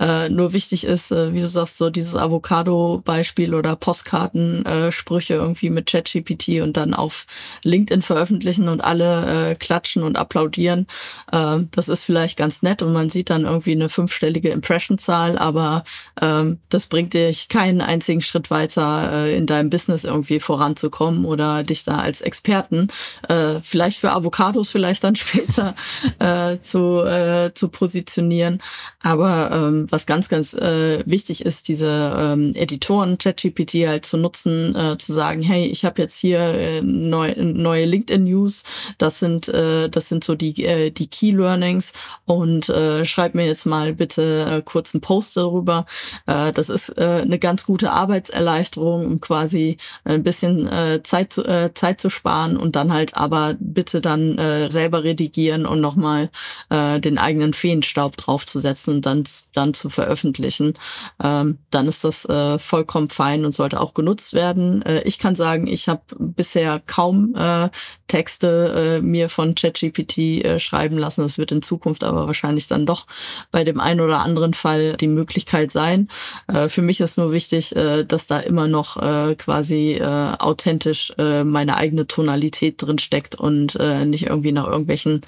Äh, 0.00 0.30
nur 0.30 0.52
wichtig 0.52 0.82
ist, 0.82 1.12
äh, 1.12 1.32
wie 1.32 1.42
du 1.42 1.48
sagst, 1.48 1.78
so 1.78 1.90
dieses 1.90 2.16
Avocado-Beispiel 2.16 3.54
oder 3.54 3.76
Postkarten-Sprüche 3.76 5.34
äh, 5.34 5.36
irgendwie 5.36 5.70
mit 5.70 5.86
ChatGPT 5.86 6.60
und 6.60 6.76
dann 6.76 6.92
auf 6.92 7.26
LinkedIn 7.62 8.02
veröffentlichen 8.02 8.68
und 8.68 8.80
alle 8.80 9.50
äh, 9.50 9.54
klatschen 9.54 10.02
und 10.02 10.16
uploaden 10.16 10.39
applaudieren. 10.40 10.86
Ähm, 11.32 11.68
das 11.72 11.88
ist 11.88 12.04
vielleicht 12.04 12.36
ganz 12.36 12.62
nett 12.62 12.82
und 12.82 12.92
man 12.92 13.10
sieht 13.10 13.30
dann 13.30 13.44
irgendwie 13.44 13.72
eine 13.72 13.88
fünfstellige 13.88 14.50
Impression-Zahl, 14.50 15.38
aber 15.38 15.84
ähm, 16.20 16.58
das 16.68 16.86
bringt 16.86 17.14
dich 17.14 17.48
keinen 17.48 17.80
einzigen 17.80 18.22
Schritt 18.22 18.50
weiter 18.50 19.26
äh, 19.26 19.36
in 19.36 19.46
deinem 19.46 19.70
Business 19.70 20.04
irgendwie 20.04 20.40
voranzukommen 20.40 21.24
oder 21.24 21.62
dich 21.62 21.84
da 21.84 21.98
als 21.98 22.20
Experten 22.20 22.88
äh, 23.28 23.60
vielleicht 23.62 23.98
für 23.98 24.12
Avocados 24.12 24.70
vielleicht 24.70 25.04
dann 25.04 25.16
später 25.16 25.74
äh, 26.18 26.58
zu, 26.60 27.02
äh, 27.04 27.52
zu 27.54 27.68
positionieren. 27.68 28.62
Aber 29.02 29.50
ähm, 29.52 29.86
was 29.90 30.06
ganz, 30.06 30.28
ganz 30.28 30.54
äh, 30.54 31.02
wichtig 31.06 31.44
ist, 31.44 31.68
diese 31.68 32.14
ähm, 32.16 32.52
Editoren, 32.54 33.18
ChatGPT 33.18 33.86
halt 33.86 34.06
zu 34.06 34.16
nutzen, 34.16 34.74
äh, 34.74 34.98
zu 34.98 35.12
sagen, 35.12 35.42
hey, 35.42 35.66
ich 35.66 35.84
habe 35.84 36.00
jetzt 36.02 36.18
hier 36.18 36.40
äh, 36.40 36.82
neu, 36.82 37.34
neue 37.36 37.86
LinkedIn-News, 37.86 38.64
das 38.98 39.18
sind, 39.18 39.48
äh, 39.48 39.88
das 39.88 40.08
sind 40.08 40.24
so 40.24 40.29
die, 40.34 40.64
äh, 40.64 40.90
die 40.90 41.08
Key 41.08 41.32
Learnings 41.32 41.92
und 42.24 42.68
äh, 42.68 43.04
schreib 43.04 43.34
mir 43.34 43.46
jetzt 43.46 43.66
mal 43.66 43.92
bitte 43.92 44.46
äh, 44.50 44.62
kurz 44.62 44.94
einen 44.94 45.00
Post 45.00 45.36
darüber. 45.36 45.86
Äh, 46.26 46.52
das 46.52 46.68
ist 46.68 46.96
äh, 46.98 47.22
eine 47.22 47.38
ganz 47.38 47.64
gute 47.64 47.92
Arbeitserleichterung, 47.92 49.06
um 49.06 49.20
quasi 49.20 49.78
ein 50.04 50.22
bisschen 50.22 50.66
äh, 50.66 51.02
Zeit, 51.02 51.32
zu, 51.32 51.44
äh, 51.44 51.72
Zeit 51.74 52.00
zu 52.00 52.10
sparen 52.10 52.56
und 52.56 52.76
dann 52.76 52.92
halt 52.92 53.16
aber 53.16 53.56
bitte 53.58 54.00
dann 54.00 54.38
äh, 54.38 54.70
selber 54.70 55.04
redigieren 55.04 55.66
und 55.66 55.80
nochmal 55.80 56.30
äh, 56.68 57.00
den 57.00 57.18
eigenen 57.18 57.54
Feenstaub 57.54 58.16
draufzusetzen 58.16 58.96
und 58.96 59.06
dann, 59.06 59.24
dann 59.54 59.74
zu 59.74 59.90
veröffentlichen, 59.90 60.74
ähm, 61.22 61.58
dann 61.70 61.86
ist 61.86 62.04
das 62.04 62.24
äh, 62.24 62.58
vollkommen 62.58 63.10
fein 63.10 63.44
und 63.44 63.54
sollte 63.54 63.80
auch 63.80 63.94
genutzt 63.94 64.32
werden. 64.32 64.82
Äh, 64.82 65.02
ich 65.02 65.18
kann 65.18 65.34
sagen, 65.36 65.66
ich 65.66 65.88
habe 65.88 66.02
bisher 66.18 66.80
kaum 66.86 67.34
äh, 67.36 67.70
Texte 68.06 68.98
äh, 68.98 69.02
mir 69.02 69.28
von 69.28 69.54
ChatGPT 69.54 70.09
äh, 70.18 70.58
schreiben 70.58 70.98
lassen. 70.98 71.22
Das 71.22 71.38
wird 71.38 71.52
in 71.52 71.62
Zukunft 71.62 72.04
aber 72.04 72.26
wahrscheinlich 72.26 72.66
dann 72.66 72.86
doch 72.86 73.06
bei 73.50 73.64
dem 73.64 73.80
einen 73.80 74.00
oder 74.00 74.20
anderen 74.20 74.54
Fall 74.54 74.96
die 74.96 75.08
Möglichkeit 75.08 75.72
sein. 75.72 76.08
Äh, 76.48 76.68
für 76.68 76.82
mich 76.82 77.00
ist 77.00 77.18
nur 77.18 77.32
wichtig, 77.32 77.74
äh, 77.76 78.04
dass 78.04 78.26
da 78.26 78.38
immer 78.38 78.66
noch 78.66 78.96
äh, 78.96 79.34
quasi 79.34 79.94
äh, 79.94 80.04
authentisch 80.04 81.12
äh, 81.18 81.44
meine 81.44 81.76
eigene 81.76 82.06
Tonalität 82.06 82.82
drin 82.82 82.98
steckt 82.98 83.34
und 83.34 83.76
äh, 83.76 84.04
nicht 84.04 84.26
irgendwie 84.26 84.52
nach 84.52 84.66
irgendwelchen 84.66 85.22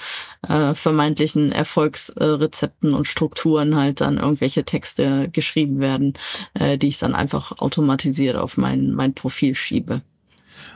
äh, 0.49 0.75
vermeintlichen 0.75 1.53
Erfolgsrezepten 1.53 2.95
und 2.95 3.07
Strukturen 3.07 3.77
halt 3.77 4.01
dann 4.01 4.19
irgendwelche 4.19 4.65
Texte 4.65 5.29
geschrieben 5.33 5.81
werden, 5.81 6.15
äh, 6.55 6.79
die 6.79 6.89
ich 6.89 6.99
dann 6.99 7.15
einfach 7.15 7.59
automatisiert 7.59 8.37
auf 8.37 8.57
mein, 8.57 8.93
mein 8.93 9.15
Profil 9.15 9.55
schiebe. 9.55 10.03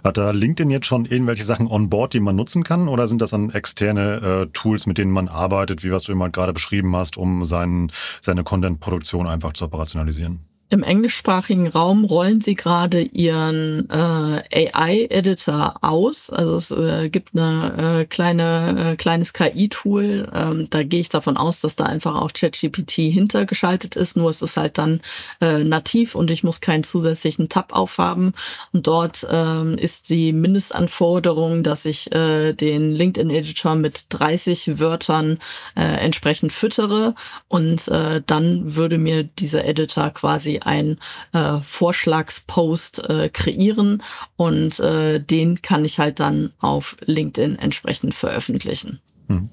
Hat 0.04 0.16
da 0.16 0.30
LinkedIn 0.30 0.70
jetzt 0.70 0.86
schon 0.86 1.04
irgendwelche 1.04 1.44
Sachen 1.44 1.66
on 1.66 1.88
board, 1.88 2.14
die 2.14 2.20
man 2.20 2.36
nutzen 2.36 2.64
kann? 2.64 2.88
Oder 2.88 3.08
sind 3.08 3.22
das 3.22 3.30
dann 3.30 3.50
externe 3.50 4.16
äh, 4.16 4.46
Tools, 4.52 4.86
mit 4.86 4.98
denen 4.98 5.10
man 5.10 5.28
arbeitet, 5.28 5.84
wie 5.84 5.92
was 5.92 6.04
du 6.04 6.12
immer 6.12 6.30
gerade 6.30 6.52
beschrieben 6.52 6.94
hast, 6.96 7.16
um 7.16 7.44
sein, 7.44 7.90
seine 8.20 8.44
Content-Produktion 8.44 9.26
einfach 9.26 9.52
zu 9.52 9.64
operationalisieren? 9.64 10.55
Im 10.68 10.82
englischsprachigen 10.82 11.68
Raum 11.68 12.04
rollen 12.04 12.40
sie 12.40 12.56
gerade 12.56 13.00
ihren 13.00 13.88
äh, 13.88 14.72
AI-Editor 14.72 15.76
aus. 15.80 16.28
Also 16.30 16.56
es 16.56 16.72
äh, 16.72 17.08
gibt 17.08 17.36
eine 17.36 18.00
äh, 18.00 18.04
kleine 18.04 18.92
äh, 18.92 18.96
kleines 18.96 19.32
KI-Tool. 19.32 20.28
Ähm, 20.34 20.66
da 20.68 20.82
gehe 20.82 20.98
ich 20.98 21.08
davon 21.08 21.36
aus, 21.36 21.60
dass 21.60 21.76
da 21.76 21.84
einfach 21.84 22.16
auch 22.16 22.32
ChatGPT 22.32 22.92
hintergeschaltet 23.12 23.94
ist. 23.94 24.16
Nur 24.16 24.28
ist 24.30 24.42
es 24.42 24.56
halt 24.56 24.76
dann 24.78 25.02
äh, 25.40 25.62
nativ 25.62 26.16
und 26.16 26.32
ich 26.32 26.42
muss 26.42 26.60
keinen 26.60 26.82
zusätzlichen 26.82 27.48
Tab 27.48 27.72
aufhaben. 27.72 28.32
Und 28.72 28.88
dort 28.88 29.24
ähm, 29.30 29.78
ist 29.78 30.10
die 30.10 30.32
Mindestanforderung, 30.32 31.62
dass 31.62 31.84
ich 31.84 32.12
äh, 32.12 32.54
den 32.54 32.92
LinkedIn-Editor 32.92 33.76
mit 33.76 34.06
30 34.08 34.80
Wörtern 34.80 35.38
äh, 35.76 35.82
entsprechend 35.82 36.52
füttere 36.52 37.14
und 37.46 37.86
äh, 37.86 38.20
dann 38.26 38.74
würde 38.74 38.98
mir 38.98 39.22
dieser 39.22 39.64
Editor 39.64 40.10
quasi 40.10 40.55
ein 40.62 40.98
äh, 41.32 41.58
Vorschlagspost 41.58 43.08
äh, 43.08 43.28
kreieren 43.28 44.02
und 44.36 44.80
äh, 44.80 45.20
den 45.20 45.62
kann 45.62 45.84
ich 45.84 45.98
halt 45.98 46.20
dann 46.20 46.52
auf 46.58 46.96
LinkedIn 47.04 47.56
entsprechend 47.56 48.14
veröffentlichen. 48.14 49.00
Hm. 49.28 49.50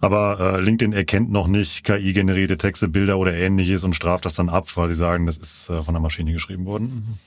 Aber 0.00 0.40
äh, 0.40 0.60
LinkedIn 0.60 0.94
erkennt 0.94 1.30
noch 1.30 1.46
nicht 1.46 1.84
KI-generierte 1.84 2.56
Texte, 2.56 2.88
Bilder 2.88 3.18
oder 3.18 3.34
ähnliches 3.34 3.84
und 3.84 3.94
straft 3.94 4.24
das 4.24 4.34
dann 4.34 4.48
ab, 4.48 4.66
weil 4.76 4.88
sie 4.88 4.94
sagen, 4.94 5.26
das 5.26 5.36
ist 5.36 5.68
äh, 5.68 5.82
von 5.82 5.92
der 5.92 6.00
Maschine 6.00 6.32
geschrieben 6.32 6.64
worden. 6.64 7.18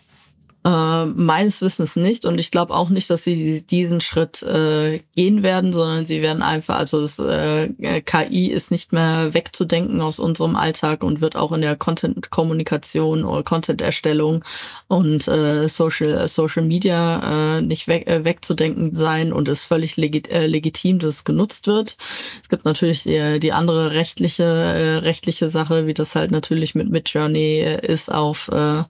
Äh, 0.65 1.05
meines 1.07 1.61
Wissens 1.61 1.97
nicht 1.97 2.23
und 2.23 2.39
ich 2.39 2.49
glaube 2.49 2.73
auch 2.73 2.87
nicht, 2.87 3.09
dass 3.09 3.25
sie 3.25 3.63
diesen 3.67 3.99
Schritt 3.99 4.43
äh, 4.43 5.01
gehen 5.13 5.43
werden, 5.43 5.73
sondern 5.73 6.05
sie 6.05 6.21
werden 6.21 6.41
einfach, 6.41 6.77
also 6.77 7.01
das, 7.01 7.19
äh, 7.19 8.01
KI 8.01 8.47
ist 8.47 8.71
nicht 8.71 8.93
mehr 8.93 9.33
wegzudenken 9.33 9.99
aus 9.99 10.19
unserem 10.19 10.55
Alltag 10.55 11.03
und 11.03 11.19
wird 11.19 11.35
auch 11.35 11.51
in 11.51 11.59
der 11.59 11.75
Content-Kommunikation 11.75 13.25
oder 13.25 13.43
Content-Erstellung 13.43 14.45
und 14.87 15.27
äh, 15.27 15.67
Social 15.67 16.29
Social 16.29 16.63
Media 16.63 17.57
äh, 17.57 17.61
nicht 17.61 17.89
weg, 17.89 18.07
äh, 18.07 18.23
wegzudenken 18.23 18.95
sein 18.95 19.33
und 19.33 19.49
ist 19.49 19.63
völlig 19.63 19.97
legit, 19.97 20.29
äh, 20.29 20.47
legitim, 20.47 20.99
dass 20.99 21.15
es 21.15 21.23
genutzt 21.25 21.67
wird. 21.67 21.97
Es 22.41 22.47
gibt 22.47 22.63
natürlich 22.63 23.03
die, 23.03 23.41
die 23.41 23.51
andere 23.51 23.91
rechtliche 23.91 24.43
äh, 24.43 24.95
rechtliche 24.99 25.49
Sache, 25.49 25.87
wie 25.87 25.93
das 25.93 26.15
halt 26.15 26.31
natürlich 26.31 26.73
mit 26.73 26.89
Midjourney 26.89 27.59
äh, 27.59 27.85
ist 27.85 28.13
auf 28.13 28.47
äh, 28.47 28.83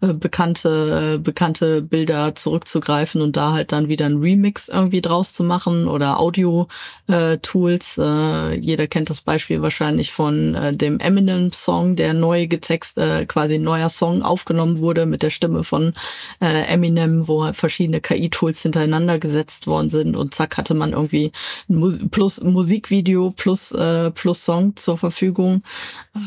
bekannte 0.00 1.17
bekannte 1.18 1.82
Bilder 1.82 2.34
zurückzugreifen 2.34 3.20
und 3.20 3.36
da 3.36 3.52
halt 3.52 3.72
dann 3.72 3.88
wieder 3.88 4.06
ein 4.06 4.18
Remix 4.18 4.68
irgendwie 4.68 5.02
draus 5.02 5.32
zu 5.32 5.44
machen 5.44 5.88
oder 5.88 6.20
Audio-Tools. 6.20 7.98
Äh, 7.98 8.54
jeder 8.54 8.86
kennt 8.86 9.10
das 9.10 9.20
Beispiel 9.20 9.62
wahrscheinlich 9.62 10.12
von 10.12 10.54
äh, 10.54 10.74
dem 10.74 11.00
Eminem-Song, 11.00 11.96
der 11.96 12.14
neu 12.14 12.46
getext, 12.46 12.98
äh, 12.98 13.26
quasi 13.26 13.56
ein 13.56 13.62
neuer 13.62 13.88
Song 13.88 14.22
aufgenommen 14.22 14.78
wurde 14.78 15.06
mit 15.06 15.22
der 15.22 15.30
Stimme 15.30 15.64
von 15.64 15.92
äh, 16.40 16.64
Eminem, 16.66 17.28
wo 17.28 17.44
halt 17.44 17.56
verschiedene 17.56 18.00
KI-Tools 18.00 18.62
hintereinander 18.62 19.18
gesetzt 19.18 19.66
worden 19.66 19.90
sind 19.90 20.16
und 20.16 20.34
zack 20.34 20.56
hatte 20.56 20.74
man 20.74 20.92
irgendwie 20.92 21.32
Mus 21.66 22.00
plus 22.10 22.40
Musikvideo 22.40 23.32
plus 23.36 23.72
äh, 23.72 24.10
plus 24.10 24.44
Song 24.44 24.76
zur 24.76 24.98
Verfügung. 24.98 25.62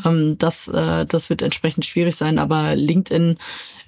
Ähm, 0.04 0.36
das 0.38 0.68
äh, 0.68 1.06
das 1.06 1.30
wird 1.30 1.42
entsprechend 1.42 1.84
schwierig 1.84 2.16
sein, 2.16 2.38
aber 2.38 2.74
LinkedIn 2.74 3.38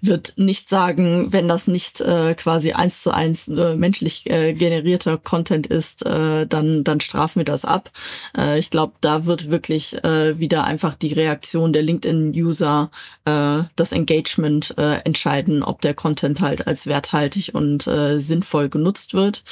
wird 0.07 0.35
nicht 0.37 0.69
sagen 0.69 1.25
wenn 1.31 1.49
das 1.49 1.67
nicht 1.67 2.01
äh, 2.01 2.35
quasi 2.35 2.73
eins 2.73 3.03
zu 3.03 3.13
eins 3.13 3.49
äh, 3.49 3.77
menschlich 3.77 4.29
äh, 4.31 4.53
generierter 4.53 5.19
Content 5.19 5.67
ist, 5.67 6.05
äh, 6.07 6.47
dann, 6.47 6.85
dann 6.85 7.01
strafen 7.01 7.41
wir 7.41 7.45
das 7.45 7.65
ab. 7.65 7.91
Äh, 8.37 8.59
ich 8.59 8.71
glaube, 8.71 8.95
da 9.01 9.27
wird 9.27 9.51
wirklich 9.51 10.03
äh, 10.05 10.39
wieder 10.39 10.65
einfach 10.65 10.95
die 10.95 11.13
Reaktion 11.13 11.73
der 11.73 11.83
LinkedIn-User, 11.83 12.91
äh, 13.25 13.63
das 13.77 13.93
Engagement 13.93 14.75
äh, 14.79 14.99
entscheiden, 15.05 15.63
ob 15.63 15.81
der 15.81 15.95
Content 15.95 16.41
halt 16.41 16.67
als 16.67 16.87
werthaltig 16.87 17.55
und 17.55 17.87
äh, 17.87 18.21
sinnvoll 18.21 18.69
genutzt 18.69 19.15
wird. 19.15 19.45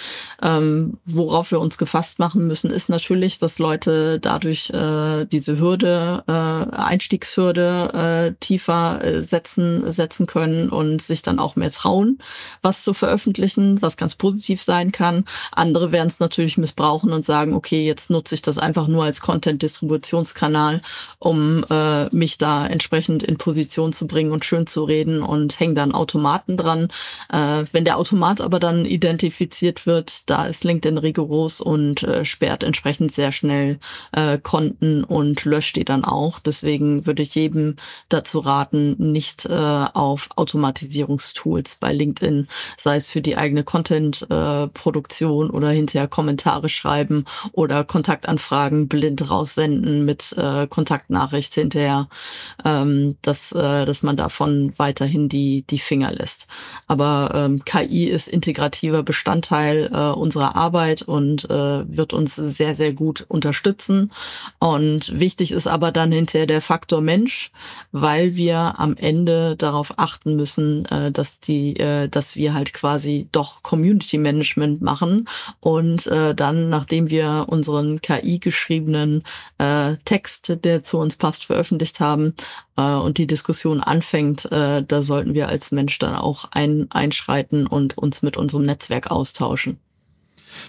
Ähm, 0.42 0.98
worauf 1.04 1.50
wir 1.50 1.60
uns 1.60 1.78
gefasst 1.78 2.18
machen 2.18 2.46
müssen, 2.46 2.70
ist 2.70 2.88
natürlich, 2.88 3.38
dass 3.38 3.58
Leute 3.58 4.18
dadurch 4.20 4.70
äh, 4.70 5.24
diese 5.26 5.58
Hürde, 5.58 6.24
äh, 6.26 6.32
Einstiegshürde 6.32 8.32
äh, 8.32 8.34
tiefer 8.40 9.00
äh, 9.02 9.22
setzen, 9.22 9.90
setzen 9.90 10.26
können 10.26 10.41
und 10.70 11.02
sich 11.02 11.22
dann 11.22 11.38
auch 11.38 11.56
mehr 11.56 11.70
trauen, 11.70 12.18
was 12.62 12.84
zu 12.84 12.94
veröffentlichen, 12.94 13.80
was 13.82 13.96
ganz 13.96 14.14
positiv 14.14 14.62
sein 14.62 14.92
kann. 14.92 15.24
Andere 15.52 15.92
werden 15.92 16.08
es 16.08 16.20
natürlich 16.20 16.58
missbrauchen 16.58 17.12
und 17.12 17.24
sagen, 17.24 17.54
okay, 17.54 17.86
jetzt 17.86 18.10
nutze 18.10 18.34
ich 18.34 18.42
das 18.42 18.58
einfach 18.58 18.88
nur 18.88 19.04
als 19.04 19.20
Content-Distributionskanal, 19.20 20.80
um 21.18 21.64
äh, 21.70 22.06
mich 22.14 22.38
da 22.38 22.66
entsprechend 22.66 23.22
in 23.22 23.38
Position 23.38 23.92
zu 23.92 24.06
bringen 24.06 24.32
und 24.32 24.44
schön 24.44 24.66
zu 24.66 24.84
reden 24.84 25.22
und 25.22 25.58
hängen 25.58 25.74
dann 25.74 25.92
Automaten 25.92 26.56
dran. 26.56 26.88
Äh, 27.32 27.64
wenn 27.72 27.84
der 27.84 27.98
Automat 27.98 28.40
aber 28.40 28.58
dann 28.58 28.84
identifiziert 28.84 29.86
wird, 29.86 30.28
da 30.30 30.46
ist 30.46 30.64
LinkedIn 30.64 30.98
rigoros 30.98 31.60
und 31.60 32.02
äh, 32.02 32.24
sperrt 32.24 32.62
entsprechend 32.62 33.12
sehr 33.12 33.32
schnell 33.32 33.78
äh, 34.12 34.38
Konten 34.38 35.04
und 35.04 35.44
löscht 35.44 35.76
die 35.76 35.84
dann 35.84 36.04
auch. 36.04 36.38
Deswegen 36.38 37.06
würde 37.06 37.22
ich 37.22 37.34
jedem 37.34 37.76
dazu 38.08 38.40
raten, 38.40 39.12
nicht 39.12 39.46
äh, 39.46 39.52
auf 39.52 40.30
Automatisierungstools 40.36 41.76
bei 41.76 41.92
LinkedIn, 41.92 42.48
sei 42.76 42.96
es 42.96 43.10
für 43.10 43.22
die 43.22 43.36
eigene 43.36 43.64
Content-Produktion 43.64 45.48
äh, 45.48 45.52
oder 45.52 45.70
hinterher 45.70 46.08
Kommentare 46.08 46.68
schreiben 46.68 47.24
oder 47.52 47.84
Kontaktanfragen 47.84 48.88
blind 48.88 49.30
raussenden 49.30 50.04
mit 50.04 50.32
äh, 50.36 50.66
Kontaktnachricht 50.66 51.54
hinterher, 51.54 52.08
ähm, 52.64 53.16
dass, 53.22 53.52
äh, 53.52 53.84
dass 53.84 54.02
man 54.02 54.16
davon 54.16 54.72
weiterhin 54.76 55.28
die, 55.28 55.64
die 55.68 55.78
Finger 55.78 56.12
lässt. 56.12 56.46
Aber 56.86 57.32
ähm, 57.34 57.64
KI 57.64 58.04
ist 58.04 58.28
integrativer 58.28 59.02
Bestandteil 59.02 59.90
äh, 59.92 59.96
unserer 60.12 60.56
Arbeit 60.56 61.02
und 61.02 61.44
äh, 61.50 61.96
wird 61.96 62.12
uns 62.12 62.36
sehr, 62.36 62.74
sehr 62.74 62.92
gut 62.92 63.24
unterstützen. 63.28 64.12
Und 64.58 65.18
wichtig 65.18 65.52
ist 65.52 65.66
aber 65.66 65.92
dann 65.92 66.12
hinterher 66.12 66.46
der 66.46 66.60
Faktor 66.60 67.00
Mensch, 67.00 67.50
weil 67.90 68.36
wir 68.36 68.74
am 68.78 68.96
Ende 68.96 69.56
darauf 69.56 69.98
achten 69.98 70.11
müssen, 70.24 70.84
äh, 70.86 71.10
dass 71.12 71.40
die, 71.40 71.76
äh, 71.76 72.08
dass 72.08 72.36
wir 72.36 72.54
halt 72.54 72.72
quasi 72.72 73.28
doch 73.32 73.62
Community 73.62 74.18
Management 74.18 74.82
machen 74.82 75.28
und 75.60 76.06
äh, 76.06 76.34
dann, 76.34 76.70
nachdem 76.70 77.10
wir 77.10 77.46
unseren 77.48 78.00
KI 78.00 78.38
geschriebenen 78.38 79.22
äh, 79.58 79.96
Text, 80.04 80.58
der 80.64 80.84
zu 80.84 80.98
uns 80.98 81.16
passt, 81.16 81.44
veröffentlicht 81.44 82.00
haben 82.00 82.34
äh, 82.76 82.82
und 82.82 83.18
die 83.18 83.26
Diskussion 83.26 83.80
anfängt, 83.80 84.50
äh, 84.52 84.82
da 84.82 85.02
sollten 85.02 85.34
wir 85.34 85.48
als 85.48 85.72
Mensch 85.72 85.98
dann 85.98 86.14
auch 86.14 86.46
ein, 86.52 86.90
einschreiten 86.90 87.66
und 87.66 87.98
uns 87.98 88.22
mit 88.22 88.36
unserem 88.36 88.64
Netzwerk 88.66 89.10
austauschen. 89.10 89.78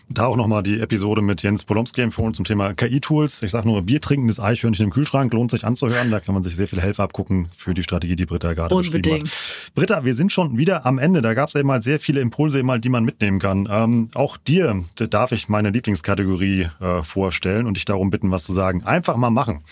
Da 0.09 0.25
auch 0.25 0.35
nochmal 0.35 0.63
die 0.63 0.79
Episode 0.79 1.21
mit 1.21 1.43
Jens 1.43 1.63
Polomski 1.63 2.01
empfohlen 2.01 2.33
zum 2.33 2.45
Thema 2.45 2.73
KI-Tools. 2.73 3.41
Ich 3.41 3.51
sage 3.51 3.67
nur, 3.67 3.81
Bier 3.81 4.01
trinkendes 4.01 4.39
Eichhörnchen 4.39 4.85
im 4.85 4.91
Kühlschrank 4.91 5.33
lohnt 5.33 5.51
sich 5.51 5.65
anzuhören. 5.65 6.11
Da 6.11 6.19
kann 6.19 6.33
man 6.33 6.43
sich 6.43 6.55
sehr 6.55 6.67
viel 6.67 6.81
Helfer 6.81 7.03
abgucken 7.03 7.47
für 7.55 7.73
die 7.73 7.83
Strategie, 7.83 8.15
die 8.15 8.25
Britta 8.25 8.53
gerade 8.53 8.75
Unbedingt. 8.75 9.03
beschrieben 9.03 9.27
hat. 9.27 9.71
Britta, 9.75 10.05
wir 10.05 10.13
sind 10.13 10.31
schon 10.31 10.57
wieder 10.57 10.85
am 10.85 10.99
Ende. 10.99 11.21
Da 11.21 11.33
gab 11.33 11.49
es 11.49 11.55
eben 11.55 11.67
mal 11.67 11.81
sehr 11.81 11.99
viele 11.99 12.21
Impulse, 12.21 12.59
eben 12.59 12.67
mal, 12.67 12.79
die 12.79 12.89
man 12.89 13.03
mitnehmen 13.03 13.39
kann. 13.39 13.67
Ähm, 13.69 14.09
auch 14.13 14.37
dir 14.37 14.83
darf 14.95 15.31
ich 15.31 15.49
meine 15.49 15.69
Lieblingskategorie 15.69 16.67
äh, 16.79 17.03
vorstellen 17.03 17.65
und 17.65 17.77
dich 17.77 17.85
darum 17.85 18.09
bitten, 18.09 18.31
was 18.31 18.43
zu 18.43 18.53
sagen. 18.53 18.83
Einfach 18.83 19.15
mal 19.15 19.29
machen. 19.29 19.63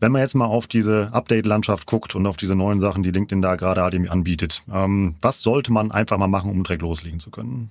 Wenn 0.00 0.12
man 0.12 0.22
jetzt 0.22 0.34
mal 0.34 0.46
auf 0.46 0.66
diese 0.66 1.10
Update-Landschaft 1.12 1.86
guckt 1.86 2.14
und 2.14 2.26
auf 2.26 2.36
diese 2.36 2.54
neuen 2.54 2.80
Sachen, 2.80 3.02
die 3.02 3.10
LinkedIn 3.10 3.42
da 3.42 3.56
gerade 3.56 3.82
anbietet, 4.10 4.62
ähm, 4.72 5.14
was 5.22 5.42
sollte 5.42 5.72
man 5.72 5.90
einfach 5.90 6.18
mal 6.18 6.28
machen, 6.28 6.50
um 6.50 6.62
direkt 6.62 6.82
loslegen 6.82 7.20
zu 7.20 7.30
können? 7.30 7.70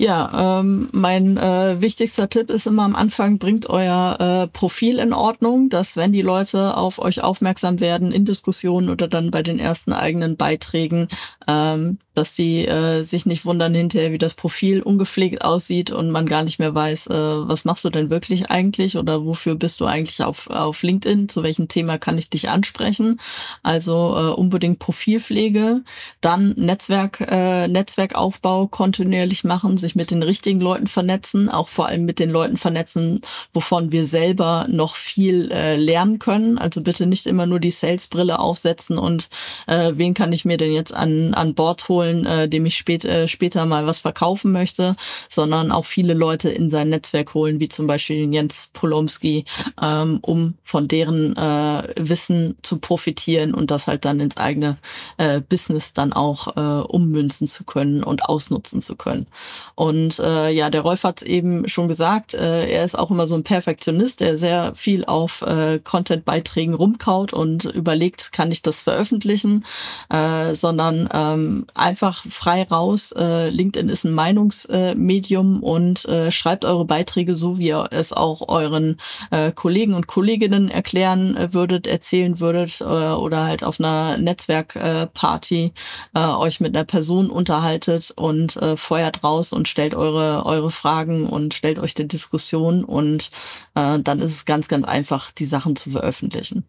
Ja, 0.00 0.60
ähm, 0.60 0.88
mein 0.92 1.36
äh, 1.36 1.82
wichtigster 1.82 2.30
Tipp 2.30 2.48
ist 2.48 2.66
immer 2.66 2.84
am 2.84 2.96
Anfang, 2.96 3.36
bringt 3.36 3.68
euer 3.68 4.16
äh, 4.18 4.46
Profil 4.46 4.98
in 4.98 5.12
Ordnung, 5.12 5.68
dass 5.68 5.94
wenn 5.94 6.10
die 6.10 6.22
Leute 6.22 6.74
auf 6.74 6.98
euch 6.98 7.22
aufmerksam 7.22 7.80
werden 7.80 8.10
in 8.10 8.24
Diskussionen 8.24 8.88
oder 8.88 9.08
dann 9.08 9.30
bei 9.30 9.42
den 9.42 9.58
ersten 9.58 9.92
eigenen 9.92 10.38
Beiträgen, 10.38 11.08
ähm, 11.46 11.98
dass 12.14 12.34
sie 12.34 12.66
äh, 12.66 13.02
sich 13.02 13.26
nicht 13.26 13.44
wundern 13.44 13.74
hinterher, 13.74 14.12
wie 14.12 14.18
das 14.18 14.34
Profil 14.34 14.82
ungepflegt 14.82 15.44
aussieht 15.44 15.90
und 15.90 16.10
man 16.10 16.26
gar 16.26 16.42
nicht 16.42 16.58
mehr 16.58 16.74
weiß, 16.74 17.08
äh, 17.08 17.14
was 17.14 17.64
machst 17.64 17.84
du 17.84 17.90
denn 17.90 18.10
wirklich 18.10 18.50
eigentlich 18.50 18.96
oder 18.96 19.24
wofür 19.24 19.54
bist 19.54 19.80
du 19.80 19.86
eigentlich 19.86 20.22
auf, 20.22 20.50
auf 20.50 20.82
LinkedIn, 20.82 21.28
zu 21.28 21.42
welchem 21.42 21.68
Thema 21.68 21.98
kann 21.98 22.18
ich 22.18 22.28
dich 22.28 22.48
ansprechen. 22.48 23.20
Also 23.62 24.14
äh, 24.16 24.32
unbedingt 24.32 24.78
Profilpflege, 24.78 25.82
dann 26.20 26.54
Netzwerk, 26.56 27.20
äh, 27.20 27.68
Netzwerkaufbau 27.68 28.66
kontinuierlich 28.66 29.44
machen, 29.44 29.76
sich 29.76 29.94
mit 29.94 30.10
den 30.10 30.22
richtigen 30.22 30.60
Leuten 30.60 30.88
vernetzen, 30.88 31.48
auch 31.48 31.68
vor 31.68 31.86
allem 31.86 32.04
mit 32.04 32.18
den 32.18 32.30
Leuten 32.30 32.56
vernetzen, 32.56 33.20
wovon 33.52 33.92
wir 33.92 34.04
selber 34.04 34.66
noch 34.68 34.96
viel 34.96 35.50
äh, 35.52 35.76
lernen 35.76 36.18
können. 36.18 36.58
Also 36.58 36.82
bitte 36.82 37.06
nicht 37.06 37.26
immer 37.26 37.46
nur 37.46 37.60
die 37.60 37.70
Salesbrille 37.70 38.38
aufsetzen 38.38 38.98
und 38.98 39.28
äh, 39.66 39.92
wen 39.94 40.14
kann 40.14 40.32
ich 40.32 40.44
mir 40.44 40.56
denn 40.56 40.72
jetzt 40.72 40.92
an, 40.92 41.34
an 41.34 41.54
Bord 41.54 41.88
holen, 41.88 42.09
holen, 42.10 42.26
äh, 42.26 42.48
dem 42.48 42.66
ich 42.66 42.76
spät, 42.76 43.04
äh, 43.04 43.28
später 43.28 43.66
mal 43.66 43.86
was 43.86 43.98
verkaufen 43.98 44.52
möchte, 44.52 44.96
sondern 45.28 45.72
auch 45.72 45.84
viele 45.84 46.14
Leute 46.14 46.50
in 46.50 46.70
sein 46.70 46.88
Netzwerk 46.88 47.34
holen, 47.34 47.60
wie 47.60 47.68
zum 47.68 47.86
Beispiel 47.86 48.32
Jens 48.32 48.70
Polomski, 48.72 49.44
ähm, 49.80 50.18
um 50.22 50.54
von 50.62 50.88
deren 50.88 51.36
äh, 51.36 51.82
Wissen 51.96 52.56
zu 52.62 52.78
profitieren 52.78 53.54
und 53.54 53.70
das 53.70 53.86
halt 53.86 54.04
dann 54.04 54.20
ins 54.20 54.36
eigene 54.36 54.78
äh, 55.16 55.40
Business 55.40 55.94
dann 55.94 56.12
auch 56.12 56.56
äh, 56.56 56.82
ummünzen 56.86 57.48
zu 57.48 57.64
können 57.64 58.02
und 58.02 58.24
ausnutzen 58.24 58.82
zu 58.82 58.96
können. 58.96 59.26
Und 59.74 60.18
äh, 60.18 60.50
ja, 60.50 60.70
der 60.70 60.82
Rolf 60.82 61.04
hat 61.04 61.22
eben 61.22 61.68
schon 61.68 61.88
gesagt, 61.88 62.34
äh, 62.34 62.68
er 62.68 62.84
ist 62.84 62.98
auch 62.98 63.10
immer 63.10 63.26
so 63.26 63.34
ein 63.34 63.44
Perfektionist, 63.44 64.20
der 64.20 64.36
sehr 64.36 64.74
viel 64.74 65.04
auf 65.04 65.42
äh, 65.42 65.80
Content-Beiträgen 65.82 66.74
rumkaut 66.74 67.32
und 67.32 67.64
überlegt, 67.64 68.32
kann 68.32 68.52
ich 68.52 68.62
das 68.62 68.80
veröffentlichen, 68.80 69.64
äh, 70.10 70.54
sondern 70.54 71.08
ähm, 71.12 71.66
einfach 71.90 72.24
frei 72.24 72.62
raus. 72.62 73.10
Äh, 73.12 73.48
LinkedIn 73.50 73.88
ist 73.88 74.04
ein 74.04 74.12
Meinungsmedium 74.12 75.60
und 75.60 76.04
äh, 76.04 76.30
schreibt 76.30 76.64
eure 76.64 76.84
Beiträge 76.84 77.34
so, 77.34 77.58
wie 77.58 77.66
ihr 77.66 77.88
es 77.90 78.12
auch 78.12 78.48
euren 78.48 78.96
äh, 79.32 79.50
Kollegen 79.50 79.94
und 79.94 80.06
Kolleginnen 80.06 80.70
erklären 80.70 81.36
äh, 81.36 81.52
würdet, 81.52 81.88
erzählen 81.88 82.38
würdet 82.38 82.80
äh, 82.80 82.84
oder 82.84 83.42
halt 83.42 83.64
auf 83.64 83.80
einer 83.80 84.18
Netzwerkparty 84.18 85.72
äh, 86.14 86.20
euch 86.20 86.60
mit 86.60 86.76
einer 86.76 86.84
Person 86.84 87.28
unterhaltet 87.28 88.12
und 88.14 88.56
äh, 88.56 88.76
feuert 88.76 89.24
raus 89.24 89.52
und 89.52 89.66
stellt 89.66 89.96
eure, 89.96 90.46
eure 90.46 90.70
Fragen 90.70 91.28
und 91.28 91.54
stellt 91.54 91.80
euch 91.80 91.94
der 91.94 92.06
Diskussion 92.06 92.84
und 92.84 93.32
äh, 93.74 93.98
dann 93.98 94.20
ist 94.20 94.30
es 94.30 94.44
ganz, 94.44 94.68
ganz 94.68 94.86
einfach, 94.86 95.32
die 95.32 95.44
Sachen 95.44 95.74
zu 95.74 95.90
veröffentlichen. 95.90 96.64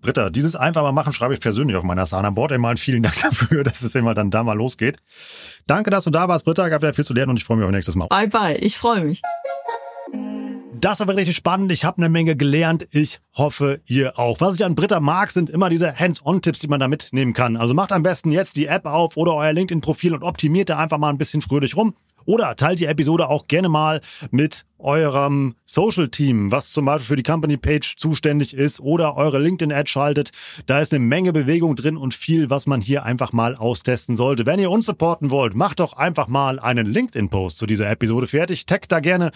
Britta, 0.00 0.30
dieses 0.30 0.56
einfach 0.56 0.82
mal 0.82 0.92
machen 0.92 1.12
schreibe 1.12 1.34
ich 1.34 1.40
persönlich 1.40 1.76
auf 1.76 1.82
meiner 1.82 2.06
Sana 2.06 2.30
Board. 2.30 2.52
Einmal 2.52 2.76
vielen 2.76 3.02
Dank 3.02 3.20
dafür, 3.22 3.64
dass 3.64 3.82
es 3.82 3.94
immer 3.94 4.14
dann 4.14 4.30
da 4.30 4.42
mal 4.42 4.54
losgeht. 4.54 4.98
Danke, 5.66 5.90
dass 5.90 6.04
du 6.04 6.10
da 6.10 6.28
warst, 6.28 6.44
Britta. 6.44 6.68
Gab 6.68 6.82
wieder 6.82 6.94
viel 6.94 7.04
zu 7.04 7.12
lernen 7.14 7.30
und 7.30 7.36
ich 7.36 7.44
freue 7.44 7.58
mich 7.58 7.66
auf 7.66 7.72
nächstes 7.72 7.96
Mal. 7.96 8.06
Bye, 8.08 8.28
bye. 8.28 8.56
Ich 8.56 8.78
freue 8.78 9.04
mich. 9.04 9.22
Das 10.80 10.98
war 11.00 11.08
wirklich 11.08 11.36
spannend. 11.36 11.70
Ich 11.72 11.84
habe 11.84 11.98
eine 11.98 12.08
Menge 12.08 12.36
gelernt. 12.36 12.88
Ich 12.90 13.20
hoffe, 13.36 13.80
ihr 13.84 14.18
auch. 14.18 14.40
Was 14.40 14.54
ich 14.54 14.64
an 14.64 14.74
Britta 14.74 14.98
mag, 14.98 15.30
sind 15.30 15.50
immer 15.50 15.68
diese 15.68 15.98
Hands-on-Tipps, 15.98 16.60
die 16.60 16.68
man 16.68 16.80
da 16.80 16.88
mitnehmen 16.88 17.34
kann. 17.34 17.58
Also 17.58 17.74
macht 17.74 17.92
am 17.92 18.02
besten 18.02 18.32
jetzt 18.32 18.56
die 18.56 18.66
App 18.66 18.86
auf 18.86 19.18
oder 19.18 19.34
euer 19.34 19.52
LinkedIn-Profil 19.52 20.14
und 20.14 20.22
optimiert 20.22 20.70
da 20.70 20.78
einfach 20.78 20.96
mal 20.96 21.10
ein 21.10 21.18
bisschen 21.18 21.42
fröhlich 21.42 21.76
rum. 21.76 21.94
Oder 22.30 22.54
teilt 22.54 22.78
die 22.78 22.86
Episode 22.86 23.28
auch 23.28 23.48
gerne 23.48 23.68
mal 23.68 24.00
mit 24.30 24.64
eurem 24.78 25.56
Social-Team, 25.64 26.52
was 26.52 26.70
zum 26.70 26.84
Beispiel 26.84 27.06
für 27.06 27.16
die 27.16 27.24
Company-Page 27.24 27.96
zuständig 27.96 28.54
ist 28.54 28.78
oder 28.78 29.16
eure 29.16 29.40
LinkedIn-Ad 29.40 29.90
schaltet. 29.90 30.30
Da 30.66 30.78
ist 30.78 30.94
eine 30.94 31.04
Menge 31.04 31.32
Bewegung 31.32 31.74
drin 31.74 31.96
und 31.96 32.14
viel, 32.14 32.48
was 32.48 32.68
man 32.68 32.80
hier 32.80 33.02
einfach 33.02 33.32
mal 33.32 33.56
austesten 33.56 34.16
sollte. 34.16 34.46
Wenn 34.46 34.60
ihr 34.60 34.70
uns 34.70 34.86
supporten 34.86 35.32
wollt, 35.32 35.56
macht 35.56 35.80
doch 35.80 35.94
einfach 35.94 36.28
mal 36.28 36.60
einen 36.60 36.86
LinkedIn-Post 36.86 37.58
zu 37.58 37.66
dieser 37.66 37.90
Episode 37.90 38.28
fertig. 38.28 38.64
Taggt 38.64 38.92
da 38.92 39.00
gerne 39.00 39.32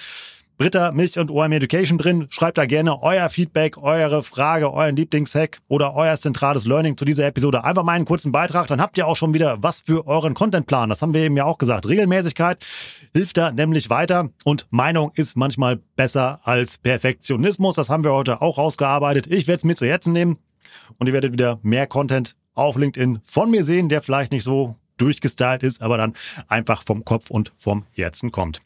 Britta, 0.56 0.92
mich 0.92 1.18
und 1.18 1.32
OM 1.32 1.50
Education 1.50 1.98
drin. 1.98 2.26
Schreibt 2.30 2.58
da 2.58 2.66
gerne 2.66 3.02
euer 3.02 3.28
Feedback, 3.28 3.76
eure 3.76 4.22
Frage, 4.22 4.72
euren 4.72 4.94
Lieblingshack 4.94 5.58
oder 5.66 5.94
euer 5.94 6.16
zentrales 6.16 6.64
Learning 6.64 6.96
zu 6.96 7.04
dieser 7.04 7.26
Episode. 7.26 7.64
Einfach 7.64 7.82
mal 7.82 7.92
einen 7.92 8.04
kurzen 8.04 8.30
Beitrag, 8.30 8.68
dann 8.68 8.80
habt 8.80 8.96
ihr 8.96 9.08
auch 9.08 9.16
schon 9.16 9.34
wieder 9.34 9.62
was 9.62 9.80
für 9.80 10.06
euren 10.06 10.34
Contentplan. 10.34 10.88
Das 10.88 11.02
haben 11.02 11.12
wir 11.12 11.22
eben 11.22 11.36
ja 11.36 11.44
auch 11.44 11.58
gesagt. 11.58 11.88
Regelmäßigkeit 11.88 12.64
hilft 13.12 13.36
da 13.36 13.50
nämlich 13.50 13.90
weiter 13.90 14.30
und 14.44 14.68
Meinung 14.70 15.10
ist 15.16 15.36
manchmal 15.36 15.80
besser 15.96 16.38
als 16.44 16.78
Perfektionismus. 16.78 17.74
Das 17.74 17.90
haben 17.90 18.04
wir 18.04 18.12
heute 18.12 18.40
auch 18.40 18.56
rausgearbeitet. 18.56 19.26
Ich 19.26 19.48
werde 19.48 19.56
es 19.56 19.64
mir 19.64 19.74
zu 19.74 19.86
Herzen 19.86 20.12
nehmen 20.12 20.38
und 20.98 21.08
ihr 21.08 21.12
werdet 21.12 21.32
wieder 21.32 21.58
mehr 21.62 21.88
Content 21.88 22.36
auf 22.54 22.76
LinkedIn 22.76 23.18
von 23.24 23.50
mir 23.50 23.64
sehen, 23.64 23.88
der 23.88 24.02
vielleicht 24.02 24.30
nicht 24.30 24.44
so 24.44 24.76
durchgestylt 24.98 25.64
ist, 25.64 25.82
aber 25.82 25.98
dann 25.98 26.14
einfach 26.46 26.84
vom 26.84 27.04
Kopf 27.04 27.30
und 27.30 27.52
vom 27.56 27.86
Herzen 27.90 28.30
kommt. 28.30 28.60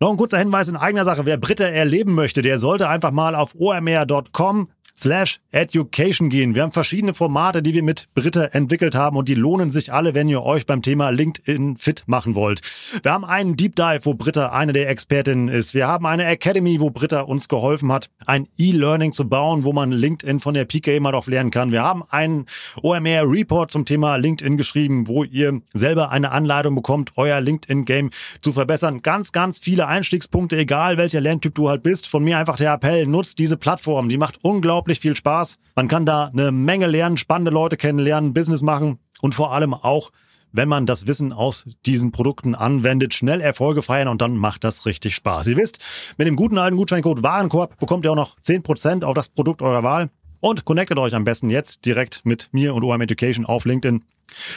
Noch 0.00 0.10
ein 0.10 0.16
kurzer 0.16 0.38
Hinweis 0.38 0.68
in 0.68 0.76
eigener 0.76 1.04
Sache. 1.04 1.24
Wer 1.24 1.36
Britta 1.36 1.64
erleben 1.64 2.14
möchte, 2.14 2.42
der 2.42 2.58
sollte 2.58 2.88
einfach 2.88 3.12
mal 3.12 3.34
auf 3.34 3.54
omr.com 3.58 4.68
slash 4.96 5.40
education 5.50 6.28
gehen. 6.30 6.54
Wir 6.54 6.62
haben 6.62 6.72
verschiedene 6.72 7.14
Formate, 7.14 7.62
die 7.62 7.74
wir 7.74 7.82
mit 7.82 8.08
Britta 8.14 8.44
entwickelt 8.46 8.94
haben 8.94 9.16
und 9.16 9.28
die 9.28 9.34
lohnen 9.34 9.70
sich 9.70 9.92
alle, 9.92 10.14
wenn 10.14 10.28
ihr 10.28 10.42
euch 10.42 10.66
beim 10.66 10.82
Thema 10.82 11.10
LinkedIn 11.10 11.76
fit 11.76 12.04
machen 12.06 12.34
wollt. 12.34 12.60
Wir 13.02 13.12
haben 13.12 13.24
einen 13.24 13.56
Deep 13.56 13.76
Dive, 13.76 14.00
wo 14.04 14.14
Britta 14.14 14.50
eine 14.50 14.72
der 14.72 14.88
Expertinnen 14.88 15.48
ist. 15.48 15.74
Wir 15.74 15.88
haben 15.88 16.06
eine 16.06 16.24
Academy, 16.24 16.80
wo 16.80 16.90
Britta 16.90 17.22
uns 17.22 17.48
geholfen 17.48 17.92
hat, 17.92 18.08
ein 18.26 18.48
E-Learning 18.56 19.12
zu 19.12 19.28
bauen, 19.28 19.64
wo 19.64 19.72
man 19.72 19.92
LinkedIn 19.92 20.40
von 20.40 20.54
der 20.54 20.64
PK 20.64 21.00
mal 21.00 21.12
drauf 21.12 21.26
lernen 21.26 21.50
kann. 21.50 21.72
Wir 21.72 21.82
haben 21.82 22.02
einen 22.10 22.46
OMR 22.82 23.28
Report 23.28 23.70
zum 23.70 23.84
Thema 23.84 24.16
LinkedIn 24.16 24.56
geschrieben, 24.56 25.08
wo 25.08 25.24
ihr 25.24 25.60
selber 25.72 26.10
eine 26.10 26.30
Anleitung 26.30 26.74
bekommt, 26.74 27.12
euer 27.16 27.40
LinkedIn-Game 27.40 28.10
zu 28.42 28.52
verbessern. 28.52 29.02
Ganz, 29.02 29.32
ganz 29.32 29.58
viele 29.58 29.86
Einstiegspunkte, 29.86 30.56
egal 30.56 30.96
welcher 30.98 31.20
Lerntyp 31.20 31.54
du 31.54 31.68
halt 31.68 31.82
bist. 31.82 32.08
Von 32.08 32.24
mir 32.24 32.38
einfach 32.38 32.56
der 32.56 32.72
Appell, 32.72 33.06
nutzt 33.06 33.38
diese 33.38 33.56
Plattform. 33.56 34.08
Die 34.08 34.16
macht 34.16 34.38
unglaublich 34.42 34.83
unglaublich 34.84 35.00
viel 35.00 35.16
Spaß. 35.16 35.56
Man 35.76 35.88
kann 35.88 36.04
da 36.04 36.26
eine 36.26 36.52
Menge 36.52 36.86
lernen, 36.86 37.16
spannende 37.16 37.50
Leute 37.50 37.78
kennenlernen, 37.78 38.34
Business 38.34 38.60
machen 38.60 38.98
und 39.22 39.34
vor 39.34 39.54
allem 39.54 39.72
auch, 39.72 40.10
wenn 40.52 40.68
man 40.68 40.84
das 40.84 41.06
Wissen 41.06 41.32
aus 41.32 41.64
diesen 41.86 42.12
Produkten 42.12 42.54
anwendet, 42.54 43.14
schnell 43.14 43.40
Erfolge 43.40 43.80
feiern 43.80 44.08
und 44.08 44.20
dann 44.20 44.36
macht 44.36 44.62
das 44.62 44.84
richtig 44.84 45.14
Spaß. 45.14 45.46
Ihr 45.46 45.56
wisst, 45.56 45.82
mit 46.18 46.26
dem 46.26 46.36
guten 46.36 46.58
alten 46.58 46.76
Gutscheincode 46.76 47.22
Warenkorb 47.22 47.78
bekommt 47.80 48.04
ihr 48.04 48.12
auch 48.12 48.16
noch 48.16 48.38
10% 48.38 49.04
auf 49.04 49.14
das 49.14 49.30
Produkt 49.30 49.62
eurer 49.62 49.82
Wahl 49.82 50.10
und 50.40 50.66
connectet 50.66 50.98
euch 50.98 51.14
am 51.14 51.24
besten 51.24 51.48
jetzt 51.48 51.86
direkt 51.86 52.20
mit 52.24 52.50
mir 52.52 52.74
und 52.74 52.84
OM 52.84 53.00
Education 53.00 53.46
auf 53.46 53.64
LinkedIn. 53.64 54.04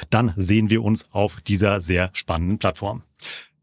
Dann 0.09 0.33
sehen 0.35 0.69
wir 0.69 0.83
uns 0.83 1.07
auf 1.13 1.39
dieser 1.39 1.79
sehr 1.79 2.09
spannenden 2.11 2.57
Plattform. 2.57 3.03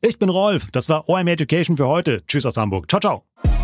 Ich 0.00 0.18
bin 0.18 0.30
Rolf, 0.30 0.68
das 0.72 0.88
war 0.88 1.10
OM 1.10 1.26
Education 1.26 1.76
für 1.76 1.88
heute. 1.88 2.24
Tschüss 2.26 2.46
aus 2.46 2.56
Hamburg. 2.56 2.88
Ciao, 2.88 3.00
ciao. 3.00 3.63